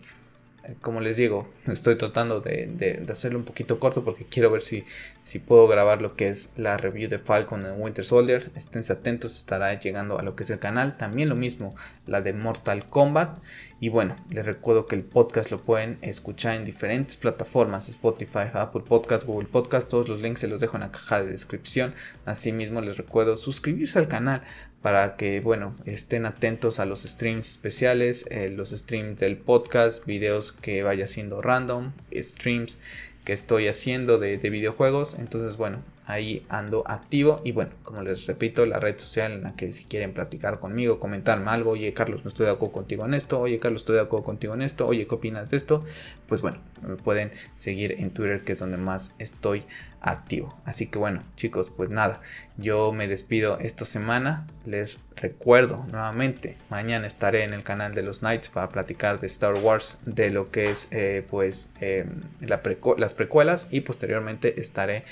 como 0.81 1.01
les 1.01 1.17
digo, 1.17 1.49
estoy 1.67 1.97
tratando 1.97 2.41
de, 2.41 3.05
hacerlo 3.11 3.39
un 3.39 3.45
poquito 3.45 3.79
corto 3.79 4.05
porque 4.05 4.25
quiero 4.25 4.51
ver 4.51 4.63
si, 4.63 4.85
si 5.25 5.39
puedo 5.39 5.67
grabar 5.67 6.03
lo 6.03 6.17
que 6.17 6.29
es 6.29 6.51
la 6.57 6.77
review 6.77 7.09
de 7.09 7.19
Falcon 7.19 7.65
en 7.65 7.81
Winter 7.81 8.05
Soldier. 8.05 8.51
Esténse 8.55 8.93
atentos, 8.93 9.37
estará 9.37 9.73
llegando 9.73 10.19
a 10.19 10.23
lo 10.23 10.37
que 10.37 10.43
es 10.43 10.51
el 10.51 10.59
canal. 10.59 10.99
También 10.99 11.31
lo 11.31 11.35
mismo, 11.35 11.75
la 12.07 12.21
de 12.21 12.35
Mortal 12.35 12.91
Kombat. 12.91 13.39
Y 13.81 13.89
bueno, 13.89 14.17
les 14.29 14.45
recuerdo 14.45 14.87
que 14.87 14.97
el 14.97 15.03
podcast 15.03 15.51
lo 15.51 15.63
pueden 15.63 15.97
escuchar 16.03 16.57
en 16.57 16.67
diferentes 16.67 17.17
plataformas, 17.17 17.89
Spotify, 17.89 18.51
Apple 18.53 18.83
Podcast, 18.87 19.27
Google 19.27 19.49
Podcast, 19.49 19.91
todos 19.91 20.11
los 20.11 20.21
links 20.21 20.41
se 20.41 20.49
los 20.49 20.61
dejo 20.61 20.77
en 20.77 20.83
la 20.83 20.93
caja 20.93 21.23
de 21.23 21.33
descripción. 21.33 21.95
Asimismo 22.27 22.83
les 22.83 22.99
recuerdo 22.99 23.39
suscribirse 23.39 23.99
al 23.99 24.09
canal 24.09 24.43
para 24.83 25.17
que 25.17 25.41
bueno 25.41 25.75
estén 25.87 26.27
atentos 26.27 26.79
a 26.79 26.85
los 26.85 27.05
streams 27.05 27.49
especiales, 27.49 28.27
eh, 28.31 28.51
los 28.51 28.69
streams 28.69 29.21
del 29.21 29.39
podcast, 29.39 30.05
videos 30.05 30.53
que 30.53 30.83
vaya 30.83 31.07
siendo 31.07 31.41
random, 31.41 31.93
streams 32.13 32.79
que 33.25 33.33
estoy 33.33 33.69
haciendo 33.69 34.19
de, 34.19 34.37
videojuegos. 34.39 35.17
Entonces, 35.19 35.57
bueno, 35.57 35.83
ahí 36.07 36.45
ando 36.49 36.85
activo. 36.87 37.41
Y 37.45 37.53
bueno, 37.53 37.73
como 37.83 38.03
les 38.03 38.27
repito, 38.27 38.67
la 38.67 38.81
red 38.81 38.99
social 38.99 39.33
en 39.33 39.43
la 39.43 39.55
que 39.55 39.73
si 39.73 39.85
quieren 39.85 40.13
platicar 40.13 40.61
conmigo, 40.61 41.01
comentarme 41.01 41.51
algo, 41.51 41.73
oye 41.73 41.93
Carlos, 41.93 42.25
no 42.25 42.29
estoy 42.29 42.47
de 42.47 42.53
acuerdo 42.53 42.73
contigo 42.73 43.05
en 43.05 43.15
esto, 43.15 43.41
oye 43.41 43.59
Carlos, 43.59 43.83
estoy 43.83 43.97
de 43.97 44.03
acuerdo 44.03 44.25
contigo 44.25 44.55
en 44.55 44.63
esto, 44.63 44.87
oye, 44.87 45.07
¿qué 45.07 45.15
opinas 45.15 45.51
de 45.51 45.57
esto? 45.57 45.85
Pues 46.27 46.41
bueno, 46.41 46.59
me 46.83 46.97
pueden 46.97 47.33
seguir 47.55 47.97
en 47.99 48.11
Twitter, 48.11 48.43
que 48.43 48.53
es 48.53 48.59
donde 48.59 48.77
más 48.77 49.13
estoy 49.19 49.65
activo. 50.01 50.55
Así 50.65 50.87
que 50.87 50.99
bueno, 50.99 51.23
chicos, 51.37 51.73
pues 51.75 51.91
nada, 51.91 52.21
yo 52.57 52.93
me 52.93 53.09
despido 53.09 53.59
esta 53.59 53.85
semana. 53.85 54.47
Les 54.67 54.99
recuerdo 55.17 55.85
nuevamente, 55.91 56.57
mañana 56.71 57.07
estaré 57.07 57.45
en 57.45 57.55
el 57.55 57.63
canal 57.63 57.95
de 57.95 58.03
los 58.03 58.21
Knights 58.21 58.49
para 58.49 58.69
platicar 58.69 59.21
de 59.21 59.27
Star 59.27 59.55
Wars, 59.55 59.99
de 60.05 60.31
lo 60.31 60.51
que 60.51 60.71
es 60.71 60.89
eh, 60.91 61.25
pues 61.29 61.71
em, 61.81 62.23
las 62.41 63.15
precuelas 63.15 63.67
y 63.71 63.81
posteriormente 63.81 64.61
estaremos 64.61 65.05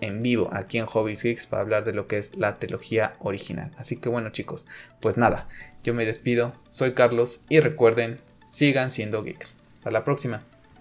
en 0.00 0.22
vivo 0.22 0.48
aquí 0.52 0.78
en 0.78 0.86
Hobbies 0.86 1.22
Geeks 1.22 1.46
para 1.46 1.62
hablar 1.62 1.84
de 1.84 1.92
lo 1.92 2.06
que 2.06 2.18
es 2.18 2.36
la 2.36 2.58
trilogía 2.58 3.14
original. 3.18 3.70
Así 3.76 3.96
que 3.96 4.08
bueno 4.08 4.30
chicos, 4.30 4.66
pues 5.00 5.16
nada, 5.16 5.48
yo 5.84 5.94
me 5.94 6.06
despido, 6.06 6.54
soy 6.70 6.94
Carlos 6.94 7.42
y 7.48 7.60
recuerden, 7.60 8.20
sigan 8.46 8.90
siendo 8.90 9.22
geeks. 9.22 9.58
Hasta 9.78 9.90
la 9.90 10.04
próxima. 10.04 10.42